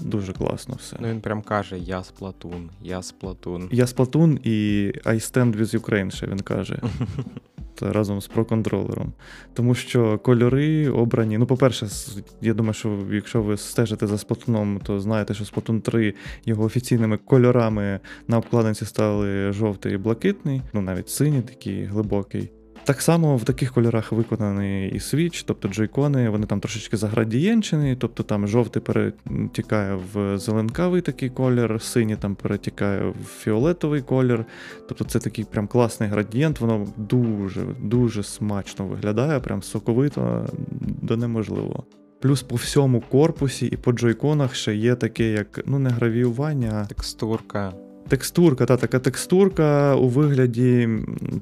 дуже 0.00 0.32
класно 0.32 0.74
все. 0.78 0.96
Ну 1.00 1.08
він 1.08 1.20
прям 1.20 1.42
каже: 1.42 1.78
я 1.78 2.04
сплатун, 2.04 2.70
я 2.82 3.02
сплатун. 3.02 3.68
Я 3.72 3.84
Splatoon 3.84 4.38
і 4.42 4.86
I 5.04 5.14
stand 5.14 5.56
with 5.56 5.80
Ukraine, 5.80 6.10
ще 6.10 6.26
він 6.26 6.40
каже. 6.40 6.80
Разом 7.80 8.20
з 8.20 8.26
проконтролером. 8.26 9.12
Тому 9.54 9.74
що 9.74 10.18
кольори 10.18 10.88
обрані. 10.88 11.38
Ну, 11.38 11.46
по-перше, 11.46 11.88
я 12.40 12.54
думаю, 12.54 12.74
що 12.74 12.98
якщо 13.12 13.42
ви 13.42 13.56
стежите 13.56 14.06
за 14.06 14.14
Splatoon, 14.14 14.80
то 14.82 15.00
знаєте, 15.00 15.34
що 15.34 15.44
Splatoon 15.44 15.80
3 15.80 16.14
його 16.44 16.64
офіційними 16.64 17.16
кольорами 17.16 18.00
на 18.28 18.38
обкладинці 18.38 18.84
стали 18.84 19.52
жовтий 19.52 19.94
і 19.94 19.96
блакитний, 19.96 20.62
ну 20.72 20.80
навіть 20.80 21.08
синій 21.08 21.42
такий 21.42 21.84
глибокий. 21.84 22.50
Так 22.88 23.02
само 23.02 23.36
в 23.36 23.44
таких 23.44 23.72
кольорах 23.72 24.12
виконаний 24.12 24.90
і 24.90 24.98
Switch, 24.98 25.44
тобто 25.46 25.68
джойкони, 25.68 26.28
вони 26.28 26.46
там 26.46 26.60
трошечки 26.60 26.96
заградієнчені, 26.96 27.96
тобто 27.96 28.22
там 28.22 28.48
жовтий 28.48 28.82
перетікає 28.82 29.98
в 30.12 30.38
зеленкавий 30.38 31.00
такий 31.00 31.30
колір, 31.30 31.82
синій 31.82 32.16
там 32.16 32.34
перетікає 32.34 33.08
в 33.08 33.24
фіолетовий 33.24 34.02
колір. 34.02 34.44
Тобто 34.88 35.04
це 35.04 35.18
такий 35.18 35.44
прям 35.44 35.66
класний 35.66 36.08
градієнт, 36.08 36.60
воно 36.60 36.86
дуже, 36.96 37.62
дуже 37.80 38.22
смачно 38.22 38.86
виглядає, 38.86 39.40
прям 39.40 39.62
соковито 39.62 40.46
до 40.80 41.16
неможливого. 41.16 41.84
Плюс 42.20 42.42
по 42.42 42.56
всьому 42.56 43.00
корпусі 43.00 43.66
і 43.66 43.76
по 43.76 43.92
джойконах 43.92 44.54
ще 44.54 44.74
є 44.74 44.94
таке, 44.94 45.24
як 45.24 45.60
ну 45.66 45.78
не 45.78 45.90
гравіювання, 45.90 46.86
Текстурка. 46.88 47.87
Текстурка, 48.08 48.66
та 48.66 48.76
така 48.76 48.98
текстурка 48.98 49.94
у 49.94 50.08
вигляді 50.08 50.88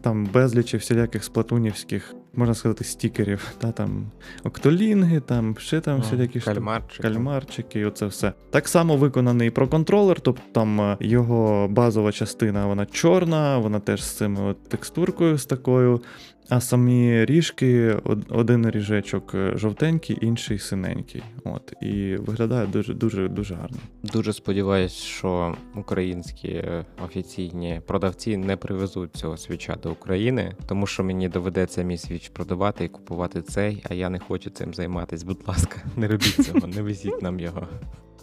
там 0.02 0.28
безлічі 0.32 0.76
всіляких 0.76 1.24
сплатунівських 1.24 2.14
можна 2.36 2.54
сказати, 2.54 2.84
стікерів. 2.84 3.52
Та, 3.58 3.72
там 3.72 4.06
Октолінги, 4.44 5.20
там 5.20 5.56
ще 5.58 5.80
там 5.80 6.00
всілякі. 6.00 6.40
Кальмарчики. 6.40 7.02
Кальмарчики, 7.02 7.80
і 7.80 7.84
оце 7.84 8.06
все. 8.06 8.32
Так 8.50 8.68
само 8.68 8.96
виконаний 8.96 9.50
про 9.50 9.68
контролер, 9.68 10.20
тобто 10.20 10.42
там 10.52 10.80
е, 10.80 10.96
його 11.00 11.68
базова 11.68 12.12
частина 12.12 12.66
вона 12.66 12.86
чорна, 12.86 13.58
вона 13.58 13.80
теж 13.80 14.04
з 14.04 14.16
цими 14.16 14.40
от 14.40 14.68
текстуркою 14.68 15.38
з 15.38 15.46
такою. 15.46 16.00
А 16.48 16.60
самі 16.60 17.24
ріжки, 17.24 17.96
од- 18.04 18.26
один 18.28 18.70
ріжечок 18.70 19.34
е, 19.34 19.52
жовтенький, 19.56 20.18
інший 20.20 20.58
синенький. 20.58 21.22
От. 21.44 21.72
І 21.82 22.16
виглядає 22.16 22.66
дуже 22.66 22.94
дуже 22.94 23.28
дуже 23.28 23.54
гарно. 23.54 23.76
Дуже 24.02 24.32
сподіваюсь, 24.32 24.92
що 24.92 25.56
українські 25.74 26.48
е, 26.48 26.84
офіційні 27.04 27.80
продавці 27.86 28.36
не 28.36 28.56
привезуть 28.56 29.16
цього 29.16 29.36
свіча 29.36 29.76
до 29.82 29.92
України, 29.92 30.54
тому 30.66 30.86
що 30.86 31.04
мені 31.04 31.28
доведеться 31.28 31.82
мій 31.82 31.98
свіч 31.98 32.28
продавати 32.28 32.84
і 32.84 32.88
купувати 32.88 33.42
цей, 33.42 33.82
а 33.90 33.94
я 33.94 34.10
не 34.10 34.18
хочу 34.18 34.50
цим 34.50 34.74
займатися. 34.74 35.26
Будь 35.26 35.48
ласка, 35.48 35.76
не 35.96 36.08
робіть 36.08 36.34
цього, 36.46 36.66
не 36.66 36.82
везіть 36.82 37.22
нам 37.22 37.40
його. 37.40 37.68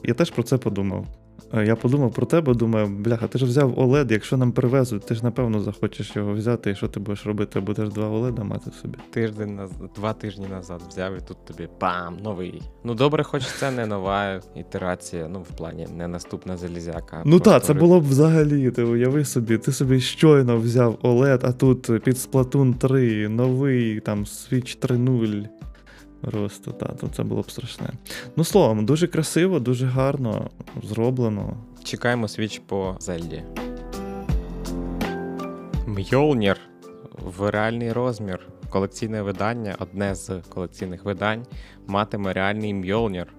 Я 0.03 0.13
теж 0.13 0.29
про 0.31 0.43
це 0.43 0.57
подумав. 0.57 1.07
Е, 1.53 1.65
Я 1.65 1.75
подумав 1.75 2.11
про 2.13 2.25
тебе, 2.25 2.53
думаю, 2.53 2.87
бляха, 2.87 3.27
ти 3.27 3.39
ж 3.39 3.45
взяв 3.45 3.79
OLED, 3.79 4.11
якщо 4.11 4.37
нам 4.37 4.51
привезуть, 4.51 5.05
ти 5.05 5.15
ж 5.15 5.23
напевно 5.23 5.59
захочеш 5.59 6.15
його 6.15 6.33
взяти, 6.33 6.71
і 6.71 6.75
що 6.75 6.87
ти 6.87 6.99
будеш 6.99 7.25
робити? 7.25 7.59
Будеш 7.59 7.89
два 7.89 8.09
OLED 8.09 8.43
мати 8.43 8.71
собі. 8.81 8.97
Тиждень 9.11 9.55
наз... 9.55 9.71
два 9.95 10.13
тижні 10.13 10.47
назад 10.47 10.81
взяв 10.89 11.17
і 11.17 11.19
тут 11.27 11.45
тобі 11.45 11.69
пам, 11.79 12.17
новий. 12.23 12.61
Ну 12.83 12.93
добре, 12.95 13.23
хоч 13.23 13.43
це 13.45 13.71
не 13.71 13.85
нова 13.85 14.41
ітерація, 14.55 15.27
ну 15.27 15.41
в 15.41 15.57
плані 15.57 15.87
не 15.97 16.07
наступна 16.07 16.57
залізяка. 16.57 17.21
Ну 17.25 17.39
так, 17.39 17.63
це 17.63 17.73
було 17.73 17.99
б 17.99 18.03
взагалі. 18.03 18.71
Ти 18.71 18.83
уяви 18.83 19.25
собі, 19.25 19.57
ти 19.57 19.71
собі 19.71 19.99
щойно 19.99 20.57
взяв 20.57 20.99
OLED, 21.03 21.39
а 21.43 21.51
тут 21.51 21.81
під 22.03 22.15
Splatoon 22.15 22.73
3, 22.73 23.29
новий 23.29 23.99
там 23.99 24.23
Switch 24.23 24.87
3.0. 24.87 25.47
Просто, 26.23 26.71
та, 26.71 26.85
то 26.85 27.07
це 27.07 27.23
було 27.23 27.41
б 27.41 27.51
страшне. 27.51 27.89
Ну, 28.35 28.43
словом, 28.43 28.85
дуже 28.85 29.07
красиво, 29.07 29.59
дуже 29.59 29.85
гарно 29.85 30.49
зроблено. 30.83 31.57
Чекаємо 31.83 32.27
свіч 32.27 32.61
по 32.67 32.95
Зельді. 32.99 33.43
Мьолнір 35.87 36.57
в 37.37 37.49
реальний 37.49 37.91
розмір. 37.91 38.39
Колекційне 38.69 39.21
видання, 39.21 39.75
одне 39.79 40.15
з 40.15 40.41
колекційних 40.49 41.05
видань, 41.05 41.45
матиме 41.87 42.33
реальний 42.33 42.73
Мьолнір, 42.73 43.33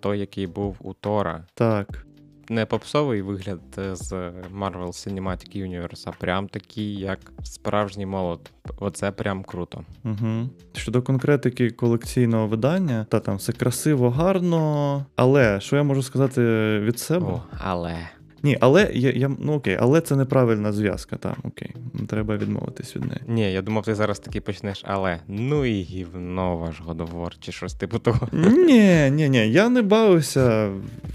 той, 0.00 0.18
який 0.18 0.46
був 0.46 0.76
у 0.80 0.92
Тора. 0.92 1.44
Так. 1.54 2.06
Не 2.48 2.66
попсовий 2.66 3.22
вигляд 3.22 3.60
е, 3.78 3.96
з 3.96 4.12
Marvel 4.58 4.88
Cinematic 4.88 5.56
Universe, 5.56 6.02
а 6.06 6.12
прям 6.12 6.48
такий, 6.48 6.94
як 6.94 7.18
справжній 7.42 8.06
молот. 8.06 8.50
Оце 8.78 9.10
прям 9.10 9.44
круто. 9.44 9.84
Угу. 10.04 10.48
Щодо 10.72 11.02
конкретики 11.02 11.70
колекційного 11.70 12.46
видання, 12.46 13.06
та 13.10 13.20
там 13.20 13.36
все 13.36 13.52
красиво, 13.52 14.10
гарно. 14.10 15.06
Але 15.16 15.60
що 15.60 15.76
я 15.76 15.82
можу 15.82 16.02
сказати 16.02 16.42
від 16.78 16.98
себе? 16.98 17.26
О, 17.26 17.42
але. 17.58 17.96
Ні, 18.42 18.58
але 18.60 18.90
я, 18.92 19.10
я 19.10 19.30
ну 19.38 19.52
окей, 19.52 19.76
але 19.80 20.00
це 20.00 20.16
неправильна 20.16 20.72
зв'язка. 20.72 21.16
Там 21.16 21.34
окей, 21.44 21.74
треба 22.08 22.36
відмовитись 22.36 22.96
від 22.96 23.04
неї. 23.04 23.20
Ні, 23.26 23.52
я 23.52 23.62
думав, 23.62 23.84
ти 23.84 23.94
зараз 23.94 24.18
таки 24.18 24.40
почнеш, 24.40 24.82
але 24.86 25.20
ну 25.28 25.64
і 25.64 25.82
гівно 25.82 26.56
ваш 26.56 26.80
годовор, 26.80 27.34
чи 27.40 27.52
щось 27.52 27.74
типу 27.74 27.98
того. 27.98 28.28
Ні, 28.32 29.10
ні, 29.10 29.28
ні, 29.28 29.50
я 29.50 29.68
не 29.68 29.82
бавився. 29.82 30.70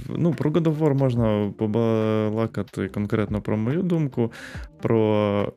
Ну, 0.09 0.33
про 0.33 0.51
War 0.51 0.93
можна 0.93 1.53
побалакати 1.57 2.87
конкретно 2.87 3.41
про 3.41 3.57
мою 3.57 3.81
думку, 3.81 4.31
про, 4.81 5.53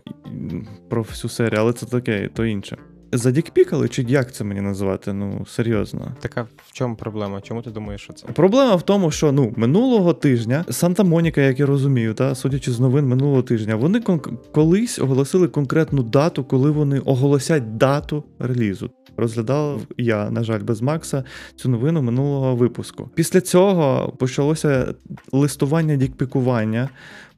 про 0.88 1.02
всю 1.02 1.30
серію, 1.30 1.60
але 1.60 1.72
це 1.72 1.86
таке, 1.86 2.30
то 2.34 2.44
інше. 2.44 2.76
Задікпікали, 3.18 3.88
чи 3.88 4.02
як 4.02 4.32
це 4.34 4.44
мені 4.44 4.60
називати? 4.60 5.12
Ну, 5.12 5.46
серйозно. 5.48 6.12
Така 6.20 6.42
в 6.42 6.72
чому 6.72 6.96
проблема? 6.96 7.40
Чому 7.40 7.62
ти 7.62 7.70
думаєш, 7.70 8.00
що 8.00 8.12
це? 8.12 8.26
Проблема 8.26 8.74
в 8.74 8.82
тому, 8.82 9.10
що 9.10 9.32
ну 9.32 9.52
минулого 9.56 10.12
тижня 10.12 10.64
Санта 10.70 11.04
Моніка, 11.04 11.40
як 11.40 11.60
я 11.60 11.66
розумію, 11.66 12.14
та 12.14 12.34
судячи 12.34 12.70
з 12.72 12.80
новин 12.80 13.06
минулого 13.06 13.42
тижня, 13.42 13.76
вони 13.76 13.98
кон- 13.98 14.36
колись 14.52 14.98
оголосили 14.98 15.48
конкретну 15.48 16.02
дату, 16.02 16.44
коли 16.44 16.70
вони 16.70 16.98
оголосять 16.98 17.76
дату 17.76 18.24
релізу. 18.38 18.90
Розглядав 19.16 19.80
я, 19.98 20.30
на 20.30 20.44
жаль, 20.44 20.60
без 20.60 20.82
Макса 20.82 21.24
цю 21.56 21.68
новину 21.68 22.02
минулого 22.02 22.56
випуску. 22.56 23.10
Після 23.14 23.40
цього 23.40 24.12
почалося 24.18 24.94
листування 25.32 25.96
дікпікування 25.96 26.88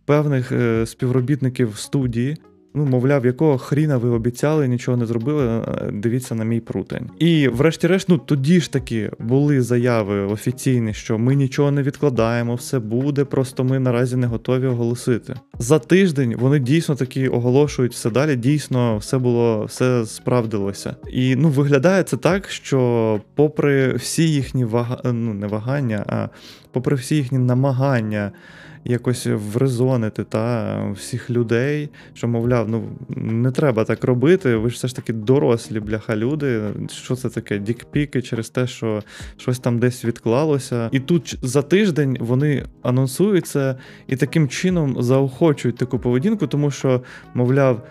певних 0.05 0.53
е, 0.53 0.87
співробітників 0.87 1.79
студії. 1.79 2.37
Ну, 2.79 2.85
мовляв, 2.85 3.27
якого 3.27 3.59
хріна 3.59 3.97
ви 3.97 4.09
обіцяли, 4.09 4.69
нічого 4.69 4.97
не 4.97 5.07
зробили. 5.07 5.47
е, 5.47 5.91
Дивіться 5.93 6.35
на 6.35 6.45
мій 6.45 6.61
прутень. 6.61 7.11
І, 7.19 7.49
врешті-решт, 7.49 8.09
ну 8.09 8.19
тоді 8.19 8.61
ж 8.61 8.73
таки 8.73 9.11
були 9.19 9.63
заяви 9.63 10.21
офіційні, 10.21 10.95
що 10.95 11.19
ми 11.19 11.35
нічого 11.35 11.71
не 11.71 11.83
відкладаємо, 11.83 12.55
все 12.55 12.79
буде, 12.79 13.25
просто 13.25 13.65
ми 13.65 13.79
наразі 13.79 14.17
не 14.17 14.27
готові 14.27 14.67
оголосити. 14.67 15.35
За 15.59 15.79
тиждень 15.79 16.35
вони 16.39 16.59
дійсно 16.59 16.95
таки 16.95 17.29
оголошують 17.29 17.93
все 17.93 18.11
далі. 18.11 18.37
Дійсно, 18.37 18.99
все 18.99 19.19
було, 19.19 19.65
все 19.65 20.07
справдилося. 20.07 20.97
І 21.13 21.37
ну 21.37 21.49
виглядає 21.49 22.03
це 22.03 22.17
так, 22.17 22.49
що, 22.49 23.21
попри 23.35 23.95
всі 23.95 24.31
їхні 24.33 24.65
вага... 24.65 25.01
ну 25.05 25.35
не 25.35 25.47
вагання, 25.47 26.05
а 26.09 26.29
попри 26.73 26.97
всі 26.97 27.17
їхні 27.17 27.39
намагання 27.39 28.33
якось 28.87 29.27
врезонити 29.27 30.25
та 30.25 30.77
всіх 30.91 31.31
людей, 31.31 31.89
що 32.15 32.29
мовляв, 32.29 32.69
ну 32.69 32.85
не 33.09 33.51
треба 33.51 33.85
так 33.85 34.05
робити. 34.05 34.57
Ви 34.57 34.71
ж 34.71 34.77
все 34.77 34.89
ж 34.89 34.97
таки 34.97 35.13
дорослі 35.13 35.81
бляха 35.81 36.17
люди. 36.17 36.63
Що 36.91 37.17
це 37.17 37.29
таке? 37.29 37.59
Дікпіки 37.59 38.23
через 38.23 38.51
те, 38.51 38.67
що 38.67 39.03
щось 39.37 39.59
там 39.59 39.79
десь 39.79 40.05
відклалося. 40.05 40.89
І 40.93 41.01
тут 41.01 41.39
за 41.43 41.63
тиждень 41.63 42.17
вони 42.21 42.65
анонсують 42.83 43.47
це 43.47 43.77
і 44.07 44.17
таким 44.17 44.49
чином 44.49 45.03
заохочують 45.03 45.77
таку 45.77 45.99
поведінку, 45.99 46.47
тому 46.47 46.71
що, 46.71 47.03
мовляв. 47.35 47.87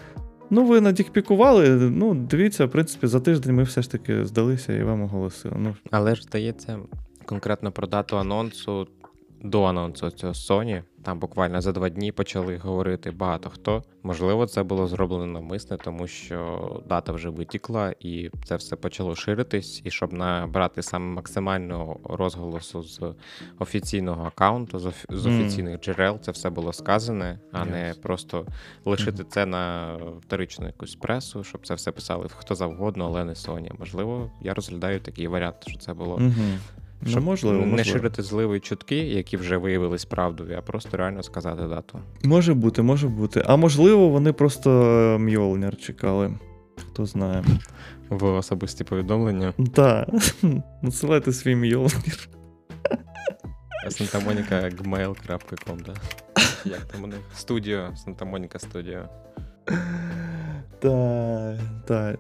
Ну, 0.50 0.66
ви 0.66 0.82
надікпікували. 0.82 1.70
Ну, 1.70 2.14
дивіться, 2.14 2.66
в 2.66 2.72
принципі, 2.72 3.08
за 3.08 3.20
тиждень 3.20 3.56
ми 3.56 3.64
все 3.64 3.82
ж 3.82 3.92
таки 3.92 4.26
здалися 4.26 4.74
і 4.74 4.84
вам 4.84 5.04
оголосили. 5.04 5.56
Ну, 5.60 5.76
Але 5.92 6.16
ж 6.16 6.24
здається, 6.24 6.80
конкретно 7.26 7.72
про 7.72 7.88
дату 7.88 8.18
анонсу 8.18 8.88
до 9.50 9.64
анонсу 9.64 10.10
цього 10.12 10.34
Sony, 10.34 10.84
там 11.04 11.20
буквально 11.20 11.62
за 11.62 11.72
два 11.72 11.90
дні 11.90 12.12
почали 12.12 12.58
говорити 12.58 13.12
багато 13.12 13.50
хто. 13.50 13.84
Можливо, 14.04 14.46
це 14.48 14.64
було 14.64 14.88
зроблено 14.88 15.26
навмисне, 15.26 15.78
тому 15.78 16.08
що 16.08 16.82
дата 16.90 17.12
вже 17.12 17.30
витікла, 17.30 17.94
і 18.00 18.30
це 18.46 18.56
все 18.56 18.76
почало 18.76 19.16
ширитись. 19.16 19.82
І 19.84 19.92
щоб 19.92 20.14
набрати 20.14 20.82
саме 20.82 21.06
максимального 21.16 22.00
розголосу 22.04 22.84
з 22.84 23.02
офіційного 23.60 24.26
аккаунту, 24.26 24.80
з, 24.80 24.86
офі- 24.86 25.06
з 25.18 25.26
офіційних 25.26 25.80
джерел, 25.82 26.20
це 26.20 26.32
все 26.32 26.50
було 26.50 26.74
сказане, 26.74 27.40
а 27.52 27.66
не 27.66 27.94
просто 28.02 28.46
лишити 28.86 29.24
це 29.24 29.46
на 29.46 29.96
вторичну 30.22 30.66
якусь 30.66 30.96
пресу, 30.96 31.44
щоб 31.44 31.68
це 31.68 31.74
все 31.74 31.92
писали 31.92 32.28
хто 32.38 32.56
завгодно, 32.56 33.06
але 33.06 33.24
не 33.24 33.34
Sony. 33.34 33.72
Можливо, 33.80 34.32
я 34.42 34.54
розглядаю 34.54 35.00
такий 35.00 35.28
варіант, 35.28 35.56
що 35.68 35.78
це 35.78 35.94
було 35.94 36.22
угу. 37.02 37.12
ну 37.16 37.22
можливо, 37.22 37.60
не 37.60 37.66
можливо. 37.66 37.84
ширити 37.84 38.24
зливі 38.24 38.60
чутки, 38.60 38.96
які 38.96 39.38
вже 39.38 39.58
виявились 39.58 40.06
правдою, 40.06 40.58
а 40.58 40.62
просто 40.62 40.98
реально 40.98 41.24
сказати 41.24 41.68
дату. 41.68 42.00
Може 42.24 42.54
бути, 42.54 42.82
може 42.82 43.08
бути. 43.08 43.44
А 43.46 43.56
можливо, 43.56 44.10
вони 44.10 44.34
просто 44.34 44.72
е, 44.72 45.18
Мьолнір 45.18 45.78
чекали. 45.78 46.34
Хто 46.78 47.06
знає. 47.06 47.44
В 48.10 48.24
особисті 48.26 48.84
повідомлення. 48.84 49.54
Так, 49.74 50.10
надсилайте 50.82 51.34
свій 51.34 51.56
Мьолнір. 51.56 52.30
santamonica.gmail.com, 53.90 55.86
да? 55.86 55.94
Як 56.66 56.86
там 56.86 57.04
у 57.04 57.08
них? 57.08 57.20
Студіо, 57.36 57.80
Santa 57.80 58.32
Monica 58.32 58.72
Studio. 58.72 59.08
Так, 60.80 61.60
так. 61.88 62.20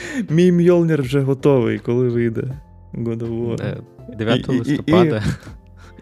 Мій 0.28 0.52
Мьолнір 0.52 1.02
вже 1.02 1.20
готовий, 1.20 1.78
коли 1.78 2.08
вийде 2.08 2.42
God 2.94 3.18
of 3.18 3.46
War. 3.46 3.62
Е, 3.62 3.80
9 4.16 4.48
І- 4.48 4.52
і- 4.52 4.54
і- 4.54 4.58
листопада. 4.58 5.22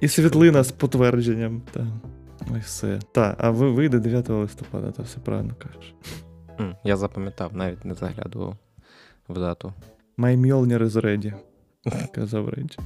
І 0.01 0.09
світлина 0.09 0.63
з 0.63 0.73
потвердженням. 0.73 1.63
Так. 1.73 1.85
Ось 2.41 2.65
все. 2.65 2.99
Так, 3.13 3.37
а 3.39 3.51
ви 3.51 3.71
вийде 3.71 3.99
9 3.99 4.29
листопада, 4.29 4.91
то 4.91 5.03
все 5.03 5.19
правильно 5.19 5.55
кажеш. 5.59 5.95
Я 6.85 6.97
запам'ятав, 6.97 7.57
навіть 7.57 7.85
не 7.85 7.95
заглядував 7.95 8.57
в 9.29 9.35
дату. 9.35 9.73
My 10.19 10.37
Mjolnir 10.41 10.83
is 10.83 10.91
ready. 11.05 11.33
Казав 12.15 12.49
Рейдж. 12.49 12.77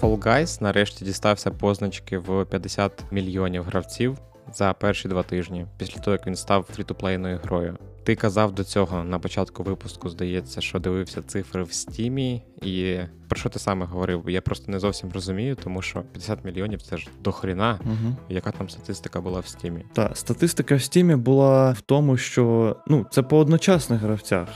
Fall 0.00 0.18
Guys 0.18 0.62
нарешті 0.62 1.04
дістався 1.04 1.50
позначки 1.50 2.18
в 2.18 2.44
50 2.44 3.04
мільйонів 3.10 3.64
гравців 3.64 4.18
за 4.54 4.72
перші 4.72 5.08
два 5.08 5.22
тижні, 5.22 5.66
після 5.78 6.00
того, 6.00 6.12
як 6.12 6.26
він 6.26 6.36
став 6.36 6.62
фрітоплейною 6.62 7.40
грою. 7.44 7.76
Ти 8.04 8.14
казав 8.16 8.52
до 8.52 8.64
цього 8.64 9.04
на 9.04 9.18
початку 9.18 9.62
випуску, 9.62 10.08
здається, 10.08 10.60
що 10.60 10.78
дивився 10.78 11.22
цифри 11.22 11.62
в 11.62 11.72
стімі, 11.72 12.42
і 12.62 12.98
про 13.28 13.38
що 13.38 13.48
ти 13.48 13.58
саме 13.58 13.86
говорив? 13.86 14.24
Я 14.26 14.40
просто 14.40 14.72
не 14.72 14.78
зовсім 14.78 15.10
розумію, 15.14 15.56
тому 15.64 15.82
що 15.82 16.02
50 16.02 16.44
мільйонів 16.44 16.82
це 16.82 16.96
ж 16.96 17.08
дохріна. 17.24 17.78
Угу. 17.84 18.16
Яка 18.28 18.50
там 18.50 18.68
статистика 18.68 19.20
була 19.20 19.40
в 19.40 19.46
стімі? 19.46 19.84
Так, 19.92 20.16
статистика 20.16 20.74
в 20.74 20.82
стімі 20.82 21.16
була 21.16 21.72
в 21.72 21.80
тому, 21.80 22.16
що 22.16 22.76
ну, 22.86 23.06
це 23.10 23.22
по 23.22 23.38
одночасних 23.38 24.00
гравцях. 24.00 24.48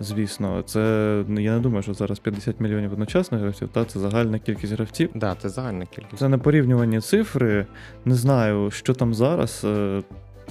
Звісно, 0.00 0.62
це 0.62 0.80
ну, 1.28 1.40
я 1.40 1.54
не 1.54 1.60
думаю, 1.60 1.82
що 1.82 1.94
зараз 1.94 2.18
50 2.18 2.60
мільйонів 2.60 2.92
одночасних 2.92 3.40
гравців, 3.40 3.68
та 3.68 3.84
це 3.84 4.00
загальна 4.00 4.38
кількість 4.38 4.72
гравців. 4.72 5.10
Да, 5.14 5.36
це 5.42 5.48
загальна 5.48 5.86
кількість. 5.86 6.18
Це 6.18 6.28
непорівнювані 6.28 7.00
цифри. 7.00 7.66
Не 8.04 8.14
знаю, 8.14 8.70
що 8.70 8.94
там 8.94 9.14
зараз. 9.14 9.64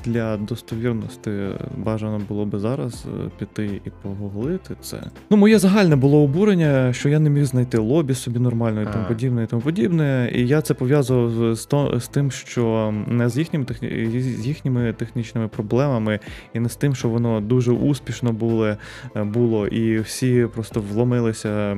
Для 0.05 0.37
достовірності 0.37 1.31
бажано 1.77 2.21
було 2.29 2.45
би 2.45 2.59
зараз 2.59 3.05
е, 3.05 3.29
піти 3.39 3.81
і 3.85 3.89
погуглити 4.01 4.75
це. 4.81 4.97
Ну, 5.29 5.37
моє 5.37 5.59
загальне 5.59 5.95
було 5.95 6.23
обурення, 6.23 6.93
що 6.93 7.09
я 7.09 7.19
не 7.19 7.29
міг 7.29 7.45
знайти 7.45 7.77
лобі 7.77 8.13
собі 8.13 8.39
нормально 8.39 8.81
і 8.81 8.85
тому 8.93 9.05
подібне, 9.07 9.43
і 9.43 9.47
тому 9.47 9.61
подібне. 9.61 10.31
І 10.35 10.47
я 10.47 10.61
це 10.61 10.73
пов'язував 10.73 11.55
з, 11.55 11.65
то- 11.65 11.99
з 11.99 12.07
тим, 12.07 12.31
що 12.31 12.93
не 13.07 13.29
з 13.29 13.37
їхніми, 13.37 13.65
техні... 13.65 14.19
з 14.21 14.47
їхніми 14.47 14.93
технічними 14.93 15.47
проблемами, 15.47 16.19
і 16.53 16.59
не 16.59 16.69
з 16.69 16.75
тим, 16.75 16.95
що 16.95 17.09
воно 17.09 17.41
дуже 17.41 17.71
успішно 17.71 18.33
було, 18.33 18.67
е, 18.67 19.23
було 19.23 19.67
і 19.67 19.99
всі 19.99 20.47
просто 20.53 20.83
вломилися 20.93 21.77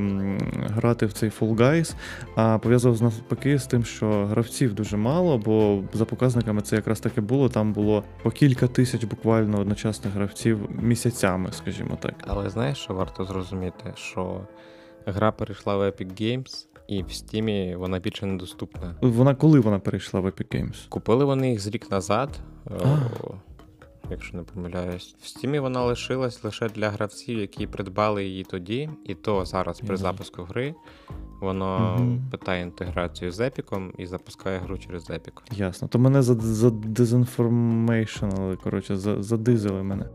грати 0.75 1.05
в 1.05 1.13
цей 1.13 1.29
Fall 1.29 1.55
Guys, 1.55 1.95
а 2.35 2.57
пов'язував 2.57 2.97
з 2.97 3.01
навпаки 3.01 3.59
з 3.59 3.67
тим, 3.67 3.85
що 3.85 4.25
гравців 4.25 4.73
дуже 4.73 4.97
мало, 4.97 5.37
бо 5.37 5.83
за 5.93 6.05
показниками 6.05 6.61
це 6.61 6.75
якраз 6.75 6.99
таки 6.99 7.21
було. 7.21 7.49
Там 7.49 7.73
було 7.73 8.03
по 8.25 8.31
кілька 8.31 8.67
тисяч 8.67 9.03
буквально 9.03 9.59
одночасних 9.59 10.13
гравців 10.13 10.69
місяцями, 10.81 11.51
скажімо 11.51 11.97
так. 12.01 12.13
Але 12.27 12.49
знаєш, 12.49 12.77
що 12.77 12.93
варто 12.93 13.25
зрозуміти, 13.25 13.93
що 13.95 14.41
гра 15.05 15.31
перейшла 15.31 15.77
в 15.77 15.81
Epic 15.81 16.21
Games, 16.21 16.67
і 16.87 17.03
в 17.03 17.05
Steam 17.05 17.75
вона 17.77 17.99
більше 17.99 18.25
недоступна. 18.25 18.95
Вона 19.01 19.35
коли 19.35 19.59
вона 19.59 19.79
перейшла 19.79 20.19
в 20.19 20.25
Epic 20.25 20.55
Games? 20.55 20.89
Купили 20.89 21.25
вони 21.25 21.51
їх 21.51 21.59
з 21.59 21.67
рік 21.67 21.91
назад. 21.91 22.29
е, 22.67 22.71
А. 22.83 22.97
Якщо 24.11 24.37
не 24.37 24.43
помиляюсь, 24.43 25.15
в 25.21 25.27
стімі 25.27 25.59
вона 25.59 25.83
лишилась 25.83 26.43
лише 26.43 26.69
для 26.69 26.89
гравців, 26.89 27.39
які 27.39 27.67
придбали 27.67 28.25
її 28.25 28.43
тоді, 28.43 28.89
і 29.05 29.15
то 29.15 29.45
зараз 29.45 29.79
при 29.79 29.87
Мгм. 29.87 29.97
запуску 29.97 30.43
гри 30.43 30.75
воно 31.41 31.95
Мгм. 31.99 32.21
питає 32.31 32.61
інтеграцію 32.63 33.31
з 33.31 33.39
Епіком 33.39 33.93
і 33.97 34.05
запускає 34.05 34.59
гру 34.59 34.77
через 34.77 35.09
Epic. 35.09 35.41
Ясно. 35.51 35.87
То 35.87 35.99
мене 35.99 36.21
за, 36.21 36.33
за 36.33 36.71
коротше, 38.63 38.97
за, 38.97 39.23
задизили 39.23 39.83
мене. 39.83 40.05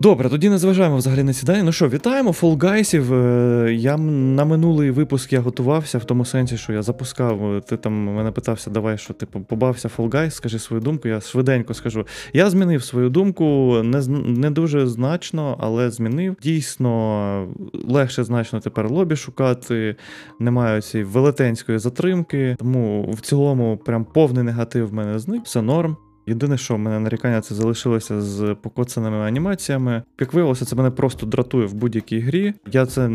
Добре, 0.00 0.28
тоді 0.28 0.50
не 0.50 0.58
зважаємо 0.58 0.96
взагалі 0.96 1.22
на 1.22 1.32
сідання. 1.32 1.62
Ну 1.62 1.72
що, 1.72 1.88
вітаємо 1.88 2.32
Guys'ів. 2.56 3.14
Е, 3.14 3.74
Я 3.74 3.96
на 3.96 4.44
минулий 4.44 4.90
випуск 4.90 5.32
я 5.32 5.40
готувався 5.40 5.98
в 5.98 6.04
тому 6.04 6.24
сенсі, 6.24 6.56
що 6.56 6.72
я 6.72 6.82
запускав. 6.82 7.54
е, 7.56 7.60
Ти 7.60 7.76
там 7.76 7.92
мене 7.92 8.30
питався, 8.30 8.70
давай, 8.70 8.98
що 8.98 9.14
типу, 9.14 9.40
побався 9.40 9.88
Guys, 10.08 10.30
скажи 10.30 10.58
свою 10.58 10.82
думку. 10.82 11.08
Я 11.08 11.20
швиденько 11.20 11.74
скажу. 11.74 12.06
Я 12.32 12.50
змінив 12.50 12.82
свою 12.82 13.10
думку, 13.10 13.44
не, 13.84 14.00
не 14.26 14.50
дуже 14.50 14.86
значно, 14.86 15.56
але 15.60 15.90
змінив. 15.90 16.36
Дійсно, 16.42 17.48
легше 17.88 18.24
значно 18.24 18.60
тепер 18.60 18.90
лобі 18.90 19.16
шукати. 19.16 19.96
Немає 20.40 20.82
цієї 20.82 21.04
велетенської 21.10 21.78
затримки. 21.78 22.56
Тому 22.58 23.10
в 23.10 23.20
цілому 23.20 23.76
прям 23.76 24.04
повний 24.04 24.44
негатив 24.44 24.88
в 24.88 24.92
мене 24.94 25.18
зник. 25.18 25.44
Все 25.44 25.62
норм. 25.62 25.96
Єдине, 26.28 26.58
що 26.58 26.74
в 26.74 26.78
мене 26.78 27.00
нарікання 27.00 27.40
це 27.40 27.54
залишилося 27.54 28.20
з 28.20 28.56
покоцаними 28.62 29.16
анімаціями. 29.16 30.02
Як 30.20 30.32
виявилося, 30.32 30.64
це 30.64 30.76
мене 30.76 30.90
просто 30.90 31.26
дратує 31.26 31.66
в 31.66 31.74
будь-якій 31.74 32.20
грі. 32.20 32.54
Я 32.72 32.86
це 32.86 33.08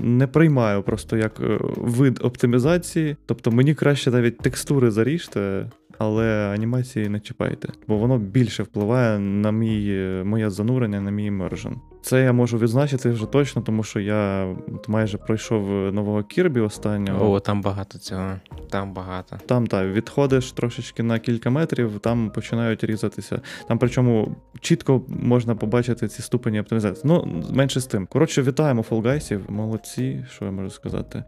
не 0.00 0.26
приймаю 0.26 0.82
просто 0.82 1.16
як 1.16 1.40
е, 1.40 1.58
вид 1.76 2.20
оптимізації. 2.22 3.16
Тобто 3.26 3.50
мені 3.50 3.74
краще 3.74 4.10
навіть 4.10 4.38
текстури 4.38 4.90
заріжте, 4.90 5.70
але 5.98 6.52
анімації 6.54 7.08
не 7.08 7.20
чіпайте, 7.20 7.68
бо 7.88 7.96
воно 7.96 8.18
більше 8.18 8.62
впливає 8.62 9.18
на 9.18 9.52
мій, 9.52 9.86
е, 9.90 10.24
моє 10.24 10.50
занурення, 10.50 11.00
на 11.00 11.10
мій 11.10 11.26
імержен. 11.26 11.76
Це 12.02 12.22
я 12.22 12.32
можу 12.32 12.58
відзначити 12.58 13.10
вже 13.10 13.26
точно, 13.26 13.62
тому 13.62 13.82
що 13.82 14.00
я 14.00 14.54
майже 14.88 15.18
пройшов 15.18 15.72
е, 15.72 15.92
нового 15.92 16.22
Кірбі 16.22 16.60
останнього. 16.60 17.30
О, 17.30 17.40
там 17.40 17.62
багато 17.62 17.98
цього. 17.98 18.32
Там 18.70 18.92
багато. 18.92 19.36
Там 19.46 19.66
так, 19.66 19.92
відходиш 19.92 20.52
трошечки 20.52 21.02
на 21.02 21.18
кілька 21.18 21.50
метрів, 21.50 21.98
там 21.98 22.30
починають 22.30 22.84
різатися. 22.84 23.40
Там 23.68 23.78
причому 23.78 24.36
чітко 24.60 25.02
можна 25.08 25.54
побачити 25.54 26.08
ці 26.08 26.22
ступені 26.22 26.60
оптимізації. 26.60 27.02
Ну, 27.04 27.42
менше 27.52 27.80
з 27.80 27.86
тим. 27.86 28.06
Коротше, 28.06 28.42
вітаємо 28.42 28.82
фолгайсів, 28.82 29.40
молодці, 29.48 30.24
що 30.30 30.44
я 30.44 30.50
можу 30.50 30.70
сказати. 30.70 31.24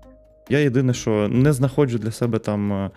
Я 0.49 0.59
єдине, 0.59 0.95
що 0.95 1.29
не 1.29 1.53
знаходжу 1.53 1.99
для 1.99 2.11
себе 2.11 2.39
там 2.39 2.73
е, 2.73 2.91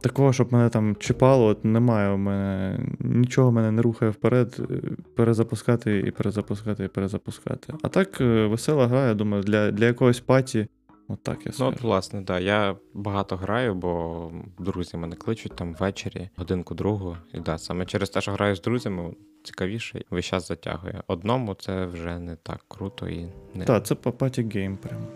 такого, 0.00 0.32
щоб 0.32 0.52
мене 0.52 0.68
там 0.68 0.96
чіпало, 0.96 1.46
от 1.46 1.64
немає 1.64 2.10
у 2.10 2.16
мене 2.16 2.80
нічого 3.00 3.52
мене 3.52 3.70
не 3.70 3.82
рухає 3.82 4.10
вперед, 4.10 4.56
е, 4.70 4.74
перезапускати 5.16 5.98
і 5.98 6.10
перезапускати 6.10 6.84
і 6.84 6.88
перезапускати. 6.88 7.74
А 7.82 7.88
так, 7.88 8.20
е, 8.20 8.46
весела 8.46 8.86
гра, 8.86 9.06
я 9.06 9.14
думаю, 9.14 9.42
для, 9.42 9.70
для 9.70 9.86
якогось 9.86 10.20
паті. 10.20 10.66
От 11.08 11.22
так 11.22 11.46
я 11.46 11.52
Ну, 11.60 11.66
от, 11.66 11.82
власне, 11.82 12.20
да. 12.20 12.38
Я 12.40 12.76
багато 12.94 13.36
граю, 13.36 13.74
бо 13.74 14.32
друзі 14.58 14.96
мене 14.96 15.16
кличуть 15.16 15.56
там 15.56 15.74
ввечері, 15.74 16.28
годинку 16.36 16.74
другу. 16.74 17.16
І 17.34 17.40
да, 17.40 17.58
саме 17.58 17.86
через 17.86 18.10
те, 18.10 18.20
що 18.20 18.32
граю 18.32 18.56
з 18.56 18.60
друзями, 18.60 19.14
цікавіше, 19.42 20.04
весь 20.10 20.24
час 20.24 20.48
затягує. 20.48 21.02
Одному 21.06 21.54
це 21.54 21.86
вже 21.86 22.18
не 22.18 22.36
так 22.36 22.64
круто 22.68 23.08
і 23.08 23.26
не 23.54 23.64
Так, 23.64 23.86
це 23.86 23.94
по 23.94 24.12
паті 24.12 24.42
гейм 24.54 24.76
прям. 24.76 25.06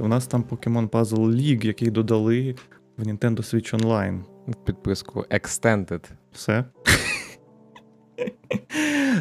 У 0.00 0.08
нас 0.08 0.26
там 0.26 0.44
Pokemon 0.50 0.88
Puzzle 0.88 1.34
League, 1.34 1.66
який 1.66 1.90
додали 1.90 2.54
в 2.96 3.02
Nintendo 3.02 3.36
Switch 3.36 3.80
Online. 3.80 4.22
підписку 4.64 5.24
Extended. 5.30 6.04
Все. 6.32 6.64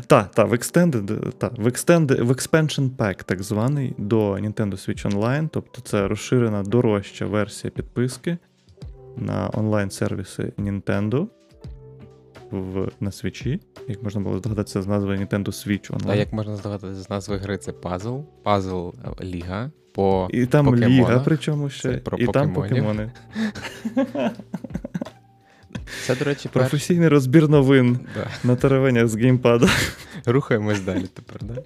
Так, 0.08 0.32
так, 0.32 0.50
в 0.50 0.54
Extended, 0.54 1.32
та, 1.32 1.48
в, 1.48 1.68
Extended, 1.68 2.24
в 2.24 2.32
Expansion 2.32 2.90
Pack, 2.96 3.24
так 3.24 3.44
званий, 3.44 3.96
до 3.98 4.32
Nintendo 4.32 4.72
Switch 4.72 5.12
Online. 5.12 5.50
Тобто 5.52 5.82
це 5.82 6.08
розширена 6.08 6.64
дорожча 6.64 7.26
версія 7.26 7.72
підписки 7.72 8.38
на 9.18 9.50
онлайн-сервіси 9.54 10.54
Nintendo 10.58 11.28
в, 12.52 12.90
на 13.00 13.10
Switch. 13.10 13.60
Як 13.88 14.04
можна 14.04 14.22
було 14.22 14.38
здогадатися 14.38 14.82
з 14.82 14.88
назви 14.88 15.18
Nintendo 15.18 15.48
Switch 15.48 15.92
Online. 15.92 16.12
А 16.12 16.16
як 16.16 16.34
можна 16.34 16.56
здогадатися 16.56 17.02
з 17.02 17.10
назви 17.10 17.38
гри, 17.38 17.58
це 17.58 17.72
пазл, 17.72 18.18
пазл 18.44 18.90
е, 18.90 19.24
Ліга. 19.24 19.72
По 20.00 20.28
І 20.32 20.46
там 20.46 20.76
ліга, 20.76 21.22
причому 21.26 21.70
ще. 21.70 21.82
Це 21.92 21.98
про 21.98 22.18
і 22.18 22.28
там 22.28 22.54
покемони. 22.54 23.12
Це, 26.06 26.16
до 26.16 26.26
речі, 26.26 26.50
перш... 26.54 26.70
Професійний 26.70 27.08
розбір 27.08 27.50
новин 27.50 28.00
Да. 28.16 28.28
на 28.44 28.56
теревенях 28.56 29.08
з 29.08 29.16
геймпада. 29.16 29.70
Рухаємось 30.26 30.82
далі 30.82 31.06
тепер, 31.14 31.44
да? 31.44 31.64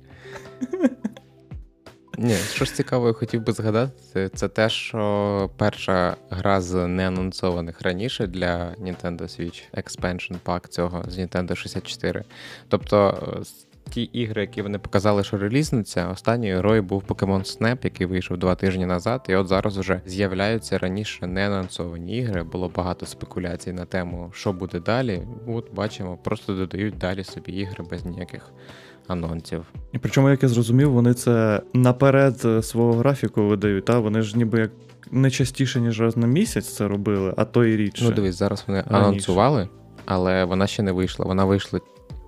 Ні, 2.17 2.35
що 2.53 2.65
ж 2.65 2.73
цікаво, 2.73 3.07
я 3.07 3.13
хотів 3.13 3.41
би 3.41 3.53
згадати, 3.53 4.29
це 4.35 4.47
те, 4.47 4.69
що 4.69 5.49
перша 5.57 6.15
гра 6.29 6.61
з 6.61 6.87
неанонсованих 6.87 7.81
раніше 7.81 8.27
для 8.27 8.75
Nintendo 8.81 9.21
Switch 9.21 9.63
Expansion 9.73 10.35
Pack 10.45 10.67
цього 10.67 11.03
з 11.07 11.19
Nintendo 11.19 11.55
64. 11.55 12.23
Тобто 12.67 13.29
е, 13.39 13.43
ті 13.89 14.03
ігри, 14.03 14.41
які 14.41 14.61
вони 14.61 14.79
показали, 14.79 15.23
що 15.23 15.37
релізнуться, 15.37 16.07
останньою 16.07 16.57
грою 16.57 16.83
був 16.83 17.03
Pokemon 17.07 17.59
Snap, 17.59 17.77
який 17.83 18.07
вийшов 18.07 18.37
два 18.37 18.55
тижні 18.55 18.85
назад, 18.85 19.25
і 19.29 19.35
от 19.35 19.47
зараз 19.47 19.77
вже 19.77 20.01
з'являються 20.05 20.77
раніше 20.77 21.27
неанонсовані 21.27 22.17
ігри. 22.17 22.43
Було 22.43 22.71
багато 22.75 23.05
спекуляцій 23.05 23.73
на 23.73 23.85
тему, 23.85 24.31
що 24.33 24.53
буде 24.53 24.79
далі. 24.79 25.21
От 25.47 25.73
бачимо, 25.73 26.17
просто 26.23 26.53
додають 26.53 26.97
далі 26.97 27.23
собі 27.23 27.51
ігри 27.51 27.85
без 27.91 28.05
ніяких 28.05 28.51
анонсів. 29.07 29.65
І 29.91 29.97
причому, 29.97 30.29
як 30.29 30.43
я 30.43 30.49
зрозумів, 30.49 30.91
вони 30.91 31.13
це 31.13 31.61
наперед 31.73 32.41
е, 32.45 32.61
свого 32.61 32.93
графіку 32.93 33.43
видають, 33.47 33.85
та 33.85 33.99
вони 33.99 34.21
ж 34.21 34.37
ніби 34.37 34.59
як 34.59 34.71
не 35.11 35.31
частіше, 35.31 35.81
ніж 35.81 36.01
раз 36.01 36.17
на 36.17 36.27
місяць 36.27 36.67
це 36.67 36.87
робили, 36.87 37.33
а 37.37 37.45
то 37.45 37.65
і 37.65 37.77
рідше. 37.77 38.03
Ну, 38.03 38.11
дивись, 38.11 38.35
зараз 38.35 38.63
вони 38.67 38.81
Раніше. 38.81 39.07
анонсували, 39.07 39.69
але 40.05 40.45
вона 40.45 40.67
ще 40.67 40.83
не 40.83 40.91
вийшла. 40.91 41.25
Вона 41.25 41.45
вийшла, 41.45 41.79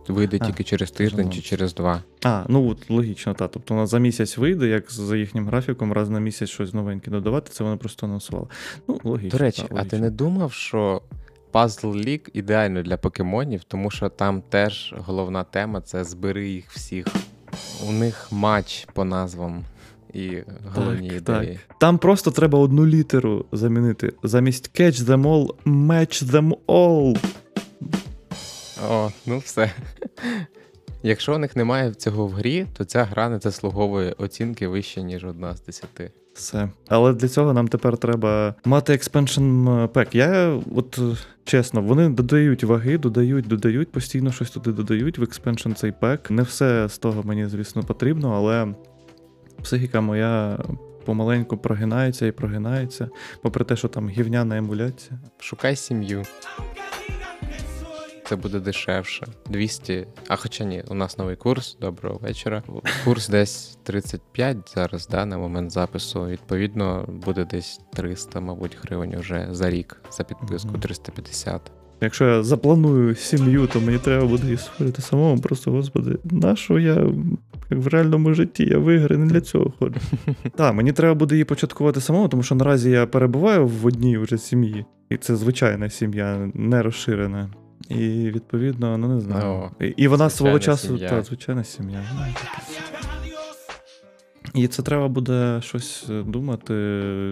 вийде 0.10 0.38
А, 0.42 0.46
тільки 0.46 0.64
через 0.64 0.92
тиждень 0.92 1.32
чи 1.32 1.42
через 1.42 1.74
два. 1.74 2.04
А, 2.24 2.44
ну 2.48 2.70
от 2.70 2.90
логічно, 2.90 3.34
так. 3.34 3.52
Тобто 3.54 3.74
вона 3.74 3.88
за 3.88 4.00
місяць 4.00 4.38
вийде, 4.38 4.68
як 4.68 4.92
за 4.92 5.18
їхнім 5.18 5.48
графіком, 5.48 5.94
раз 5.94 6.10
на 6.10 6.20
місяць 6.20 6.50
щось 6.50 6.74
новеньке 6.74 7.12
додавати, 7.12 7.52
це 7.52 7.64
вони 7.64 7.78
просто 7.78 8.06
анонсували. 8.06 8.48
Ну, 8.88 9.00
логічно. 9.04 9.30
До 9.30 9.44
речі, 9.44 9.64
та, 9.70 9.76
а 9.76 9.86
ти 9.86 10.00
не 10.00 10.10
думав, 10.10 10.54
що 10.54 11.02
Puzzle 11.54 12.06
League 12.06 12.30
ідеально 12.34 12.84
для 12.84 12.98
покемонів, 12.98 13.64
тому 13.64 13.92
що 13.92 14.10
там 14.10 14.42
теж 14.50 14.94
головна 14.98 15.44
тема 15.44 15.82
це 15.82 16.04
збери 16.04 16.50
їх 16.50 16.72
всіх. 16.72 17.08
У 17.88 17.92
них 17.92 18.28
матч 18.32 18.88
по 18.94 19.06
назвам 19.06 19.64
і 20.14 20.44
головні 20.76 21.10
Так, 21.10 21.18
ідеї. 21.18 21.60
Там 21.80 21.98
просто 21.98 22.32
треба 22.32 22.60
одну 22.60 22.88
літеру 22.88 23.46
замінити. 23.52 24.14
Замість 24.24 24.82
catch 24.82 25.00
them 25.04 25.22
all, 25.24 25.50
match 25.66 26.24
them 26.24 26.56
all. 26.68 27.18
О, 28.90 29.10
ну 29.26 29.38
все. 29.38 29.72
Якщо 31.04 31.36
у 31.36 31.38
них 31.38 31.56
немає 31.56 31.94
цього 31.94 32.28
в 32.28 32.32
грі, 32.32 32.68
то 32.78 32.86
ця 32.86 33.04
гра 33.04 33.30
не 33.30 33.40
заслуговує 33.40 34.16
оцінки 34.18 34.68
вище, 34.68 35.04
ніж 35.04 35.26
одна 35.26 35.56
з 35.56 35.66
десяти. 35.66 36.12
Все. 36.34 36.70
Але 36.88 37.14
для 37.14 37.28
цього 37.28 37.54
нам 37.54 37.68
тепер 37.68 37.98
треба 37.98 38.56
мати 38.66 38.94
expansion 38.94 39.64
pack. 39.88 40.16
Я, 40.16 40.62
от 40.76 41.00
е, 41.00 41.18
чесно, 41.44 41.82
вони 41.82 42.10
додають 42.10 42.64
ваги, 42.64 42.98
додають, 42.98 43.48
додають, 43.48 43.92
постійно 43.92 44.32
щось 44.32 44.52
туди 44.52 44.72
додають 44.72 45.18
в 45.18 45.24
expansion 45.24 45.74
цей 45.74 45.92
пек. 45.92 46.32
Не 46.32 46.42
все 46.42 46.90
з 46.90 46.98
того 46.98 47.24
мені, 47.24 47.46
звісно, 47.46 47.84
потрібно, 47.84 48.34
але 48.36 48.68
психіка 49.64 50.02
моя 50.02 50.60
помаленьку 51.06 51.58
прогинається 51.58 52.26
і 52.26 52.32
прогинається, 52.32 53.10
попри 53.42 53.66
те, 53.66 53.76
що 53.76 53.88
там 53.88 54.10
гівняна 54.10 54.58
емуляція. 54.58 55.20
Шукай 55.40 55.76
сім'ю. 55.76 56.24
Це 58.28 58.36
буде 58.36 58.60
дешевше. 58.60 59.28
200. 59.50 60.08
А 60.28 60.36
хоча 60.36 60.64
ні, 60.64 60.84
у 60.88 60.94
нас 60.94 61.18
новий 61.18 61.36
курс. 61.36 61.78
Доброго 61.82 62.20
вечора. 62.22 62.64
Курс 63.04 63.30
десь 63.30 63.78
35 63.84 64.58
зараз, 64.76 65.08
да, 65.08 65.26
на 65.26 65.38
момент 65.38 65.72
запису. 65.72 66.26
Відповідно, 66.26 67.06
буде 67.26 67.46
десь 67.46 67.80
300, 67.94 68.40
мабуть, 68.40 68.78
гривень 68.82 69.20
вже 69.20 69.48
за 69.52 69.70
рік 69.70 70.02
за 70.12 70.24
підписку, 70.24 70.78
350. 70.78 71.72
Якщо 72.02 72.26
я 72.26 72.44
запланую 72.44 73.16
сім'ю, 73.16 73.68
то 73.68 73.82
мені 73.82 73.98
треба 73.98 74.26
буде 74.26 74.44
її 74.44 74.58
створити 74.58 75.02
самому. 75.02 75.42
Просто, 75.42 75.72
господи, 75.72 76.18
на 76.24 76.56
що 76.56 76.80
я 76.80 77.10
як 77.70 77.80
в 77.80 77.88
реальному 77.88 78.34
житті? 78.34 78.66
Я 78.66 78.78
в 78.78 78.96
ігри 78.96 79.18
не 79.18 79.26
для 79.26 79.42
цього 79.42 79.74
ходжу. 79.80 80.00
Так, 80.56 80.74
мені 80.74 80.92
треба 80.92 81.14
буде 81.14 81.36
її 81.36 81.46
початкувати 81.46 82.02
самому, 82.02 82.28
тому 82.28 82.44
що 82.44 82.56
наразі 82.56 82.90
я 82.90 83.08
перебуваю 83.08 83.68
в 83.68 83.86
одній 83.86 84.18
вже 84.18 84.38
сім'ї, 84.38 84.86
і 85.10 85.18
це 85.18 85.36
звичайна 85.36 85.90
сім'я, 85.90 86.52
не 86.54 86.82
розширена. 86.82 87.50
І 87.90 88.32
відповідно, 88.32 88.98
ну 88.98 89.08
не 89.08 89.20
знаю. 89.20 89.70
І, 89.82 89.86
і 89.86 90.08
вона 90.08 90.30
свого 90.30 90.60
часу, 90.60 90.98
та, 90.98 91.24
звичайна 91.24 91.64
сім'я. 91.64 92.04
ну. 92.16 92.26
І 94.56 94.68
це 94.68 94.82
треба 94.82 95.08
буде 95.08 95.60
щось 95.62 96.06
е, 96.10 96.24
думати, 96.24 96.74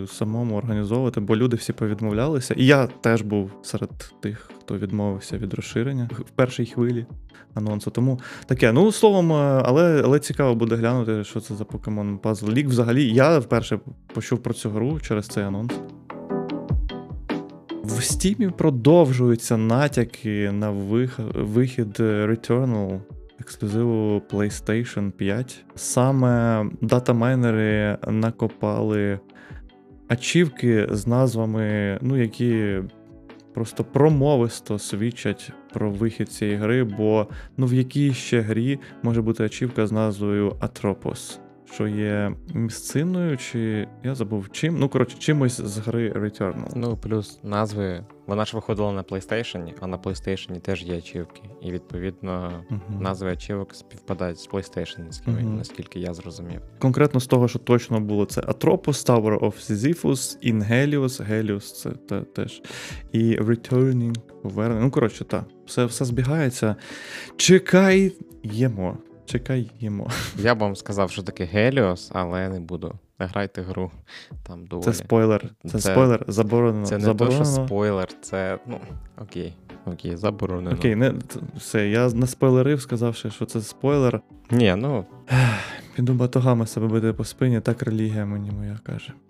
самому 0.07 0.55
організовувати, 0.55 1.19
бо 1.19 1.35
люди 1.35 1.55
всі 1.55 1.73
повідмовлялися. 1.73 2.53
І 2.57 2.65
я 2.65 2.87
теж 2.87 3.21
був 3.21 3.51
серед 3.61 3.89
тих, 4.19 4.49
хто 4.59 4.77
відмовився 4.77 5.37
від 5.37 5.53
розширення 5.53 6.09
в 6.11 6.29
першій 6.29 6.65
хвилі 6.65 7.05
анонсу. 7.53 7.91
Тому 7.91 8.19
таке, 8.45 8.71
ну 8.71 8.91
словом, 8.91 9.31
е, 9.31 9.61
але, 9.65 10.01
але 10.05 10.19
цікаво 10.19 10.55
буде 10.55 10.75
глянути, 10.75 11.23
що 11.23 11.39
це 11.39 11.55
за 11.55 11.63
Pokemon 11.63 12.19
Puzzle 12.19 12.53
League. 12.53 12.67
Взагалі, 12.67 13.13
я 13.13 13.39
вперше 13.39 13.79
почув 14.13 14.39
про 14.39 14.53
цю 14.53 14.69
гру 14.69 14.99
через 14.99 15.27
цей 15.27 15.43
анонс. 15.43 15.73
В 17.83 17.99
Steam 17.99 18.51
продовжуються 18.51 19.57
натяки 19.57 20.51
на 20.51 20.71
вихід 21.35 21.99
Returnal 21.99 22.99
ексклюзиву 23.39 24.21
PlayStation 24.31 25.11
5. 25.11 25.65
Саме 25.75 26.65
датамайнери 26.81 27.97
накопали 28.07 29.19
ачівки 30.07 30.87
з 30.91 31.07
назвами, 31.07 31.97
ну, 32.01 32.17
які 32.17 32.81
просто 33.53 33.83
промовисто 33.83 34.79
свідчать 34.79 35.51
про 35.73 35.91
вихід 35.91 36.31
цієї 36.31 36.57
гри, 36.57 36.83
бо 36.83 37.27
ну, 37.57 37.65
в 37.65 37.73
якій 37.73 38.13
ще 38.13 38.41
грі 38.41 38.79
може 39.03 39.21
бути 39.21 39.43
ачівка 39.43 39.87
з 39.87 39.91
назвою 39.91 40.49
Atropos, 40.49 41.39
що 41.73 41.87
є 41.87 42.35
місциною, 42.53 43.37
чи 43.37 43.87
я 44.03 44.15
забув 44.15 44.51
чим. 44.51 44.79
Ну, 44.79 44.89
коротше, 44.89 45.17
чимось 45.19 45.61
з 45.61 45.77
гри 45.77 46.11
Returnal. 46.11 46.71
Ну, 46.75 46.97
плюс 46.97 47.39
назви. 47.43 48.05
Вона 48.27 48.45
ж 48.45 48.55
виходила 48.55 48.91
на 48.91 49.03
PlayStation, 49.03 49.73
а 49.79 49.87
на 49.87 49.97
PlayStation 49.97 50.59
теж 50.59 50.83
є 50.83 50.97
ачівки. 50.97 51.41
І 51.61 51.71
відповідно 51.71 52.51
Мгм. 52.69 52.81
назви 53.01 53.31
ачівок 53.31 53.75
співпадають 53.75 54.39
з 54.39 54.49
PlayStation, 54.49 55.21
Мгм. 55.25 55.57
наскільки 55.57 55.99
я 55.99 56.13
зрозумів. 56.13 56.61
Конкретно 56.79 57.19
з 57.19 57.27
того, 57.27 57.47
що 57.47 57.59
точно 57.59 57.99
було, 57.99 58.25
це 58.25 58.41
Atropos, 58.41 59.07
Tower 59.09 59.39
of 59.39 59.71
Sisyphus, 59.71 60.53
Ingelius, 60.53 61.31
Helios 61.31 61.73
це 61.81 61.89
те, 61.91 62.21
теж. 62.21 62.61
І 63.11 63.37
Returning, 63.37 64.15
повернення. 64.43 64.81
Ну, 64.81 64.91
коротше, 64.91 65.25
так. 65.25 65.43
Все, 65.65 65.85
все 65.85 66.05
збігається. 66.05 66.75
Чекаємо. 67.37 68.97
Чекаємо. 69.25 70.09
Я 70.37 70.55
б 70.55 70.59
вам 70.59 70.75
сказав, 70.75 71.11
що 71.11 71.23
таке 71.23 71.49
Helios, 71.53 72.11
але 72.13 72.49
не 72.49 72.59
буду. 72.59 72.93
Грайте 73.19 73.61
гру. 73.61 73.91
Там 74.43 74.65
доволі. 74.65 74.85
Це 74.85 74.93
спойлер. 74.93 75.49
Це, 75.65 75.79
Це- 75.79 75.91
спойлер. 75.91 76.25
Заборонено. 76.27 76.85
Це 76.85 76.97
не 76.97 77.03
заборонено. 77.03 77.39
то, 77.39 77.51
що 77.51 77.65
спойлер, 77.65 78.07
це. 78.21 78.59
Ну, 78.67 78.79
окей. 79.21 79.53
Окей, 79.85 80.15
заборонено. 80.15 80.75
Окей, 80.75 80.95
не, 80.95 81.13
все, 81.55 81.89
я 81.89 82.09
не 82.09 82.27
спойлерив, 82.27 82.81
сказавши, 82.81 83.29
що 83.29 83.45
це 83.45 83.61
спойлер. 83.61 84.21
Ні, 84.51 84.75
ну, 84.77 85.05
Піду 85.95 86.13
батогами 86.13 86.67
себе 86.67 86.87
бити 86.87 87.13
по 87.13 87.23
спині, 87.23 87.61
так 87.61 87.83
релігія 87.83 88.25
мені 88.25 88.51
моя 88.51 88.79
каже. 88.83 89.13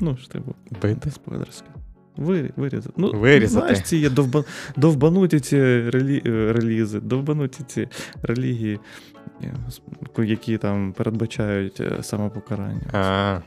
Ну 0.00 0.16
ж 0.16 0.30
ти 0.30 0.38
був. 0.38 0.54
бити. 0.82 1.10
Спойлерське. 1.10 1.68
Ви, 2.18 2.50
вирізати. 2.56 2.94
Ну, 2.96 3.12
Вирізати. 3.12 3.66
Знаєш, 3.66 3.80
ці 3.80 3.96
є 3.96 4.10
довба, 4.10 4.44
довбануті 4.76 5.40
ці 5.40 5.56
релі, 5.90 6.22
е, 6.26 6.52
релізи, 6.52 7.00
довбануті 7.00 7.64
ці 7.66 7.88
релігії, 8.22 8.80
е, 10.18 10.24
які 10.24 10.58
там 10.58 10.92
передбачають 10.92 11.80
е, 11.80 12.02
самопокарання. 12.02 12.80
А, 12.92 13.40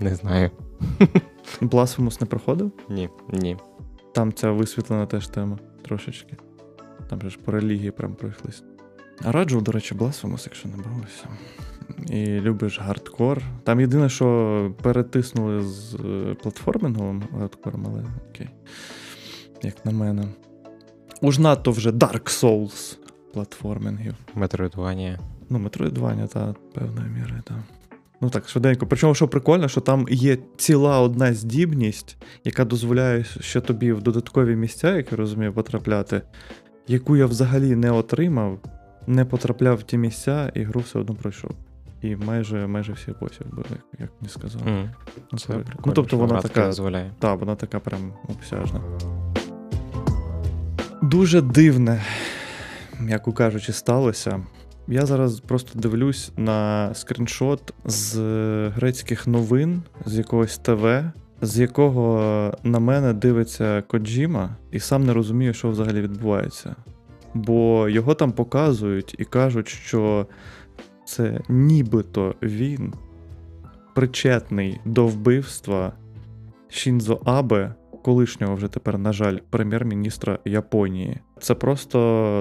не 0.00 0.14
знаю. 0.14 0.50
Blasphemous 1.60 2.20
не 2.20 2.26
проходив? 2.26 2.72
Ні, 2.88 3.08
ні. 3.28 3.56
Там 4.14 4.32
ця 4.32 4.50
висвітлена 4.50 5.06
теж 5.06 5.28
тема 5.28 5.58
трошечки. 5.82 6.36
Там 7.10 7.20
же 7.22 7.30
ж 7.30 7.38
по 7.44 7.52
релігії 7.52 7.90
прям 7.90 8.14
пройшлись. 8.14 8.62
Раджу, 9.20 9.60
до 9.60 9.72
речі, 9.72 9.94
Blasphemous, 9.94 10.42
якщо 10.44 10.68
не 10.68 10.76
бавився. 10.76 11.26
І 12.10 12.26
любиш 12.26 12.80
гардкор. 12.80 13.42
Там 13.64 13.80
єдине, 13.80 14.08
що 14.08 14.70
перетиснули 14.82 15.62
з 15.62 15.94
е, 15.94 16.36
платформинговим 16.42 17.22
гардкором, 17.38 17.86
але 17.88 18.04
окей. 18.30 18.48
Як 19.62 19.86
на 19.86 19.92
мене. 19.92 20.28
Уж 21.20 21.38
надто 21.38 21.70
вже 21.70 21.90
Dark 21.90 22.42
Souls 22.42 22.98
платформингів. 23.32 24.14
Метроїдування. 24.34 25.18
Ну, 25.50 25.58
метроїдування, 25.58 26.26
та 26.26 26.54
певною 26.74 27.10
мірою, 27.10 27.42
так. 27.44 27.56
Ну 28.20 28.30
так, 28.30 28.48
швиденько. 28.48 28.86
Причому, 28.86 29.14
що 29.14 29.28
прикольно, 29.28 29.68
що 29.68 29.80
там 29.80 30.06
є 30.10 30.38
ціла 30.56 31.00
одна 31.00 31.34
здібність, 31.34 32.16
яка 32.44 32.64
дозволяє 32.64 33.24
ще 33.24 33.60
тобі 33.60 33.92
в 33.92 34.02
додаткові 34.02 34.56
місця, 34.56 34.96
як 34.96 35.12
я 35.12 35.18
розумію, 35.18 35.52
потрапляти, 35.52 36.22
яку 36.88 37.16
я 37.16 37.26
взагалі 37.26 37.76
не 37.76 37.90
отримав, 37.90 38.58
не 39.06 39.24
потрапляв 39.24 39.76
в 39.76 39.82
ті 39.82 39.98
місця, 39.98 40.52
і 40.54 40.62
гру 40.62 40.80
все 40.80 40.98
одно 40.98 41.14
пройшов. 41.14 41.50
І 42.02 42.16
майже 42.16 42.66
майже 42.66 42.92
всі 42.92 43.12
босів 43.20 43.46
були, 43.50 43.64
як, 43.70 44.00
як 44.00 44.10
мені 44.20 44.28
сказали. 44.32 44.64
Ну, 45.32 45.38
Це 45.38 45.46
це- 45.46 45.64
ну, 45.86 45.92
тобто 45.92 46.16
вона 46.16 46.40
така, 46.40 46.66
дозволяє. 46.66 47.10
та, 47.18 47.34
вона 47.34 47.54
така 47.54 47.80
прям 47.80 48.12
обсяжна. 48.28 48.80
Дуже 51.02 51.40
дивне, 51.40 52.02
м'яко 53.00 53.32
кажучи, 53.32 53.72
сталося. 53.72 54.40
Я 54.88 55.06
зараз 55.06 55.40
просто 55.40 55.78
дивлюсь 55.78 56.32
на 56.36 56.90
скріншот 56.94 57.74
з 57.84 58.16
грецьких 58.68 59.26
новин, 59.26 59.82
з 60.06 60.18
якогось 60.18 60.58
ТВ, 60.58 61.04
з 61.42 61.58
якого 61.58 62.54
на 62.62 62.78
мене 62.78 63.12
дивиться 63.12 63.82
Коджіма, 63.86 64.56
і 64.70 64.80
сам 64.80 65.06
не 65.06 65.12
розумію, 65.12 65.54
що 65.54 65.70
взагалі 65.70 66.00
відбувається. 66.00 66.76
Бо 67.34 67.88
його 67.88 68.14
там 68.14 68.32
показують 68.32 69.14
і 69.18 69.24
кажуть, 69.24 69.68
що 69.68 70.26
це 71.04 71.40
нібито 71.48 72.34
він 72.42 72.94
причетний 73.94 74.80
до 74.84 75.06
вбивства 75.06 75.92
Шінзо 76.68 77.20
Абе, 77.24 77.74
колишнього 78.02 78.54
вже 78.54 78.68
тепер, 78.68 78.98
на 78.98 79.12
жаль, 79.12 79.36
прем'єр-міністра 79.50 80.38
Японії. 80.44 81.20
Це 81.40 81.54
просто 81.54 81.98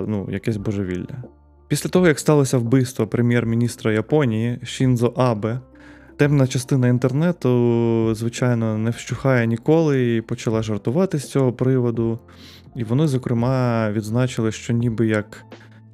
ну, 0.07 0.28
якесь 0.32 0.57
божевілля. 0.57 1.24
Після 1.68 1.89
того, 1.89 2.07
як 2.07 2.20
сталося 2.20 2.57
вбивство 2.57 3.07
прем'єр-міністра 3.07 3.91
Японії 3.91 4.59
Шінзо 4.64 5.14
Абе, 5.16 5.59
темна 6.18 6.47
частина 6.47 6.88
інтернету, 6.88 8.16
звичайно, 8.16 8.78
не 8.78 8.89
вщухає 8.89 9.47
ніколи 9.47 10.16
і 10.16 10.22
почала 10.22 10.64
жартувати 10.64 11.20
з 11.20 11.30
цього 11.30 11.53
приводу. 11.53 12.20
І 12.76 12.84
вони, 12.84 13.07
зокрема, 13.07 13.91
відзначили, 13.91 14.51
що 14.51 14.74
ніби 14.74 15.07
як 15.07 15.45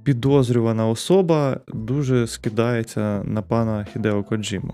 підозрювана 0.07 0.87
особа 0.87 1.59
дуже 1.73 2.27
скидається 2.27 3.23
на 3.23 3.41
пана 3.41 3.85
Хідео 3.93 4.23
Коджіму. 4.23 4.73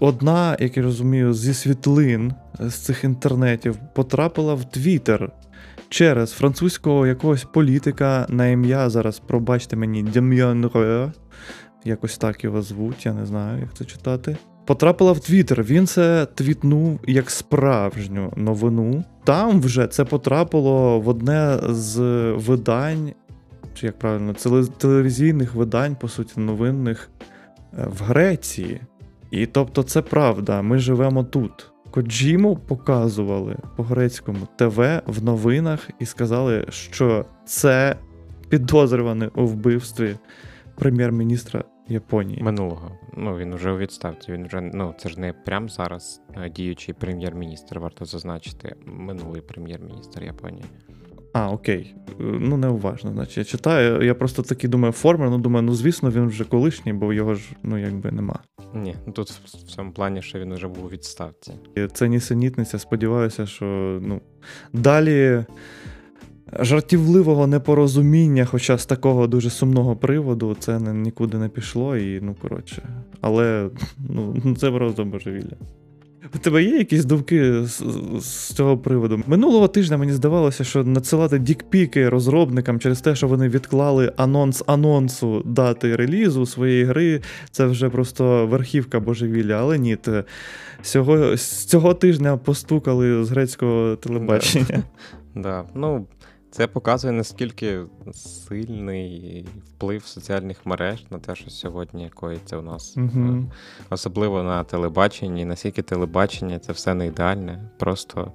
Одна, 0.00 0.56
як 0.60 0.76
я 0.76 0.82
розумію, 0.82 1.34
зі 1.34 1.54
світлин 1.54 2.32
з 2.60 2.74
цих 2.74 3.04
інтернетів 3.04 3.76
потрапила 3.94 4.54
в 4.54 4.64
Твіттер 4.64 5.32
через 5.88 6.32
французького 6.32 7.06
якогось 7.06 7.44
політика 7.44 8.26
на 8.28 8.46
ім'я 8.46 8.90
зараз, 8.90 9.18
пробачте 9.18 9.76
мені, 9.76 10.02
Дем'ян 10.02 10.70
Ре, 10.74 11.12
якось 11.84 12.18
так 12.18 12.44
його 12.44 12.62
звуть, 12.62 13.06
я 13.06 13.12
не 13.12 13.26
знаю, 13.26 13.60
як 13.60 13.74
це 13.74 13.84
читати. 13.84 14.36
Потрапила 14.66 15.12
в 15.12 15.20
Твіттер. 15.20 15.62
Він 15.62 15.86
це 15.86 16.26
твітнув 16.34 17.00
як 17.06 17.30
справжню 17.30 18.32
новину. 18.36 19.04
Там 19.24 19.60
вже 19.60 19.86
це 19.86 20.04
потрапило 20.04 21.00
в 21.00 21.08
одне 21.08 21.58
з 21.68 22.00
видань 22.32 23.12
чи 23.74 23.86
як 23.86 23.98
правильно, 23.98 24.32
теле- 24.32 24.68
телевізійних 24.76 25.54
видань, 25.54 25.96
по 25.96 26.08
суті, 26.08 26.40
новинних 26.40 27.10
е, 27.78 27.86
в 27.86 28.02
Греції. 28.02 28.80
І 29.30 29.46
тобто, 29.46 29.82
це 29.82 30.02
правда, 30.02 30.62
ми 30.62 30.78
живемо 30.78 31.24
тут. 31.24 31.70
Коджіму 31.90 32.56
показували 32.56 33.56
по 33.76 33.82
грецькому 33.82 34.48
ТВ 34.56 35.02
в 35.06 35.24
новинах 35.24 35.90
і 35.98 36.06
сказали, 36.06 36.66
що 36.68 37.24
це 37.44 37.96
підозрюваний 38.48 39.28
у 39.34 39.46
вбивстві 39.46 40.16
прем'єр-міністра 40.74 41.64
Японії. 41.88 42.42
Минулого. 42.42 42.98
Ну 43.16 43.36
він 43.36 43.54
вже 43.54 43.72
у 43.72 43.78
відставці. 43.78 44.32
Він 44.32 44.46
вже 44.46 44.60
ну 44.60 44.94
це 44.98 45.08
ж 45.08 45.20
не 45.20 45.32
прям 45.32 45.68
зараз 45.68 46.22
е, 46.36 46.50
діючий 46.50 46.94
прем'єр-міністр, 46.94 47.78
варто 47.78 48.04
зазначити. 48.04 48.76
Минулий 48.86 49.42
прем'єр-міністр 49.42 50.24
Японії. 50.24 50.64
А, 51.34 51.50
окей. 51.50 51.94
Е, 52.20 52.22
Ну, 52.40 52.56
неуважно, 52.56 53.12
значить. 53.12 53.36
Я 53.38 53.44
читаю. 53.44 54.02
Я 54.02 54.14
просто 54.14 54.42
такий 54.42 54.70
думаю, 54.70 54.92
формер, 54.92 55.30
ну 55.30 55.38
думаю, 55.38 55.62
ну 55.62 55.74
звісно, 55.74 56.10
він 56.10 56.26
вже 56.26 56.44
колишній, 56.44 56.92
бо 56.92 57.12
його 57.12 57.34
ж 57.34 57.42
ну 57.62 57.78
якби 57.78 58.10
нема. 58.10 58.38
Ні, 58.74 58.96
ну 59.06 59.12
тут 59.12 59.30
в 59.30 59.62
цьому 59.62 59.92
плані, 59.92 60.22
що 60.22 60.38
він 60.38 60.54
вже 60.54 60.68
був 60.68 60.84
у 60.84 60.88
відставці. 60.88 61.52
Це 61.92 62.08
нісенітниця. 62.08 62.78
Сподіваюся, 62.78 63.46
що 63.46 63.98
ну, 64.02 64.20
далі 64.72 65.44
жартівливого 66.60 67.46
непорозуміння, 67.46 68.44
хоча 68.44 68.78
з 68.78 68.86
такого 68.86 69.26
дуже 69.26 69.50
сумного 69.50 69.96
приводу, 69.96 70.56
це 70.58 70.80
нікуди 70.80 71.38
не 71.38 71.48
пішло, 71.48 71.96
і 71.96 72.20
ну 72.20 72.36
коротше. 72.42 72.82
Але 73.20 73.70
ну, 74.08 74.54
це 74.58 74.70
просто 74.70 75.04
божевілля. 75.04 75.56
У 76.34 76.38
тебе 76.38 76.62
є 76.62 76.78
якісь 76.78 77.04
думки 77.04 77.64
з, 77.64 77.82
з 78.20 78.52
цього 78.52 78.78
приводу? 78.78 79.22
Минулого 79.26 79.68
тижня 79.68 79.96
мені 79.96 80.12
здавалося, 80.12 80.64
що 80.64 80.84
надсилати 80.84 81.38
дікпіки 81.38 82.08
розробникам 82.08 82.80
через 82.80 83.00
те, 83.00 83.14
що 83.14 83.28
вони 83.28 83.48
відклали 83.48 84.12
анонс 84.16 84.62
анонсу 84.66 85.42
дати 85.46 85.96
релізу 85.96 86.46
своєї 86.46 86.84
гри, 86.84 87.20
це 87.50 87.66
вже 87.66 87.88
просто 87.88 88.46
верхівка 88.46 89.00
божевілля. 89.00 89.54
Але 89.54 89.78
ні, 89.78 89.96
те, 89.96 90.24
цього, 90.82 91.36
з 91.36 91.64
цього 91.64 91.94
тижня 91.94 92.36
постукали 92.36 93.24
з 93.24 93.30
грецького 93.30 93.96
телебачення. 93.96 94.82
Да. 95.36 95.64
Ну, 95.74 96.06
це 96.54 96.66
показує 96.66 97.12
наскільки 97.12 97.80
сильний 98.12 99.46
вплив 99.66 100.04
соціальних 100.04 100.66
мереж 100.66 101.04
на 101.10 101.18
те, 101.18 101.34
що 101.34 101.50
сьогодні 101.50 102.10
коїться 102.14 102.56
у 102.56 102.62
нас. 102.62 102.96
Мгм. 102.96 103.50
Особливо 103.90 104.42
на 104.42 104.64
телебаченні, 104.64 105.44
наскільки 105.44 105.82
телебачення 105.82 106.58
це 106.58 106.72
все 106.72 106.94
не 106.94 107.06
ідеальне. 107.06 107.70
Просто 107.78 108.32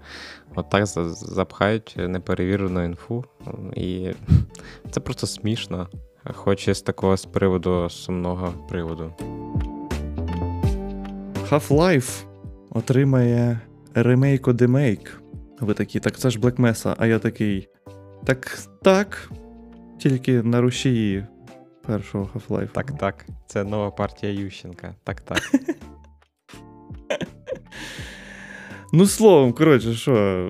отак 0.55 0.86
за- 0.86 1.09
запхають 1.09 1.95
неперевірену 1.99 2.84
інфу. 2.84 3.26
І 3.76 4.11
це 4.91 4.99
просто 4.99 5.28
смішно. 5.28 5.88
Хоч 6.34 6.67
і 6.67 6.74
з 6.74 6.82
такого 6.82 7.17
з 7.17 7.26
приводу 7.26 7.89
сумного 7.89 8.53
приводу. 8.70 9.13
Half-Life 11.49 12.24
отримає 12.70 13.59
ремейко 13.93 14.53
демейк. 14.53 15.22
Ви 15.59 15.74
такі, 15.74 15.99
так 15.99 16.17
це 16.17 16.30
ж 16.30 16.39
Black 16.39 16.55
Mesa, 16.55 16.95
а 16.97 17.05
я 17.05 17.20
такий. 17.20 17.70
Так, 18.26 18.59
так. 18.84 19.32
Тільки 19.99 20.41
на 20.43 20.61
рушії 20.61 21.26
першого 21.88 22.30
Half-Life. 22.36 22.67
Так, 22.72 22.97
так. 22.97 23.26
Це 23.47 23.63
нова 23.63 23.91
партія 23.91 24.34
Ющенка. 24.34 24.95
Так, 25.03 25.22
так. 25.22 25.51
Ну, 28.93 29.05
словом, 29.05 29.53
коротше, 29.53 29.93
що. 29.93 30.49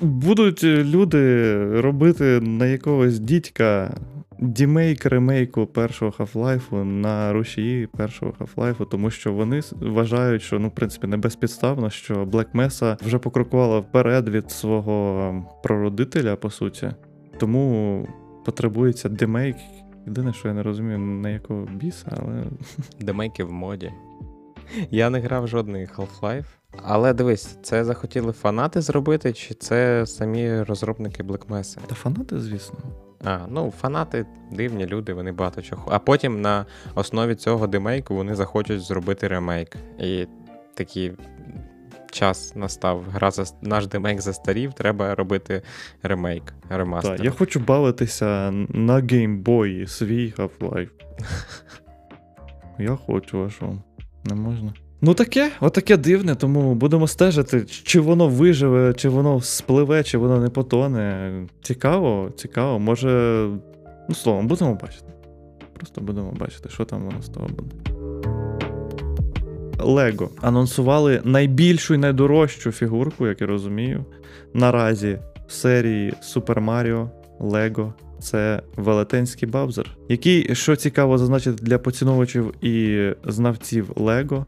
Будуть 0.00 0.64
люди 0.64 1.54
робити 1.80 2.40
на 2.40 2.66
якогось 2.66 3.18
дідька 3.18 3.96
дімейк 4.40 5.06
ремейку 5.06 5.66
першого 5.66 6.10
Half-Life 6.18 6.84
на 6.84 7.32
рушії 7.32 7.86
першого 7.86 8.32
Half-Life, 8.40 8.88
тому 8.88 9.10
що 9.10 9.32
вони 9.32 9.60
вважають, 9.80 10.42
що 10.42 10.58
ну, 10.58 10.68
в 10.68 10.74
принципі, 10.74 11.06
не 11.06 11.16
безпідставно, 11.16 11.90
що 11.90 12.24
Black 12.24 12.52
Mesa 12.54 13.04
вже 13.06 13.18
покрокувала 13.18 13.78
вперед 13.78 14.28
від 14.28 14.50
свого 14.50 15.34
прародителя, 15.62 16.36
по 16.36 16.50
суті. 16.50 16.90
Тому 17.38 18.08
потребується 18.44 19.08
демейк. 19.08 19.56
Єдине, 20.06 20.32
що 20.32 20.48
я 20.48 20.54
не 20.54 20.62
розумію, 20.62 20.98
на 20.98 21.30
якого 21.30 21.66
біса, 21.74 22.06
але. 22.22 22.44
Демейки 23.00 23.44
в 23.44 23.52
моді. 23.52 23.92
Я 24.90 25.10
не 25.10 25.20
грав 25.20 25.48
жодний 25.48 25.88
Half-Life. 25.96 26.44
Але 26.82 27.12
дивись, 27.12 27.58
це 27.62 27.84
захотіли 27.84 28.32
фанати 28.32 28.80
зробити, 28.80 29.32
чи 29.32 29.54
це 29.54 30.06
самі 30.06 30.62
розробники 30.62 31.22
Black 31.22 31.46
Mesa? 31.46 31.78
Та 31.86 31.94
фанати, 31.94 32.40
звісно. 32.40 32.78
А, 33.24 33.38
ну, 33.48 33.70
фанати 33.80 34.26
дивні 34.52 34.86
люди, 34.86 35.12
вони 35.12 35.32
багато 35.32 35.62
чого. 35.62 35.84
А 35.90 35.98
потім 35.98 36.40
на 36.40 36.66
основі 36.94 37.34
цього 37.34 37.66
демейку 37.66 38.14
вони 38.14 38.34
захочуть 38.34 38.80
зробити 38.80 39.28
ремейк. 39.28 39.76
І 39.98 40.26
такий 40.74 41.12
час 42.10 42.56
настав. 42.56 43.04
Гра 43.12 43.30
за 43.30 43.44
наш 43.62 43.86
демейк 43.86 44.20
застарів, 44.20 44.72
треба 44.72 45.14
робити 45.14 45.62
ремейк, 46.02 46.54
ремастер. 46.68 47.16
Так, 47.16 47.24
я 47.24 47.30
хочу 47.30 47.60
бавитися 47.60 48.50
на 48.68 48.98
геймбої 48.98 49.86
свій 49.86 50.34
Half-Life. 50.36 50.90
Я 52.78 52.96
хочу, 52.96 53.44
а 53.44 53.50
що? 53.50 53.74
Не 54.24 54.34
можна. 54.34 54.72
Ну 55.00 55.14
таке, 55.14 55.50
отаке 55.60 55.96
дивне, 55.96 56.34
тому 56.34 56.74
будемо 56.74 57.06
стежити, 57.06 57.64
чи 57.64 58.00
воно 58.00 58.28
виживе, 58.28 58.94
чи 58.94 59.08
воно 59.08 59.40
спливе, 59.40 60.02
чи 60.04 60.18
воно 60.18 60.40
не 60.40 60.48
потоне. 60.48 61.32
Цікаво, 61.62 62.30
цікаво. 62.36 62.78
Може. 62.78 63.08
Ну, 64.08 64.14
словом, 64.14 64.46
будемо 64.46 64.74
бачити. 64.74 65.12
Просто 65.72 66.00
будемо 66.00 66.32
бачити, 66.32 66.68
що 66.68 66.84
там 66.84 67.04
воно 67.04 67.22
з 67.22 67.28
того 67.28 67.48
буде. 67.48 67.74
Лего 69.80 70.30
анонсували 70.40 71.20
найбільшу 71.24 71.94
і 71.94 71.98
найдорожчу 71.98 72.72
фігурку, 72.72 73.26
як 73.26 73.40
я 73.40 73.46
розумію, 73.46 74.04
наразі 74.54 75.18
в 75.46 75.52
серії 75.52 76.14
Super 76.22 76.64
Mario 76.64 77.08
Lego. 77.40 77.92
Це 78.20 78.62
велетенський 78.76 79.48
Бавзер, 79.48 79.96
який, 80.08 80.54
що 80.54 80.76
цікаво 80.76 81.18
зазначити 81.18 81.64
для 81.64 81.78
поціновувачів 81.78 82.64
і 82.64 83.06
знавців 83.24 83.92
Лего, 83.96 84.46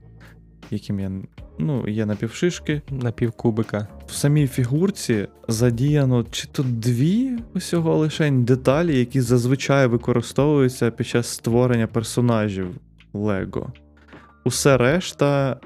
яким 0.70 1.00
я 1.00 1.10
ну, 1.58 1.88
є 1.88 2.06
напівшишки. 2.06 2.82
На 2.90 3.12
півкубика. 3.12 3.86
В 4.06 4.12
самій 4.12 4.46
фігурці 4.46 5.28
задіяно 5.48 6.24
чи 6.30 6.48
то 6.48 6.62
дві 6.62 7.38
усього 7.54 7.96
лишень 7.96 8.44
деталі, 8.44 8.98
які 8.98 9.20
зазвичай 9.20 9.86
використовуються 9.86 10.90
під 10.90 11.06
час 11.06 11.28
створення 11.28 11.86
персонажів 11.86 12.68
Лего. 13.12 13.72
Усе 14.44 14.76
решта 14.76 15.60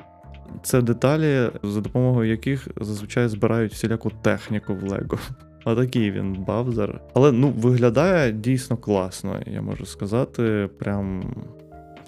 це 0.63 0.83
деталі, 0.83 1.51
за 1.63 1.81
допомогою 1.81 2.31
яких 2.31 2.69
зазвичай 2.81 3.29
збирають 3.29 3.73
всіляку 3.73 4.11
техніку 4.23 4.75
в 4.75 4.83
Лего. 4.83 5.19
Отакий 5.65 6.11
він 6.11 6.33
Бавзер. 6.33 7.01
Але 7.15 7.33
ну, 7.33 7.49
виглядає 7.49 8.33
дійсно 8.33 8.77
класно, 8.77 9.41
я 9.47 9.63
можу 9.63 9.87
сказати. 9.87 10.69
Прям 10.79 11.35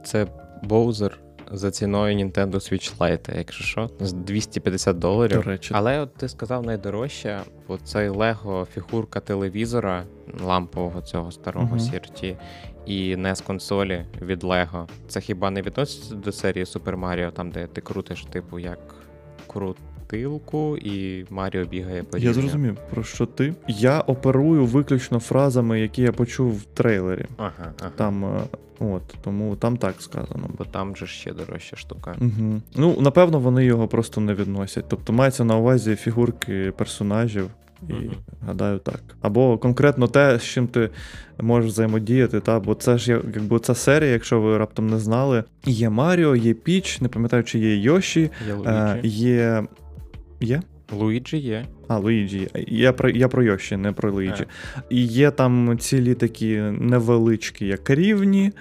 Це 0.05 0.26
Боузер 0.62 1.26
за 1.53 1.70
ціною 1.70 2.16
Nintendo 2.16 2.51
Switch 2.55 2.99
Lite, 2.99 3.36
якщо 3.38 3.64
що, 3.64 3.90
з 4.01 4.12
250 4.12 4.99
доларів. 4.99 5.36
до 5.36 5.42
речі. 5.42 5.74
Але 5.74 6.01
от 6.01 6.14
ти 6.14 6.28
сказав 6.28 6.66
найдорожче, 6.66 7.40
бо 7.68 7.78
цей 7.78 8.09
Лего 8.09 8.66
фігурка 8.74 9.20
телевізора 9.20 10.05
лампового 10.44 11.03
цього 11.03 11.32
старого 11.32 11.66
Мгм. 11.66 11.78
CRT 11.78 12.36
і 12.86 13.16
з 13.34 13.40
консолі 13.40 14.05
від 14.22 14.44
Лего. 14.44 14.88
Це 15.09 15.20
хіба 15.20 15.51
не 15.51 15.62
відноситься 15.62 16.14
до 16.14 16.32
серії 16.32 16.64
Super 16.64 17.01
Mario, 17.01 17.32
там 17.32 17.51
де 17.51 17.66
ти 17.66 17.80
крутиш, 17.80 18.24
типу, 18.24 18.59
як 18.59 18.78
крутилку, 20.07 20.76
і 20.76 21.24
Маріо 21.30 21.64
бігає 21.64 22.02
по 22.02 22.18
Я 22.18 22.32
зрозумів, 22.32 22.76
про 22.90 23.04
що 23.04 23.26
ти. 23.26 23.54
Я 23.68 24.00
оперую 24.00 24.66
виключно 24.66 25.20
фразами, 25.20 25.80
які 25.80 26.02
я 26.02 26.12
почув 26.12 26.57
в 26.57 26.62
трейлері. 26.64 27.26
Ага, 27.36 27.52
ага. 27.80 27.90
Там, 27.96 28.24
е, 28.24 28.40
от, 28.80 29.02
тому 29.20 29.57
там 29.57 29.76
так 29.76 30.02
сказано. 30.02 30.50
Бо 30.59 30.64
там 30.64 30.96
же 30.96 31.07
ще 31.07 31.32
дорожча 31.32 31.76
штука. 31.76 32.14
Угу. 32.20 32.61
Ну, 32.76 33.00
напевно, 33.00 33.38
вони 33.38 33.64
його 33.64 33.88
просто 33.88 34.20
не 34.20 34.34
відносять. 34.34 34.84
Тобто 34.88 35.12
мається 35.12 35.44
на 35.44 35.57
увазі 35.57 35.96
фігурки 35.96 36.72
персонажів, 36.76 37.50
і 37.88 37.92
Мгм. 37.92 38.11
гадаю 38.46 38.78
так. 38.78 39.00
Або 39.20 39.59
конкретно 39.59 40.09
те, 40.09 40.38
з 40.38 40.42
чим 40.42 40.66
ти 40.66 40.90
можеш 41.40 41.70
взаємодіяти, 41.70 42.40
та? 42.40 42.61
бо 42.61 42.74
це 42.74 42.98
ж 42.98 43.12
якби 43.12 43.59
ця 43.59 43.74
серія, 43.74 44.12
якщо 44.12 44.40
ви 44.40 44.59
раптом 44.59 44.86
не 44.86 44.98
знали. 44.98 45.44
Є 45.64 45.90
Маріо, 45.90 46.36
є 46.36 46.54
Піч, 46.54 47.00
не 47.00 47.09
пам'ятаю, 47.09 47.44
чи 47.44 47.59
є 47.59 47.76
Йоші, 47.76 48.30
Я 48.64 48.72
е, 48.72 49.00
є. 49.04 49.64
Є? 50.41 50.62
Луїджі 50.93 51.39
є. 51.39 51.64
А, 51.89 51.99
Луїджі. 51.99 52.49
Я 52.68 52.93
про 52.93 53.11
я 53.11 53.28
про 53.28 53.43
Йоші, 53.43 53.76
не 53.76 53.93
про 53.93 54.12
Луїджі. 54.12 54.45
І 54.91 55.05
є 55.05 55.30
там 55.30 55.78
цілі 55.78 56.14
такі 56.14 56.57
невеличкі, 56.78 57.66
як 57.66 57.91
рівні, 57.91 58.53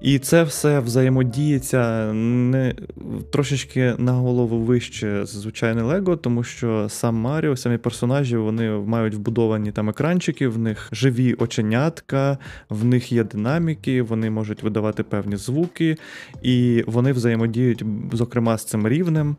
і 0.00 0.18
це 0.18 0.42
все 0.42 0.80
взаємодіється 0.80 2.12
не 2.12 2.74
трошечки 3.30 3.94
на 3.98 4.12
голову 4.12 4.58
вище 4.58 5.26
звичайне 5.26 5.82
Лего, 5.82 6.16
тому 6.16 6.42
що 6.42 6.88
сам 6.88 7.14
Маріо, 7.14 7.56
самі 7.56 7.78
персонажі, 7.78 8.36
вони 8.36 8.70
мають 8.70 9.14
вбудовані 9.14 9.72
там 9.72 9.88
екранчики, 9.88 10.48
в 10.48 10.58
них 10.58 10.88
живі 10.92 11.34
оченятка, 11.34 12.38
в 12.68 12.84
них 12.84 13.12
є 13.12 13.24
динаміки, 13.24 14.02
вони 14.02 14.30
можуть 14.30 14.62
видавати 14.62 15.02
певні 15.02 15.36
звуки, 15.36 15.96
і 16.42 16.84
вони 16.86 17.12
взаємодіють, 17.12 17.84
зокрема, 18.12 18.58
з 18.58 18.64
цим 18.64 18.88
рівнем. 18.88 19.36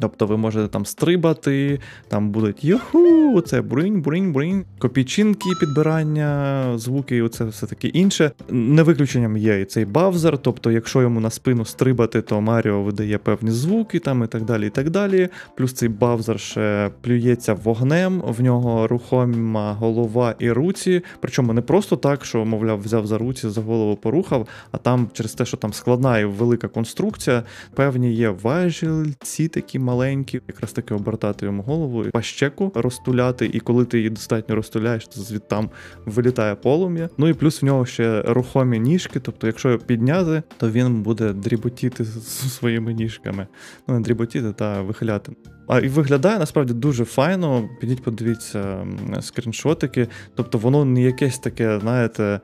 Тобто 0.00 0.26
ви 0.26 0.36
можете 0.36 0.68
там 0.68 0.86
стрибати, 0.86 1.80
там 2.08 2.30
будуть 2.30 2.64
юху, 2.64 3.40
це 3.40 3.62
бринь, 3.62 4.02
бринь, 4.02 4.32
бринь, 4.32 4.64
копійчинки, 4.78 5.48
підбирання, 5.60 6.64
звуки, 6.78 7.16
і 7.16 7.22
оце 7.22 7.44
все 7.44 7.66
таке 7.66 7.88
інше. 7.88 8.30
Не 8.50 8.82
виключенням 8.82 9.36
є 9.36 9.60
і 9.60 9.64
цей 9.64 9.84
бавзер, 9.84 10.38
тобто, 10.38 10.70
якщо 10.70 11.02
йому 11.02 11.20
на 11.20 11.30
спину 11.30 11.64
стрибати, 11.64 12.22
то 12.22 12.40
Маріо 12.40 12.82
видає 12.82 13.18
певні 13.18 13.50
звуки 13.50 13.98
там 13.98 14.24
і 14.24 14.26
так 14.26 14.44
далі. 14.44 14.66
і 14.66 14.70
так 14.70 14.90
далі. 14.90 15.28
Плюс 15.56 15.72
цей 15.72 15.88
бавзер 15.88 16.40
ще 16.40 16.90
плюється 17.00 17.54
вогнем, 17.54 18.22
в 18.26 18.42
нього 18.42 18.86
рухома 18.86 19.72
голова 19.72 20.34
і 20.38 20.50
руці. 20.50 21.02
Причому 21.20 21.52
не 21.52 21.60
просто 21.60 21.96
так, 21.96 22.24
що, 22.24 22.44
мовляв, 22.44 22.80
взяв 22.80 23.06
за 23.06 23.18
руці, 23.18 23.48
за 23.48 23.60
голову 23.60 23.96
порухав, 23.96 24.48
а 24.72 24.78
там 24.78 25.08
через 25.12 25.34
те, 25.34 25.44
що 25.44 25.56
там 25.56 25.72
складна 25.72 26.18
і 26.18 26.24
велика 26.24 26.68
конструкція, 26.68 27.42
певні 27.74 28.12
є 28.12 28.28
важільці 28.42 29.48
такі 29.48 29.78
маленькі, 29.88 30.40
якраз 30.48 30.72
таки 30.72 30.94
обертати 30.94 31.46
йому 31.46 31.62
голову, 31.62 32.04
пащеку 32.12 32.72
розтуляти, 32.74 33.50
і 33.52 33.60
коли 33.60 33.84
ти 33.84 33.96
її 33.96 34.10
достатньо 34.10 34.54
розтуляєш, 34.54 35.08
то 35.08 35.20
звідтам 35.20 35.70
вилітає 36.06 36.54
полум'я. 36.54 37.08
Ну 37.18 37.28
і 37.28 37.34
плюс 37.34 37.62
в 37.62 37.64
нього 37.64 37.86
ще 37.86 38.22
рухомі 38.22 38.78
ніжки, 38.78 39.20
тобто, 39.20 39.46
якщо 39.46 39.68
його 39.68 39.80
підняти, 39.80 40.42
то 40.56 40.70
він 40.70 41.02
буде 41.02 41.32
дріботіти 41.32 42.04
своїми 42.04 42.94
ніжками. 42.94 43.46
Ну, 43.88 43.94
не 43.94 44.00
дріботіти, 44.00 44.52
та 44.52 44.82
вихиляти. 44.82 45.32
А 45.68 45.80
і 45.80 45.88
виглядає 45.88 46.38
насправді 46.38 46.72
дуже 46.72 47.04
файно. 47.04 47.68
Підіть, 47.80 48.02
подивіться 48.02 48.86
скріншотики. 49.20 50.08
Тобто, 50.34 50.58
воно 50.58 50.84
не 50.84 51.02
якесь 51.02 51.38
таке, 51.38 51.80
знаєте. 51.80 52.40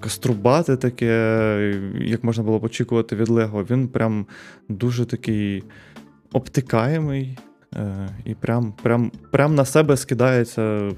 Каструбати 0.00 0.76
таке, 0.76 1.80
як 2.00 2.24
можна 2.24 2.44
було 2.44 2.58
б 2.58 2.64
очікувати 2.64 3.16
від 3.16 3.28
Лего, 3.28 3.66
він 3.70 3.88
прям 3.88 4.26
дуже 4.68 5.04
такий 5.04 5.64
обтикаємий 6.32 7.38
е, 7.76 8.08
і 8.24 8.34
прям 8.34 8.72
прям, 8.82 9.12
прям 9.32 9.54
на 9.54 9.64
себе 9.64 9.96
скидається 9.96 10.90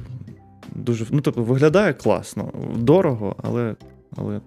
дуже. 0.74 1.06
Ну, 1.10 1.20
тобто, 1.20 1.42
виглядає 1.42 1.92
класно. 1.92 2.52
Дорого, 2.76 3.36
але 3.42 3.76
але, 4.16 4.40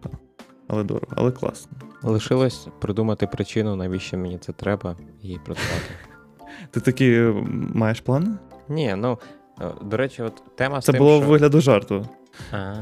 але 0.67 0.83
дорого, 0.83 1.07
але 1.15 1.31
класно. 1.31 1.71
Лишилось 2.03 2.67
придумати 2.79 3.27
причину, 3.27 3.75
навіщо 3.75 4.17
мені 4.17 4.37
це 4.37 4.53
треба, 4.53 4.97
і 5.21 5.37
працювати. 5.45 5.89
Ти 6.71 6.79
такі 6.79 7.33
маєш 7.73 8.01
плани? 8.01 8.27
Ні, 8.69 8.95
ну 8.97 9.19
е, 9.61 9.71
до 9.81 9.97
речі, 9.97 10.21
от 10.21 10.43
тема 10.55 10.81
Це 10.81 10.91
з 10.91 10.95
тим, 10.95 10.99
було 10.99 11.19
що... 11.19 11.29
вигляду 11.29 11.61
жарту. 11.61 12.07
А, 12.51 12.75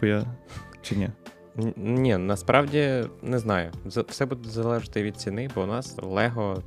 Бо 0.00 0.06
я. 0.06 0.24
Чи 0.82 0.96
ні? 0.96 1.10
Ні, 1.76 2.16
насправді 2.16 3.04
не 3.22 3.38
знаю. 3.38 3.72
Все 3.86 4.26
буде 4.26 4.48
залежати 4.48 5.02
від 5.02 5.16
ціни, 5.16 5.50
бо 5.54 5.62
у 5.62 5.66
нас 5.66 5.96
Лего 6.02 6.62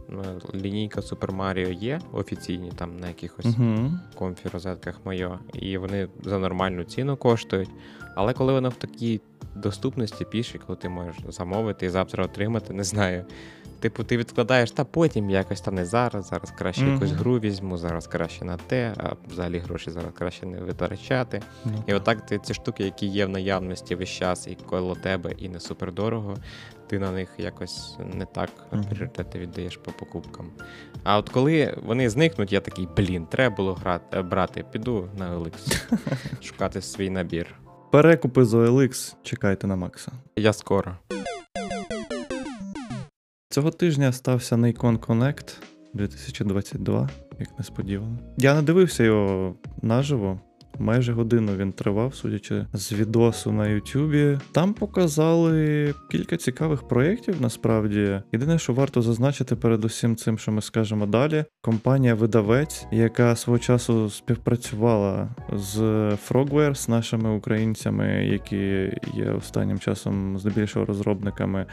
лінійка 0.55 1.01
Super 1.01 1.37
Mario 1.37 1.73
є 1.73 1.99
офіційні 2.13 2.71
там 2.75 2.97
на 2.97 3.07
якихось 3.07 3.45
uh-huh. 3.45 3.91
комфі 4.15 4.49
розетках 4.49 4.99
моє, 5.05 5.39
і 5.53 5.77
вони 5.77 6.07
за 6.23 6.39
нормальну 6.39 6.83
ціну 6.83 7.17
коштують. 7.17 7.69
Але 8.15 8.33
коли 8.33 8.53
воно 8.53 8.69
в 8.69 8.75
такій 8.75 9.21
доступності 9.55 10.25
пішій, 10.25 10.59
коли 10.67 10.77
ти 10.77 10.89
можеш 10.89 11.15
замовити 11.29 11.85
і 11.85 11.89
завтра 11.89 12.23
отримати, 12.25 12.73
не 12.73 12.83
знаю. 12.83 13.25
Типу, 13.81 14.03
ти 14.03 14.17
відкладаєш, 14.17 14.71
та 14.71 14.83
потім 14.83 15.29
якось 15.29 15.61
там 15.61 15.75
не 15.75 15.85
зараз, 15.85 16.27
зараз 16.27 16.51
краще 16.51 16.81
mm-hmm. 16.81 16.93
якусь 16.93 17.11
гру 17.11 17.39
візьму, 17.39 17.77
зараз 17.77 18.07
краще 18.07 18.45
на 18.45 18.57
те, 18.57 18.93
а 18.97 19.13
взагалі 19.31 19.59
гроші 19.59 19.91
зараз 19.91 20.11
краще 20.13 20.45
не 20.45 20.61
витрачати. 20.61 21.41
Mm-hmm. 21.65 21.83
І 21.87 21.93
отак 21.93 22.25
ти 22.25 22.39
ці 22.39 22.53
штуки, 22.53 22.83
які 22.83 23.05
є 23.05 23.25
в 23.25 23.29
наявності 23.29 23.95
весь 23.95 24.09
час 24.09 24.47
і 24.47 24.57
коло 24.69 24.95
тебе, 24.95 25.31
і 25.37 25.49
не 25.49 25.59
супер 25.59 25.93
дорого, 25.93 26.37
ти 26.87 26.99
на 26.99 27.11
них 27.11 27.29
якось 27.37 27.97
не 28.13 28.25
так 28.25 28.49
mm-hmm. 28.49 28.89
пріоритети 28.89 29.39
віддаєш 29.39 29.77
по 29.77 29.91
покупкам. 29.91 30.51
А 31.03 31.17
от 31.17 31.29
коли 31.29 31.77
вони 31.83 32.09
зникнуть, 32.09 32.53
я 32.53 32.59
такий, 32.59 32.87
блін, 32.97 33.25
треба 33.25 33.55
було 33.55 33.73
грати, 33.73 34.21
брати, 34.21 34.65
піду 34.71 35.09
на 35.17 35.37
OLX, 35.37 35.83
шукати 36.41 36.81
свій 36.81 37.09
набір. 37.09 37.55
Перекупи 37.91 38.45
з 38.45 38.53
OLX, 38.53 39.15
чекайте 39.23 39.67
на 39.67 39.75
Макса. 39.75 40.11
Я 40.35 40.53
скоро. 40.53 40.97
Цього 43.51 43.71
тижня 43.71 44.11
стався 44.11 44.55
Nikon 44.55 44.99
Connect 44.99 45.53
2022, 45.93 47.09
як 47.39 47.59
несподівано. 47.59 48.17
Я 48.37 48.55
не 48.55 48.61
дивився 48.61 49.03
його 49.03 49.55
наживо. 49.81 50.39
Майже 50.81 51.13
годину 51.13 51.51
він 51.57 51.71
тривав, 51.71 52.15
судячи 52.15 52.65
з 52.73 52.93
відосу 52.93 53.51
на 53.51 53.67
Ютубі. 53.67 54.37
Там 54.51 54.73
показали 54.73 55.93
кілька 56.11 56.37
цікавих 56.37 56.87
проєктів. 56.87 57.41
Насправді, 57.41 58.21
єдине, 58.31 58.59
що 58.59 58.73
варто 58.73 59.01
зазначити 59.01 59.55
перед 59.55 59.85
усім 59.85 60.15
цим, 60.15 60.37
що 60.37 60.51
ми 60.51 60.61
скажемо 60.61 61.05
далі. 61.05 61.45
Компанія-видавець, 61.61 62.85
яка 62.91 63.35
свого 63.35 63.59
часу 63.59 64.09
співпрацювала 64.09 65.29
з 65.53 65.79
Frogware, 66.29 66.75
з 66.75 66.89
нашими 66.89 67.29
українцями, 67.29 68.07
які 68.25 68.57
є 69.13 69.31
останнім 69.37 69.79
часом 69.79 70.37
здебільшого 70.39 70.85
розробниками 70.85 71.65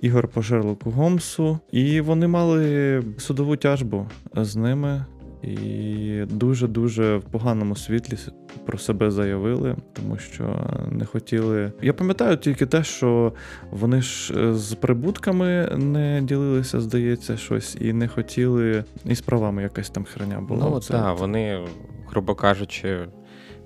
ігор 0.00 0.28
по 0.28 0.42
Шерлоку 0.42 0.90
Гомсу. 0.90 1.58
І 1.72 2.00
вони 2.00 2.28
мали 2.28 3.02
судову 3.18 3.56
тяжбу 3.56 4.06
з 4.34 4.56
ними 4.56 5.04
і 5.46 6.24
дуже-дуже 6.30 7.16
в 7.16 7.22
поганому 7.22 7.76
світлі 7.76 8.18
про 8.66 8.78
себе 8.78 9.10
заявили, 9.10 9.76
тому 9.92 10.18
що 10.18 10.70
не 10.90 11.04
хотіли. 11.04 11.72
Я 11.82 11.92
пам'ятаю 11.92 12.36
тільки 12.36 12.66
те, 12.66 12.84
що 12.84 13.32
вони 13.70 14.02
ж 14.02 14.34
е, 14.38 14.54
з 14.54 14.74
прибутками 14.74 15.68
не 15.76 16.22
ділилися, 16.22 16.80
здається, 16.80 17.36
щось, 17.36 17.76
і 17.80 17.92
не 17.92 18.08
хотіли, 18.08 18.84
і 19.04 19.14
з 19.14 19.20
правами 19.20 19.62
якась 19.62 19.90
там 19.90 20.04
херня 20.04 20.40
була. 20.40 20.70
Ну 20.70 20.80
так, 20.80 21.18
вони, 21.18 21.66
грубо 22.06 22.34
кажучи, 22.34 23.08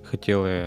хотіли. 0.03 0.63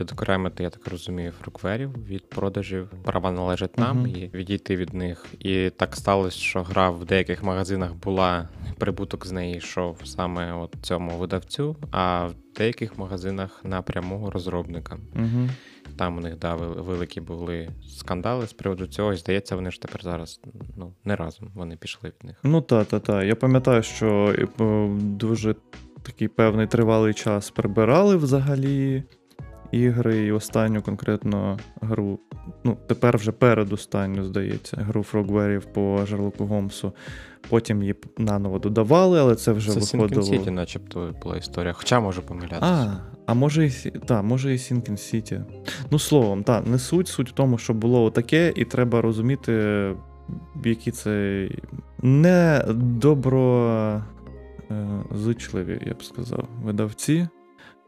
Відокремити, 0.00 0.62
я 0.62 0.70
так 0.70 0.88
розумію, 0.88 1.32
фрукверів 1.32 2.06
від 2.06 2.28
продажів. 2.28 2.88
Права 3.04 3.32
належать 3.32 3.78
нам 3.78 4.06
uh-huh. 4.06 4.16
і 4.16 4.36
відійти 4.36 4.76
від 4.76 4.94
них. 4.94 5.26
І 5.38 5.70
так 5.70 5.96
сталося, 5.96 6.38
що 6.38 6.62
гра 6.62 6.90
в 6.90 7.04
деяких 7.04 7.42
магазинах 7.42 7.94
була 7.94 8.48
прибуток 8.78 9.26
з 9.26 9.32
неї 9.32 9.56
йшов 9.56 10.00
саме 10.04 10.52
от 10.52 10.74
цьому 10.82 11.18
видавцю, 11.18 11.76
а 11.90 12.26
в 12.26 12.34
деяких 12.56 12.98
магазинах 12.98 13.60
напряму 13.64 14.30
розробникам. 14.30 15.00
Uh-huh. 15.14 15.48
Там 15.96 16.18
у 16.18 16.20
них 16.20 16.38
да, 16.38 16.54
великі 16.54 17.20
були 17.20 17.68
скандали 17.88 18.46
з 18.46 18.52
приводу 18.52 18.86
цього, 18.86 19.12
і 19.12 19.16
здається, 19.16 19.56
вони 19.56 19.70
ж 19.70 19.80
тепер 19.80 20.02
зараз 20.02 20.40
ну, 20.76 20.92
не 21.04 21.16
разом 21.16 21.50
вони 21.54 21.76
пішли 21.76 22.10
від 22.10 22.24
них. 22.24 22.36
Ну 22.42 22.60
та, 22.60 22.84
та, 22.84 23.00
та. 23.00 23.24
Я 23.24 23.34
пам'ятаю, 23.34 23.82
що 23.82 24.34
е, 24.38 24.88
дуже 25.00 25.54
такий 26.02 26.28
певний 26.28 26.66
тривалий 26.66 27.14
час 27.14 27.50
прибирали 27.50 28.16
взагалі 28.16 29.02
ігри, 29.72 30.16
і 30.16 30.32
останню 30.32 30.82
конкретно 30.82 31.58
гру. 31.80 32.18
Ну, 32.64 32.78
тепер 32.86 33.16
вже 33.16 33.32
передостанню, 33.32 34.24
здається, 34.24 34.76
гру 34.76 35.02
Фрогверів 35.02 35.64
по 35.64 36.06
Шерлоку 36.06 36.46
Голмсу. 36.46 36.92
Потім 37.48 37.82
її 37.82 37.94
наново 38.18 38.58
додавали, 38.58 39.20
але 39.20 39.34
це 39.34 39.52
вже 39.52 39.80
це 39.80 39.96
виходило. 39.96 40.22
Це 40.22 40.28
Сіті, 40.38 40.50
начебто, 40.50 41.14
була 41.22 41.36
історія. 41.36 41.72
Хоча 41.72 42.00
можу 42.00 42.22
помилятися. 42.22 42.60
А, 42.62 42.96
а 43.26 43.34
може 43.34 43.66
і 43.66 43.70
та, 44.06 44.22
може 44.22 44.54
і 44.54 44.58
Sinking 44.58 44.96
City. 44.96 45.40
Ну, 45.90 45.98
словом, 45.98 46.42
та, 46.42 46.60
не 46.60 46.78
суть. 46.78 47.08
Суть 47.08 47.30
в 47.30 47.32
тому, 47.32 47.58
що 47.58 47.74
було 47.74 48.10
таке, 48.10 48.52
і 48.56 48.64
треба 48.64 49.02
розуміти, 49.02 49.94
які 50.64 50.90
це 50.90 51.48
не 52.02 52.64
доброзичливі, 52.68 54.02
я 55.86 55.94
б 55.94 56.04
сказав, 56.04 56.48
видавці, 56.62 57.28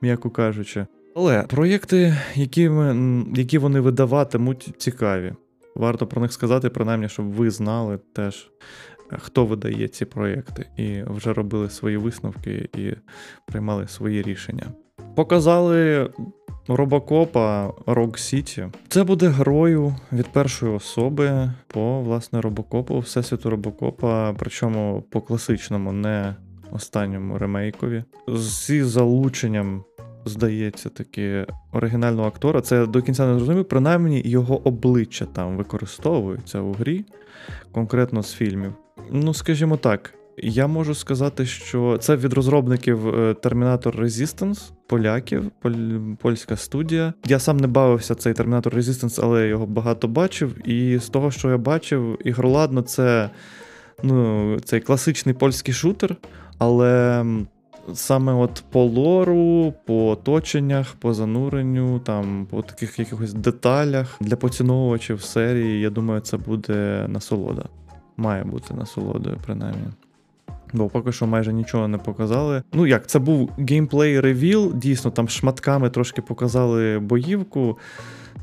м'яко 0.03 0.31
кажучи. 0.31 0.87
Але 1.16 1.42
проєкти, 1.42 2.16
які 2.34 2.70
які 3.34 3.59
вони 3.59 3.80
видаватимуть, 3.80 4.74
цікаві. 4.78 5.32
Варто 5.74 6.06
про 6.06 6.22
них 6.22 6.32
сказати, 6.32 6.70
принаймні, 6.70 7.09
щоб 7.09 7.32
ви 7.32 7.50
знали 7.50 7.98
теж, 8.12 8.50
хто 9.18 9.46
видає 9.46 9.88
ці 9.88 10.04
проєкти, 10.04 10.66
і 10.76 11.02
вже 11.06 11.32
робили 11.32 11.70
свої 11.70 11.96
висновки 11.96 12.68
і 12.76 12.92
приймали 13.46 13.88
свої 13.88 14.22
рішення. 14.22 14.66
Показали 15.14 16.11
робокопа 16.68 17.68
Rogue 17.86 18.12
City. 18.12 18.72
Це 18.88 19.04
буде 19.04 19.28
грою 19.28 19.94
від 20.12 20.26
першої 20.26 20.72
особи 20.72 21.50
по 21.66 22.00
власне 22.00 22.40
робокопу, 22.40 22.98
всесвіту 22.98 23.50
робокопа, 23.50 24.34
причому 24.38 25.04
по 25.11 25.20
класичному, 25.20 25.92
не 25.92 26.34
останньому 26.70 27.38
ремейкові. 27.38 28.04
Зі 28.28 28.82
залученням, 28.82 29.84
здається, 30.25 30.89
таки 30.89 31.47
оригінального 31.73 32.29
актора. 32.29 32.61
Це 32.61 32.87
до 32.87 33.03
кінця 33.03 33.27
не 33.27 33.35
зрозумів. 33.35 33.64
Принаймні 33.64 34.23
його 34.25 34.69
обличчя 34.69 35.25
там 35.25 35.57
використовується 35.57 36.61
у 36.61 36.73
грі, 36.73 37.05
конкретно 37.73 38.23
з 38.23 38.35
фільмів. 38.35 38.73
Ну, 39.11 39.35
скажімо 39.35 39.77
так. 39.77 40.14
Я 40.43 40.66
можу 40.66 40.95
сказати, 40.95 41.47
що 41.47 41.99
це 42.01 42.16
від 42.16 42.33
розробників 42.33 43.09
е, 43.09 43.33
Terminator 43.33 44.01
Resistance, 44.01 44.71
поляків, 44.87 45.51
поль- 45.62 46.16
польська 46.16 46.57
студія. 46.57 47.12
Я 47.27 47.39
сам 47.39 47.57
не 47.57 47.66
бавився 47.66 48.14
цей 48.14 48.33
Terminator 48.33 48.75
Resistance, 48.75 49.21
але 49.23 49.49
його 49.49 49.66
багато 49.66 50.09
бачив. 50.09 50.69
І 50.69 50.99
з 50.99 51.09
того, 51.09 51.31
що 51.31 51.51
я 51.51 51.59
бачив, 51.59 52.19
ігроладно, 52.25 52.83
це 52.83 53.31
ну, 54.03 54.57
цей 54.64 54.81
класичний 54.81 55.35
польський 55.35 55.75
шутер, 55.75 56.16
але 56.59 57.25
саме 57.95 58.32
от 58.32 58.64
по 58.70 58.84
лору, 58.84 59.74
по 59.86 60.11
оточеннях, 60.11 60.95
по 60.99 61.14
зануренню, 61.14 61.99
там, 61.99 62.47
по 62.51 62.62
таких 62.62 62.99
якихось 62.99 63.32
деталях 63.32 64.16
для 64.20 64.36
поціновувачів 64.36 65.22
серії, 65.22 65.80
я 65.80 65.91
думаю, 65.91 66.20
це 66.20 66.36
буде 66.36 67.07
насолода. 67.09 67.64
Має 68.16 68.45
бути 68.45 68.74
насолодою, 68.74 69.36
принаймні. 69.47 69.89
Бо 70.72 70.89
поки 70.89 71.12
що 71.12 71.26
майже 71.26 71.53
нічого 71.53 71.89
не 71.89 71.99
показали. 71.99 72.62
Ну 72.72 72.86
як, 72.86 73.07
це 73.07 73.18
був 73.18 73.51
геймплей 73.59 74.20
ревіл, 74.20 74.72
дійсно, 74.74 75.11
там 75.11 75.28
шматками 75.28 75.91
трошки 75.91 76.22
показали 76.22 76.99
боївку. 76.99 77.78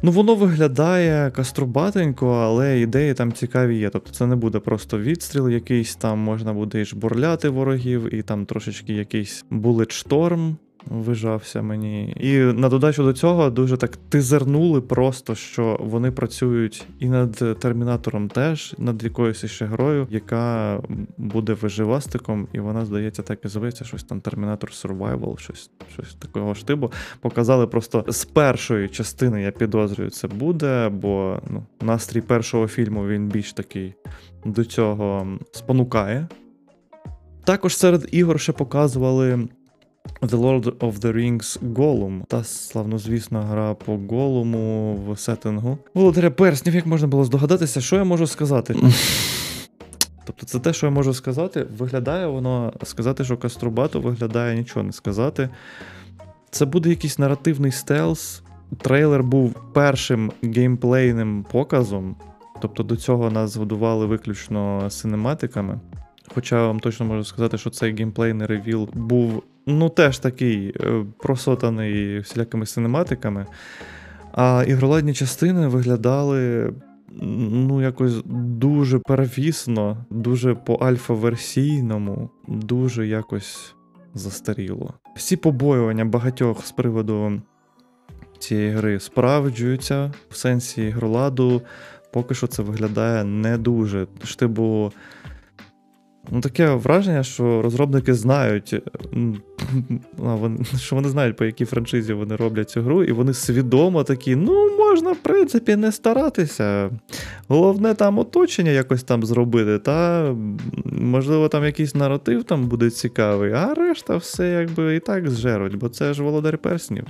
Ну, 0.01 0.11
воно 0.11 0.35
виглядає 0.35 1.31
каструбатенько, 1.31 2.27
але 2.27 2.79
ідеї 2.79 3.13
там 3.13 3.33
цікаві 3.33 3.77
є. 3.77 3.89
Тобто 3.89 4.11
це 4.11 4.25
не 4.25 4.35
буде 4.35 4.59
просто 4.59 4.99
відстріл 4.99 5.49
якийсь, 5.49 5.95
там 5.95 6.19
можна 6.19 6.53
буде 6.53 6.81
і 6.81 6.85
жбурляти 6.85 7.49
ворогів, 7.49 8.13
і 8.13 8.21
там 8.21 8.45
трошечки 8.45 8.93
якийсь 8.93 9.45
булетшторм 9.49 10.57
вижався 10.89 11.61
мені. 11.61 12.15
І 12.19 12.37
на 12.37 12.69
додачу 12.69 13.03
до 13.03 13.13
цього 13.13 13.49
дуже 13.49 13.77
так 13.77 13.97
тизернули 13.97 14.81
просто, 14.81 15.35
що 15.35 15.77
вони 15.79 16.11
працюють 16.11 16.85
і 16.99 17.09
над 17.09 17.59
термінатором 17.59 18.27
теж, 18.29 18.75
над 18.77 19.03
якоюсь 19.03 19.45
ще 19.45 19.65
грою, 19.65 20.07
яка 20.09 20.79
буде 21.17 21.53
виживастиком, 21.53 22.47
і 22.53 22.59
вона, 22.59 22.85
здається, 22.85 23.21
так 23.21 23.45
і 23.45 23.47
зветься, 23.47 23.85
щось 23.85 24.03
там 24.03 24.21
Terminator 24.21 24.85
Survival, 24.85 25.37
щось, 25.39 25.69
щось 25.93 26.15
такого 26.15 26.53
ж 26.53 26.67
типу. 26.67 26.91
Показали 27.21 27.67
просто 27.67 28.05
з 28.07 28.25
першої 28.25 28.89
частини, 28.89 29.41
я 29.41 29.51
підозрюю, 29.51 30.09
це 30.09 30.27
буде, 30.27 30.89
бо 30.89 31.39
ну, 31.49 31.63
настрій 31.81 32.21
першого 32.21 32.67
фільму 32.67 33.07
він 33.07 33.27
більш 33.27 33.53
такий 33.53 33.93
до 34.45 34.65
цього 34.65 35.27
спонукає. 35.51 36.27
Також 37.43 37.77
серед 37.77 38.07
ігор 38.11 38.39
ще 38.39 38.51
показували 38.51 39.47
The 40.21 40.39
Lord 40.39 40.77
of 40.77 40.93
the 40.99 41.13
Rings 41.13 41.59
Gollum. 41.73 42.25
Та 42.27 42.43
славнозвісна 42.43 43.41
гра 43.41 43.73
по 43.73 43.97
Голуму 43.97 44.95
в 44.95 45.19
сеттингу. 45.19 45.77
Володаря 45.93 46.31
перснів, 46.31 46.75
як 46.75 46.85
можна 46.85 47.07
було 47.07 47.23
здогадатися, 47.23 47.81
що 47.81 47.95
я 47.95 48.03
можу 48.03 48.27
сказати? 48.27 48.75
Тобто 50.25 50.45
це 50.45 50.59
те, 50.59 50.73
що 50.73 50.85
я 50.85 50.91
можу 50.91 51.13
сказати. 51.13 51.67
Виглядає 51.77 52.27
воно 52.27 52.73
сказати, 52.83 53.23
що 53.23 53.37
Каструбато 53.37 54.01
виглядає 54.01 54.57
нічого 54.57 54.83
не 54.83 54.91
сказати. 54.91 55.49
Це 56.49 56.65
буде 56.65 56.89
якийсь 56.89 57.19
наративний 57.19 57.71
стелс. 57.71 58.43
Трейлер 58.77 59.23
був 59.23 59.55
першим 59.73 60.31
геймплейним 60.43 61.45
показом. 61.51 62.15
Тобто 62.61 62.83
до 62.83 62.95
цього 62.95 63.31
нас 63.31 63.55
годували 63.55 64.05
виключно 64.05 64.89
синематиками. 64.89 65.79
Хоча 66.33 66.61
я 66.61 66.67
вам 66.67 66.79
точно 66.79 67.05
можу 67.05 67.23
сказати, 67.23 67.57
що 67.57 67.69
цей 67.69 67.95
геймплейний 67.95 68.47
ревіл 68.47 68.89
був 68.93 69.43
ну 69.65 69.89
теж 69.89 70.19
такий 70.19 70.73
е, 70.79 71.05
просотаний 71.17 72.19
всілякими 72.19 72.65
синематиками. 72.65 73.45
А 74.31 74.63
ігроладні 74.67 75.13
частини 75.13 75.67
виглядали 75.67 76.73
ну, 77.21 77.81
якось 77.81 78.21
дуже 78.25 78.99
первісно, 78.99 80.05
дуже 80.09 80.55
по 80.55 80.73
альфа-версійному, 80.75 82.29
дуже 82.47 83.07
якось 83.07 83.75
застаріло. 84.13 84.93
Всі 85.15 85.35
побоювання 85.35 86.05
багатьох 86.05 86.65
з 86.65 86.71
приводу 86.71 87.41
цієї 88.39 88.71
гри 88.71 88.99
справджуються 88.99 90.13
в 90.29 90.35
сенсі 90.35 90.83
ігроладу. 90.83 91.61
Поки 92.13 92.33
що 92.35 92.47
це 92.47 92.63
виглядає 92.63 93.23
не 93.23 93.57
дуже. 93.57 94.07
Штибу 94.23 94.91
Ну, 96.31 96.41
таке 96.41 96.69
враження, 96.69 97.23
що 97.23 97.61
розробники 97.61 98.13
знають, 98.13 98.81
вони- 100.17 100.65
що 100.77 100.95
вони 100.95 101.09
знають, 101.09 101.35
по 101.35 101.45
якій 101.45 101.65
франшизі 101.65 102.13
вони 102.13 102.35
роблять 102.35 102.69
цю 102.69 102.81
гру, 102.81 103.03
і 103.03 103.11
вони 103.11 103.33
свідомо 103.33 104.03
такі, 104.03 104.35
ну, 104.35 104.77
можна, 104.77 105.11
в 105.11 105.17
принципі, 105.17 105.75
не 105.75 105.91
старатися. 105.91 106.89
Головне 107.47 107.93
там 107.93 108.19
оточення 108.19 108.71
якось 108.71 109.03
там 109.03 109.23
зробити, 109.23 109.79
та 109.79 110.29
можливо, 110.85 111.47
там 111.47 111.63
якийсь 111.65 111.95
наратив 111.95 112.43
там 112.43 112.67
буде 112.67 112.89
цікавий, 112.89 113.51
а 113.51 113.73
решта 113.73 114.17
все 114.17 114.49
якби 114.51 114.95
і 114.95 114.99
так 114.99 115.29
зжеруть, 115.29 115.75
бо 115.75 115.89
це 115.89 116.13
ж 116.13 116.23
володар 116.23 116.57
перснів. 116.57 117.05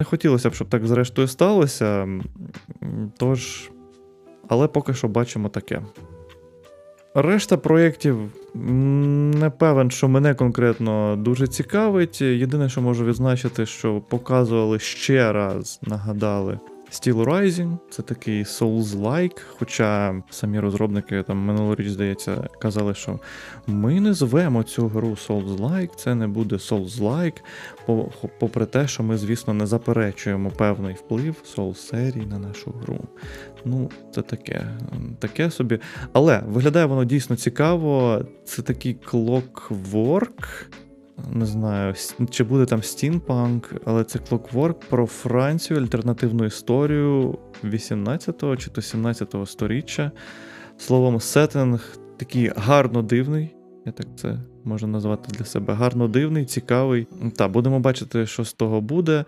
Не 0.00 0.06
хотілося 0.06 0.50
б, 0.50 0.54
щоб 0.54 0.68
так 0.68 0.86
зрештою 0.86 1.28
сталося. 1.28 2.08
Тож, 3.18 3.70
але 4.48 4.68
поки 4.68 4.94
що 4.94 5.08
бачимо 5.08 5.48
таке. 5.48 5.82
Решта 7.18 7.56
проєктів 7.56 8.16
не 8.54 9.50
певен, 9.50 9.90
що 9.90 10.08
мене 10.08 10.34
конкретно 10.34 11.16
дуже 11.16 11.46
цікавить. 11.46 12.20
Єдине, 12.20 12.68
що 12.68 12.82
можу 12.82 13.04
відзначити, 13.04 13.66
що 13.66 14.02
показували 14.08 14.78
ще 14.78 15.32
раз, 15.32 15.80
нагадали. 15.82 16.58
Steel 16.96 17.24
Rising 17.24 17.78
це 17.90 18.02
такий 18.02 18.44
Souls-like, 18.44 19.40
хоча 19.58 20.22
самі 20.30 20.60
розробники 20.60 21.22
там 21.22 21.38
минулоріч, 21.38 21.88
здається, 21.88 22.48
казали, 22.60 22.94
що 22.94 23.20
ми 23.66 24.00
не 24.00 24.14
звемо 24.14 24.62
цю 24.62 24.88
гру 24.88 25.08
Souls-like, 25.08 25.96
це 25.96 26.14
не 26.14 26.28
буде 26.28 26.56
Souls-like, 26.56 27.36
попри 28.38 28.66
те, 28.66 28.88
що 28.88 29.02
ми, 29.02 29.16
звісно, 29.16 29.54
не 29.54 29.66
заперечуємо 29.66 30.50
певний 30.50 30.94
вплив 30.94 31.36
Souls-серії 31.56 32.26
на 32.26 32.38
нашу 32.38 32.70
гру. 32.70 32.98
Ну, 33.64 33.90
це 34.14 34.22
таке, 34.22 34.66
таке 35.18 35.50
собі. 35.50 35.78
Але 36.12 36.42
виглядає 36.46 36.86
воно 36.86 37.04
дійсно 37.04 37.36
цікаво. 37.36 38.20
Це 38.44 38.62
такий 38.62 38.96
Clockwork. 39.12 40.66
Не 41.32 41.46
знаю, 41.46 41.94
чи 42.30 42.44
буде 42.44 42.66
там 42.66 42.82
стінпанк, 42.82 43.74
але 43.84 44.04
це 44.04 44.18
Clockwork 44.18 44.74
про 44.88 45.06
Францію, 45.06 45.80
альтернативну 45.80 46.44
історію 46.44 47.38
18 47.64 48.44
чи 48.58 48.70
то 48.70 48.82
17 48.82 49.34
сторіччя. 49.46 50.10
Словом, 50.78 51.20
сеттинг 51.20 51.98
такий 52.16 52.52
гарно 52.56 53.02
дивний. 53.02 53.54
Я 53.86 53.92
так 53.92 54.06
це 54.16 54.38
можу 54.64 54.86
назвати 54.86 55.32
для 55.38 55.44
себе. 55.44 55.74
Гарно 55.74 56.08
дивний, 56.08 56.44
цікавий. 56.44 57.06
Та, 57.36 57.48
будемо 57.48 57.80
бачити, 57.80 58.26
що 58.26 58.44
з 58.44 58.52
того 58.52 58.80
буде. 58.80 59.24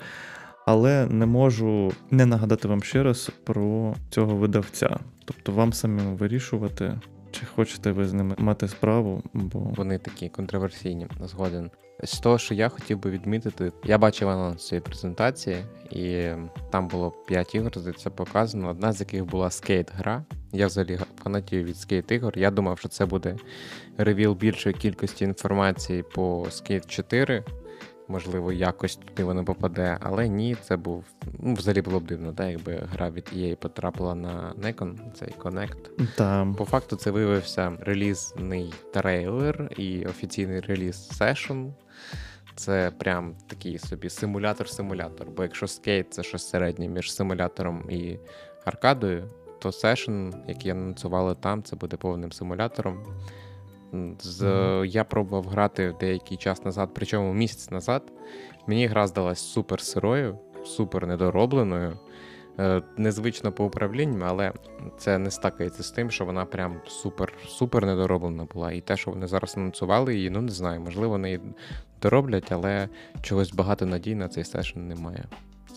Але 0.66 1.07
не 1.07 1.26
можу 1.26 1.93
не 2.11 2.26
нагадати 2.26 2.68
вам 2.68 2.82
ще 2.82 3.03
раз 3.03 3.30
про 3.45 3.95
цього 4.11 4.36
видавця. 4.36 4.99
Тобто 5.24 5.53
вам 5.53 5.72
самим 5.72 6.16
вирішувати, 6.16 7.01
чи 7.41 7.47
хочете 7.47 7.93
ви 7.93 8.05
з 8.05 8.12
ними 8.12 8.34
мати 8.39 8.68
справу, 8.68 9.22
бо 9.34 9.59
Вони 9.59 9.99
такі 9.99 10.28
контроверсійні, 10.28 11.07
згоден. 11.20 11.70
З 12.03 12.18
того, 12.18 12.39
що 12.39 12.55
я 12.55 12.68
хотів 12.68 12.99
би 12.99 13.11
відмітити, 13.11 13.72
я 13.84 13.99
бачив 13.99 14.28
анонс 14.28 14.66
цієї 14.66 14.82
презентації, 14.82 15.57
і 15.91 16.28
там 16.70 16.89
було 16.89 17.11
5 17.11 17.55
ігор, 17.55 17.72
здається, 17.76 18.11
показано. 18.11 18.68
Одна 18.68 18.93
з 18.93 19.01
яких 19.01 19.24
була 19.24 19.49
скейт-гра. 19.51 20.24
Я 20.53 20.66
взагалі 20.66 20.99
фанатію 21.22 21.64
від 21.64 21.76
скейт-ігор. 21.76 22.39
Я 22.39 22.51
думав, 22.51 22.78
що 22.78 22.89
це 22.89 23.07
буде 23.07 23.36
ревіл 23.99 24.32
більшої 24.32 24.74
кількості 24.74 25.24
інформації 25.24 26.05
по 26.14 26.43
Skate 26.43 26.86
4. 26.86 27.45
Можливо, 28.09 28.52
якось 28.52 28.96
туди 28.96 29.24
воно 29.24 29.44
попаде, 29.44 29.98
але 30.00 30.28
ні, 30.28 30.56
це 30.62 30.76
був. 30.76 31.04
Ну, 31.38 31.54
взагалі 31.54 31.82
було 31.82 32.00
б 32.00 32.06
дивно, 32.06 32.32
да, 32.32 32.48
якби 32.48 32.82
гра 32.92 33.11
від 33.11 33.24
EA 33.36 33.54
потрапила 33.54 34.14
на 34.14 34.54
Nikon, 34.62 35.12
цей 35.14 35.28
Connect. 35.28 36.09
там 36.16 36.54
По 36.54 36.64
факту 36.64 36.96
це 36.96 37.11
виявився 37.11 37.72
релізний 37.80 38.74
трейлер 38.92 39.70
і 39.76 40.06
офіційний 40.06 40.61
реліз 40.61 41.09
сешн. 41.09 41.66
Це 42.54 42.92
прям 42.98 43.34
такий 43.46 43.78
собі 43.78 44.09
симулятор-симулятор. 44.09 45.26
Бо 45.36 45.42
якщо 45.42 45.66
скейт 45.66 46.14
це 46.14 46.22
щось 46.22 46.48
середнє 46.48 46.88
між 46.88 47.12
симулятором 47.12 47.90
і 47.90 48.18
аркадою, 48.64 49.30
то 49.59 49.72
сешн, 49.72 50.30
який 50.48 50.70
анонсували 50.70 51.34
там, 51.34 51.62
це 51.62 51.76
буде 51.76 51.96
повним 51.96 52.32
симулятором. 52.32 53.04
З, 54.20 54.45
Я 54.86 55.05
пробував 55.05 55.45
грати 55.45 55.95
деякий 56.01 56.36
час 56.36 56.64
назад, 56.64 56.91
причому 56.95 57.34
місяць 57.34 57.70
назад. 57.70 58.03
Мені 58.66 58.86
гра 58.86 59.07
здалась 59.07 59.39
супер 59.39 59.80
сирою, 59.80 60.39
супер 60.64 61.07
недоробленою. 61.07 61.99
е, 62.61 62.82
незвично 62.97 63.53
по 63.53 63.64
управлінню, 63.64 64.24
але 64.28 64.53
це 64.99 65.18
не 65.18 65.30
стакається 65.30 65.82
з 65.82 65.91
тим, 65.91 66.11
що 66.11 66.24
вона 66.24 66.45
прям 66.45 66.80
супер 66.86 67.32
супер 67.47 67.86
недороблена 67.86 68.45
була. 68.45 68.72
І 68.72 68.80
те, 68.80 68.97
що 68.97 69.11
вони 69.11 69.26
зараз 69.26 69.57
анонсували 69.57 70.14
її, 70.14 70.30
ну 70.30 70.41
не 70.41 70.53
знаю, 70.53 70.80
можливо, 70.80 71.09
вони 71.09 71.28
її 71.28 71.41
дороблять, 72.03 72.53
але 72.53 72.89
чогось 73.22 73.53
багато 73.53 73.86
надій 73.86 74.14
на 74.14 74.28
цей 74.28 74.45
сешн 74.45 74.80
немає. 74.80 75.24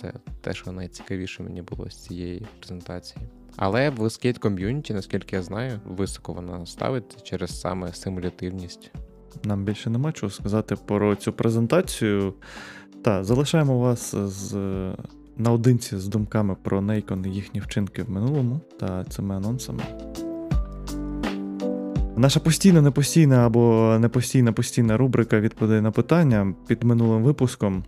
Це 0.01 0.13
те, 0.41 0.53
що 0.53 0.71
найцікавіше 0.71 1.43
мені 1.43 1.61
було 1.61 1.89
з 1.89 1.95
цієї 1.95 2.47
презентації. 2.59 3.25
Але 3.55 3.89
в 3.89 4.09
скейт 4.09 4.37
ком'юніті, 4.37 4.93
наскільки 4.93 5.35
я 5.35 5.41
знаю, 5.41 5.79
високо 5.85 6.33
вона 6.33 6.65
ставить 6.65 7.23
через 7.23 7.61
саме 7.61 7.93
симулятивність. 7.93 8.91
Нам 9.43 9.63
більше 9.63 9.89
нема 9.89 10.11
чого 10.11 10.29
сказати 10.29 10.75
про 10.85 11.15
цю 11.15 11.33
презентацію. 11.33 12.33
Та, 13.01 13.23
залишаємо 13.23 13.79
вас 13.79 14.15
з, 14.15 14.55
наодинці 15.37 15.97
з 15.97 16.07
думками 16.07 16.55
про 16.61 16.81
Нейкон 16.81 17.25
і 17.25 17.29
їхні 17.29 17.59
вчинки 17.59 18.03
в 18.03 18.09
минулому 18.09 18.59
та 18.79 19.03
цими 19.03 19.35
анонсами. 19.35 19.83
Наша 22.15 22.39
постійна, 22.39 22.81
непостійна 22.81 23.45
або 23.45 23.97
непостійна 23.99 24.51
постійна 24.51 24.97
рубрика 24.97 25.39
відповідей 25.39 25.81
на 25.81 25.91
питання 25.91 26.53
під 26.67 26.83
минулим 26.83 27.23
випуском. 27.23 27.83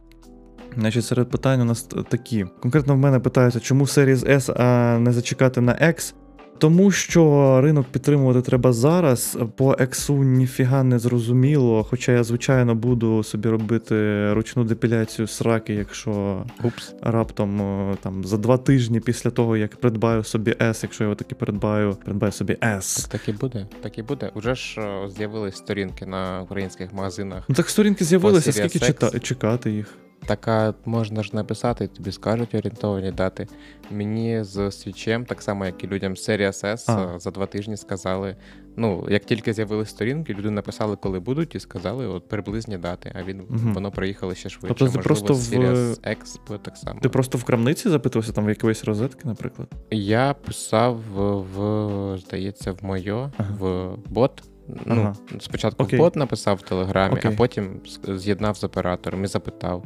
Значить, 0.78 1.06
серед 1.06 1.30
питань 1.30 1.62
у 1.62 1.66
нас 1.66 1.84
такі. 2.10 2.46
Конкретно 2.62 2.94
в 2.94 2.98
мене 2.98 3.20
питаються, 3.20 3.60
чому 3.60 3.86
Series 3.86 4.30
S, 4.30 4.54
а 4.62 5.00
не 5.00 5.12
зачекати 5.12 5.62
на 5.62 5.74
X. 5.74 6.14
Тому 6.58 6.92
що 6.92 7.62
ринок 7.62 7.86
підтримувати 7.88 8.42
треба 8.42 8.74
зараз. 8.74 9.38
По 9.56 9.72
X 9.72 10.24
ніфіга 10.24 10.84
не 10.84 11.00
зрозуміло. 11.00 11.84
Хоча 11.90 12.12
я, 12.12 12.24
звичайно, 12.24 12.76
буду 12.76 13.24
собі 13.24 13.50
робити 13.50 14.28
ручну 14.34 14.64
депіляцію 14.64 15.28
сраки, 15.28 15.74
якщо 15.74 16.44
Упс. 16.64 16.94
раптом 17.02 17.62
там 18.02 18.24
за 18.26 18.38
два 18.38 18.58
тижні 18.58 19.00
після 19.00 19.30
того, 19.30 19.58
як 19.58 19.76
придбаю 19.76 20.24
собі 20.24 20.52
S, 20.52 20.80
якщо 20.84 21.04
я 21.04 21.06
його 21.06 21.16
таки 21.16 21.36
придбаю, 21.36 21.98
придбаю 22.06 22.32
собі 22.32 22.54
S. 22.54 23.12
Так 23.12 23.30
і 23.30 23.32
буде. 23.32 23.68
Так 23.82 23.98
і 23.98 24.04
буде. 24.04 24.32
Уже 24.36 24.56
ж 24.56 24.82
з'явились 25.18 25.56
сторінки 25.56 26.06
на 26.06 26.42
українських 26.42 26.94
магазинах. 26.94 27.44
Ну 27.48 27.56
так 27.56 27.70
сторінки 27.70 28.06
з'явилися, 28.06 28.52
скільки 28.52 29.20
чекати 29.20 29.72
їх. 29.72 29.98
Така 30.26 30.74
можна 30.86 31.24
ж 31.24 31.30
написати, 31.36 31.88
тобі 31.88 32.12
скажуть 32.12 32.56
орієнтовані 32.56 33.12
дати. 33.12 33.48
Мені 33.92 34.44
з 34.44 34.72
свічем, 34.72 35.26
так 35.26 35.42
само 35.42 35.66
як 35.66 35.84
і 35.84 35.88
людям 35.88 36.18
з 36.18 36.30
Series 36.30 36.66
S, 36.66 37.14
е, 37.16 37.20
за 37.20 37.32
два 37.32 37.46
тижні 37.46 37.78
сказали. 37.78 38.36
Ну, 38.78 39.08
як 39.10 39.26
тільки 39.26 39.54
з'явились 39.54 39.90
сторінки, 39.90 40.34
люди 40.34 40.50
написали, 40.50 40.96
коли 40.96 41.20
будуть, 41.20 41.56
і 41.56 41.60
сказали 41.60 42.08
от 42.08 42.28
приблизні 42.28 42.78
дати. 42.78 43.12
А 43.16 43.24
він 43.24 43.42
Мгм. 43.50 43.74
воно 43.74 43.92
приїхало 43.92 44.36
ще 44.36 44.50
швидше. 44.50 44.68
Тобто 44.68 44.86
ти 44.86 44.98
Можливо, 44.98 45.04
просто 45.04 45.34
в- 45.34 46.08
X 46.08 46.38
так 46.62 46.78
само. 46.78 47.00
Ти 47.00 47.10
просто 47.10 47.38
в 47.38 47.44
крамниці 47.44 47.90
запитувався 47.90 48.32
там 48.32 48.46
в 48.46 48.50
якоїсь 48.50 48.84
розетки, 48.84 49.22
наприклад. 49.28 49.68
Я 49.92 50.34
писав 50.46 51.00
в, 51.14 51.42
в 51.42 52.18
здається, 52.18 52.72
в 52.72 52.78
моє, 52.86 53.14
Ага. 53.38 53.54
в 53.60 53.96
бот. 54.10 54.44
Ну, 54.68 54.76
Ага. 55.02 55.16
спочатку 55.40 55.84
Окей. 55.84 56.00
в 56.00 56.02
бот 56.02 56.16
написав 56.16 56.58
в 56.58 56.62
Телеграмі, 56.62 57.16
Окей. 57.16 57.32
а 57.34 57.38
потім 57.38 57.82
з'єднав 58.08 58.58
з 58.58 58.64
оператором 58.64 59.24
і 59.24 59.28
запитав. 59.28 59.84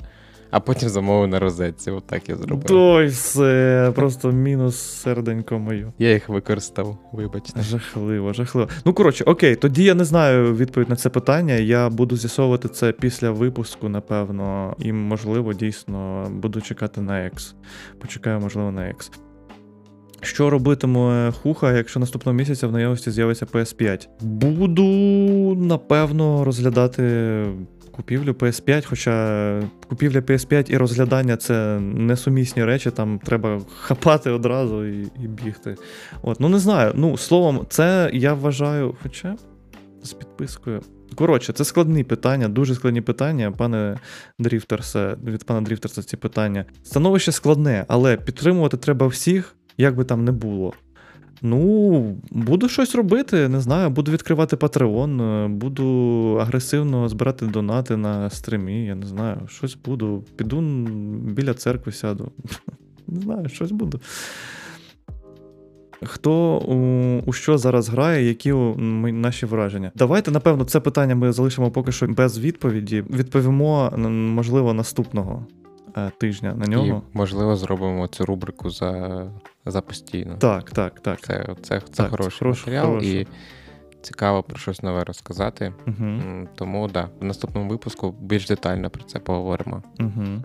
А 0.52 0.60
потім 0.60 0.90
замовив 0.90 1.28
на 1.30 1.40
розетці. 1.40 1.92
Отак 1.92 2.30
я 2.30 2.36
зробив. 2.36 2.64
Той 2.64 3.08
все, 3.08 3.92
просто 3.96 4.32
мінус 4.32 4.76
серденько 4.80 5.60
моє. 5.60 5.92
Я 6.00 6.14
їх 6.14 6.30
використав, 6.30 6.98
вибачте. 7.12 7.62
Жахливо, 7.62 8.34
жахливо. 8.34 8.70
Ну 8.86 8.94
коротше, 8.94 9.24
окей, 9.24 9.56
тоді 9.56 9.84
я 9.84 9.94
не 9.94 10.06
знаю 10.06 10.56
відповідь 10.56 10.90
на 10.90 10.96
це 10.96 11.10
питання. 11.10 11.54
Я 11.54 11.90
буду 11.90 12.18
з'ясовувати 12.18 12.70
це 12.70 12.92
після 12.92 13.32
випуску, 13.32 13.90
напевно, 13.90 14.76
і 14.80 14.94
можливо, 14.94 15.54
дійсно 15.54 16.28
буду 16.32 16.62
чекати 16.62 17.02
на 17.02 17.14
X. 17.14 17.54
Почекаю, 18.00 18.40
можливо, 18.40 18.72
на 18.72 18.82
X. 18.82 19.12
Що 20.22 20.50
робитиме 20.50 21.32
Хуха, 21.32 21.74
якщо 21.74 22.00
наступного 22.00 22.38
місяця 22.38 22.68
в 22.68 22.72
наявності 22.72 23.12
з'явиться 23.12 23.46
PS5? 23.46 24.08
Буду, 24.22 24.84
напевно, 25.56 26.44
розглядати 26.44 27.04
купівлю 27.98 28.32
PS5, 28.32 28.86
хоча 28.90 29.62
купівля 29.90 30.20
PS5 30.20 30.72
і 30.72 30.78
розглядання 30.78 31.38
це 31.38 31.80
несумісні 31.80 32.66
речі, 32.66 32.92
там 32.92 33.20
треба 33.20 33.62
хапати 33.80 34.30
одразу 34.30 34.86
і, 34.86 35.02
і 35.24 35.28
бігти. 35.28 35.76
От, 36.22 36.40
ну 36.40 36.50
не 36.50 36.60
знаю. 36.60 36.92
Ну, 36.96 37.18
словом, 37.18 37.66
це 37.70 38.10
я 38.14 38.34
вважаю, 38.34 38.96
хоча 39.04 39.36
з 40.04 40.14
підпискою. 40.14 40.82
Коротше, 41.16 41.54
це 41.54 41.66
складні 41.66 42.04
питання, 42.04 42.48
дуже 42.48 42.76
складні 42.76 43.02
питання, 43.02 43.52
пане 43.52 43.98
Дріфтерсе, 44.40 45.18
від 45.24 45.44
пана 45.44 45.62
Дріфтерса 45.62 46.04
ці 46.04 46.18
питання. 46.18 46.66
Становище 46.84 47.32
складне, 47.32 47.86
але 47.88 48.18
підтримувати 48.18 48.78
треба 48.78 49.08
всіх, 49.08 49.56
як 49.78 49.96
би 49.96 50.04
там 50.04 50.26
не 50.26 50.32
було. 50.32 50.74
Ну, 51.42 52.16
буду 52.32 52.70
щось 52.70 52.96
робити, 52.96 53.48
не 53.48 53.62
знаю, 53.62 53.90
буду 53.90 54.12
відкривати 54.12 54.56
Patreon, 54.56 55.22
е, 55.22 55.48
буду 55.48 55.86
агресивно 56.42 57.10
збирати 57.10 57.46
донати 57.46 57.98
на 57.98 58.30
стримі, 58.30 58.86
я 58.86 58.96
не 58.96 59.06
знаю, 59.06 59.38
щось 59.48 59.78
буду. 59.86 60.24
Піду 60.36 60.62
біля 61.22 61.54
церкви 61.54 61.92
сяду. 61.92 62.32
Не 63.10 63.22
знаю, 63.22 63.50
щось 63.50 63.72
буду. 63.72 64.00
Хто 66.04 66.58
у, 66.58 67.30
у 67.30 67.34
що 67.34 67.58
зараз 67.58 67.90
грає, 67.90 68.28
які 68.28 68.52
у, 68.52 68.78
наші 69.12 69.46
враження? 69.46 69.92
Давайте, 69.96 70.32
напевно, 70.32 70.66
це 70.66 70.80
питання 70.80 71.16
ми 71.16 71.32
залишимо 71.32 71.72
поки 71.72 71.92
що 71.92 72.08
без 72.08 72.40
відповіді. 72.40 73.04
Відповімо, 73.10 73.94
можливо, 74.10 74.74
наступного 74.74 75.46
тижня 76.18 76.54
на 76.56 76.66
нього. 76.66 77.02
І, 77.14 77.18
можливо, 77.18 77.56
зробимо 77.56 78.08
цю 78.08 78.26
рубрику 78.26 78.70
за, 78.70 79.24
за 79.66 79.82
постійно. 79.82 80.36
Так, 80.38 80.72
так, 80.72 81.00
так. 81.00 81.22
Це, 81.22 81.46
це, 81.62 81.80
це 81.80 82.04
Так, 82.04 82.10
хороший 82.10 82.40
хороше, 82.40 82.62
матеріал 82.62 82.86
хороше. 82.88 83.08
і 83.08 83.28
цікаво 84.02 84.44
про 84.44 84.58
щось 84.58 84.84
нове 84.84 85.04
розказати. 85.04 85.74
Угу, 85.88 86.22
Тому 86.56 86.88
да, 86.88 87.10
в 87.22 87.24
наступному 87.24 87.70
випуску 87.70 88.16
більш 88.22 88.48
детально 88.48 88.90
про 88.90 89.04
це 89.04 89.20
поговоримо. 89.20 89.84
угу. 90.00 90.44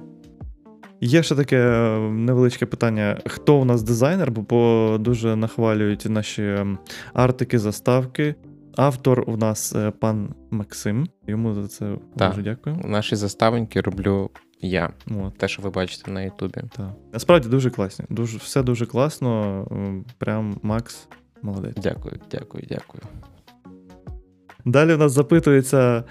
Є 1.01 1.23
ще 1.23 1.35
таке 1.35 1.57
е, 1.59 1.99
невеличке 2.11 2.67
питання: 2.67 3.21
хто 3.27 3.61
у 3.61 3.65
нас 3.65 3.83
дизайнер, 3.83 4.31
бо 4.31 4.97
дуже 5.01 5.37
нахвалюють 5.37 6.07
наші 6.09 6.43
ем, 6.43 6.79
артики, 7.13 7.59
заставки. 7.59 8.35
Автор 8.77 9.25
у 9.27 9.37
нас 9.37 9.75
е, 9.75 9.91
пан 10.01 10.35
Максим. 10.51 11.07
Йому 11.27 11.55
за 11.55 11.69
це 11.69 11.87
дуже 12.17 12.43
дякую. 12.43 12.77
Наші 12.85 13.17
заставоньки 13.17 13.81
роблю 13.81 14.31
я. 14.63 14.91
От. 15.21 15.39
Те, 15.39 15.49
що 15.49 15.63
ви 15.63 15.71
бачите 15.71 16.11
на 16.11 16.23
Ютубі. 16.23 16.61
Так. 16.77 16.91
Насправді 17.13 17.49
дуже 17.49 17.71
класні. 17.71 18.05
Дуже, 18.09 18.39
все 18.39 18.63
дуже 18.63 18.87
класно. 18.87 19.67
Прям 20.19 20.59
Макс 20.63 21.09
молодець. 21.43 21.77
Дякую, 21.77 22.21
дякую, 22.31 22.65
дякую. 22.69 23.03
Далі 24.65 24.95
в 24.95 24.99
нас 24.99 25.13
запитується 25.13 25.79
е, 25.79 26.05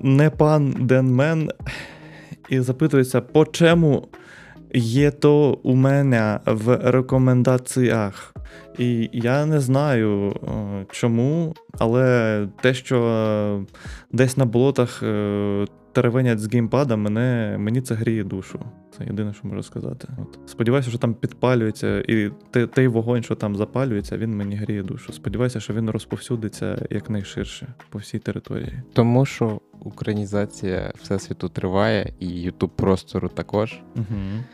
не 0.00 0.30
пан 0.30 0.76
Денмен, 0.80 1.50
і 2.48 2.60
запитується, 2.60 3.20
по 3.20 3.46
чому 3.46 4.08
є 4.74 5.10
то 5.10 5.52
у 5.52 5.74
мене 5.74 6.40
в 6.46 6.90
рекомендаціях. 6.90 8.34
І 8.78 9.10
я 9.12 9.46
не 9.46 9.60
знаю 9.60 10.28
е, 10.28 10.86
чому, 10.90 11.54
але 11.78 12.48
те, 12.62 12.74
що 12.74 13.02
е, 13.02 13.64
десь 14.12 14.36
на 14.36 14.44
болотах 14.44 15.02
е, 15.02 15.66
теревенять 15.92 16.38
з 16.38 16.52
геймпада, 16.52 16.96
мене, 16.96 17.56
мені 17.58 17.80
це 17.80 17.94
гріє 17.94 18.24
душу. 18.24 18.60
Це 18.98 19.04
єдине, 19.04 19.32
що 19.34 19.48
можу 19.48 19.62
сказати. 19.62 20.08
От. 20.18 20.50
Сподіваюся, 20.50 20.90
що 20.90 20.98
там 20.98 21.14
підпалюється, 21.14 22.00
і 22.00 22.30
той 22.74 22.88
вогонь, 22.88 23.22
що 23.22 23.34
там 23.34 23.56
запалюється, 23.56 24.18
він 24.18 24.36
мені 24.36 24.56
гріє 24.56 24.82
душу. 24.82 25.12
Сподіваюся, 25.12 25.60
що 25.60 25.74
він 25.74 25.90
розповсюдиться 25.90 26.86
якнайширше 26.90 27.66
по 27.88 27.98
всій 27.98 28.18
території. 28.18 28.82
Тому 28.92 29.26
що 29.26 29.60
українізація 29.80 30.92
всесвіту 31.02 31.48
триває, 31.48 32.12
і 32.20 32.28
Ютуб 32.28 32.70
простору 32.70 33.28
також. 33.28 33.80
Угу. 33.96 34.44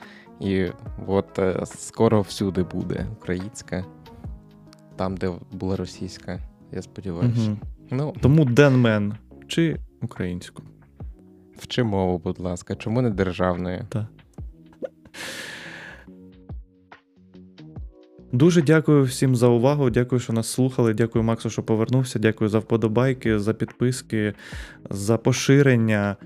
І 0.41 0.67
от 1.07 1.41
скоро 1.65 2.21
всюди 2.21 2.63
буде 2.63 3.07
українська, 3.21 3.85
там, 4.97 5.17
де 5.17 5.33
була 5.53 5.77
російська, 5.77 6.41
я 6.73 6.83
сподіваюся. 6.83 7.41
Угу. 7.41 7.59
Ну, 7.91 8.15
Тому 8.21 8.45
Денмен 8.45 9.15
чи 9.47 9.77
українську. 10.03 10.63
вчи 11.59 11.83
мову, 11.83 12.19
будь 12.19 12.41
ласка, 12.41 12.75
чому 12.75 13.03
не 13.03 13.11
державною? 13.11 13.85
Дуже 18.33 18.63
дякую 18.63 19.05
всім 19.05 19.37
за 19.37 19.49
увагу. 19.49 19.91
Дякую, 19.91 20.21
що 20.21 20.33
нас 20.33 20.49
слухали. 20.49 20.95
Дякую 20.95 21.25
Максу, 21.25 21.51
що 21.51 21.63
повернувся. 21.63 22.19
Дякую 22.19 22.51
за 22.51 22.59
вподобайки, 22.59 23.39
за 23.39 23.55
підписки, 23.55 24.35
за 24.91 25.19
поширення. 25.19 26.17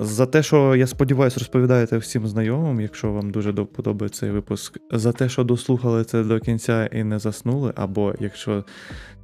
За 0.00 0.26
те, 0.26 0.42
що 0.42 0.76
я 0.76 0.86
сподіваюся, 0.86 1.38
розповідаєте 1.38 1.98
всім 1.98 2.26
знайомим, 2.26 2.80
якщо 2.80 3.12
вам 3.12 3.30
дуже 3.30 3.52
подобається 3.52 4.20
цей 4.20 4.30
випуск, 4.30 4.78
за 4.92 5.12
те, 5.12 5.28
що 5.28 5.44
дослухали 5.44 6.04
це 6.04 6.24
до 6.24 6.40
кінця 6.40 6.86
і 6.86 7.04
не 7.04 7.18
заснули, 7.18 7.72
або 7.76 8.14
якщо 8.20 8.64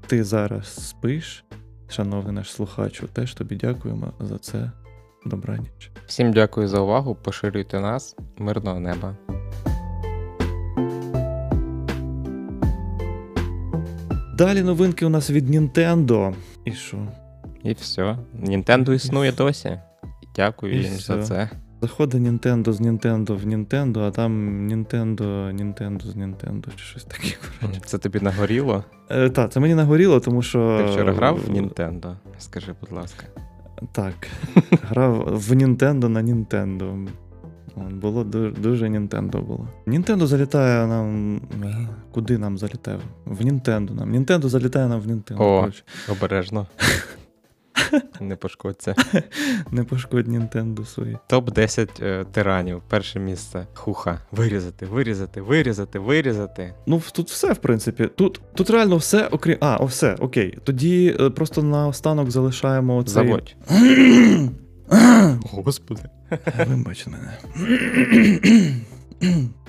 ти 0.06 0.24
зараз 0.24 0.88
спиш, 0.88 1.44
шановний 1.88 2.32
наш 2.32 2.52
слухачу, 2.52 3.06
теж 3.06 3.34
тобі 3.34 3.56
дякуємо 3.56 4.12
за 4.20 4.38
це. 4.38 4.70
Добраніч. 5.26 5.90
Всім 6.06 6.32
дякую 6.32 6.68
за 6.68 6.80
увагу. 6.80 7.14
Поширюйте 7.14 7.80
нас, 7.80 8.16
мирного 8.38 8.80
неба. 8.80 9.16
Далі 14.38 14.62
новинки 14.62 15.06
у 15.06 15.08
нас 15.08 15.30
від 15.30 15.48
Нінтендо. 15.48 16.32
І 16.64 16.72
що? 16.72 16.98
І 17.62 17.72
все. 17.72 18.18
Нінтендо 18.34 18.92
існує 18.92 19.32
досі. 19.32 19.78
Дякую 20.36 20.72
І 20.74 20.82
їм 20.82 20.92
за 20.94 21.22
це. 21.22 21.50
Заходить 21.82 22.22
Nintendo 22.22 22.72
з 22.72 22.80
Nintendo 22.80 23.36
в 23.36 23.44
Nintendo, 23.46 23.98
а 24.00 24.10
там 24.10 24.32
Nintendo, 24.68 25.52
Nintendo 25.54 26.02
з 26.06 26.16
Nintendo 26.16 26.64
чи 26.76 26.84
щось 26.84 27.04
таке. 27.04 27.28
коротше. 27.60 27.80
Це 27.84 27.98
тобі 27.98 28.20
нагоріло? 28.20 28.84
Е, 29.10 29.30
так, 29.30 29.52
це 29.52 29.60
мені 29.60 29.74
нагоріло, 29.74 30.20
тому 30.20 30.42
що. 30.42 30.78
Ти 30.84 30.92
вчора 30.92 31.12
грав 31.12 31.36
в 31.36 31.48
Nintendo? 31.48 32.16
Скажи, 32.38 32.74
будь 32.80 32.92
ласка. 32.92 33.24
Так. 33.92 34.14
Грав 34.82 35.14
в 35.26 35.52
Nintendo 35.52 36.08
на 36.08 36.22
Nintendo. 36.22 37.08
Було 37.90 38.24
дуже, 38.24 38.50
дуже 38.50 38.86
Nintendo 38.88 39.42
було. 39.42 39.68
Nintendo 39.86 40.26
залітає 40.26 40.86
нам. 40.86 41.36
е, 41.64 41.88
Куди 42.12 42.38
нам 42.38 42.58
залітає? 42.58 42.98
В 43.24 43.40
Nintendo 43.40 43.94
нам. 43.94 44.14
Nintendo 44.14 44.48
залітає 44.48 44.88
нам 44.88 45.00
в 45.00 45.06
Nintendo. 45.06 45.34
О. 45.42 45.60
коротше. 45.60 45.82
Обережно. 46.08 46.66
Не 48.20 48.36
пошкодься. 48.40 48.94
Не 49.70 49.84
пошкодь 49.84 50.28
Nintendo 50.28 50.86
свої. 50.86 51.18
Топ-10 51.28 52.04
е, 52.04 52.24
тиранів. 52.24 52.82
Перше 52.88 53.20
місце. 53.20 53.66
Хуха. 53.74 54.20
Вирізати, 54.32 54.86
вирізати, 54.86 55.40
вирізати, 55.40 55.98
вирізати. 55.98 56.74
Ну, 56.86 57.02
тут 57.12 57.30
все, 57.30 57.52
в 57.52 57.58
принципі. 57.58 58.08
Тут, 58.16 58.40
тут 58.54 58.70
реально 58.70 58.96
все, 58.96 59.26
окрім. 59.26 59.56
А, 59.60 59.76
о, 59.76 59.86
все, 59.86 60.14
окей. 60.14 60.58
Тоді 60.64 61.16
е, 61.20 61.30
просто 61.30 61.62
наостанок 61.62 62.30
залишаємо 62.30 62.96
оцей. 62.96 63.14
Заводь. 63.14 63.56
Господи. 65.52 66.02
Вибач 66.68 67.06
мене. 67.06 67.38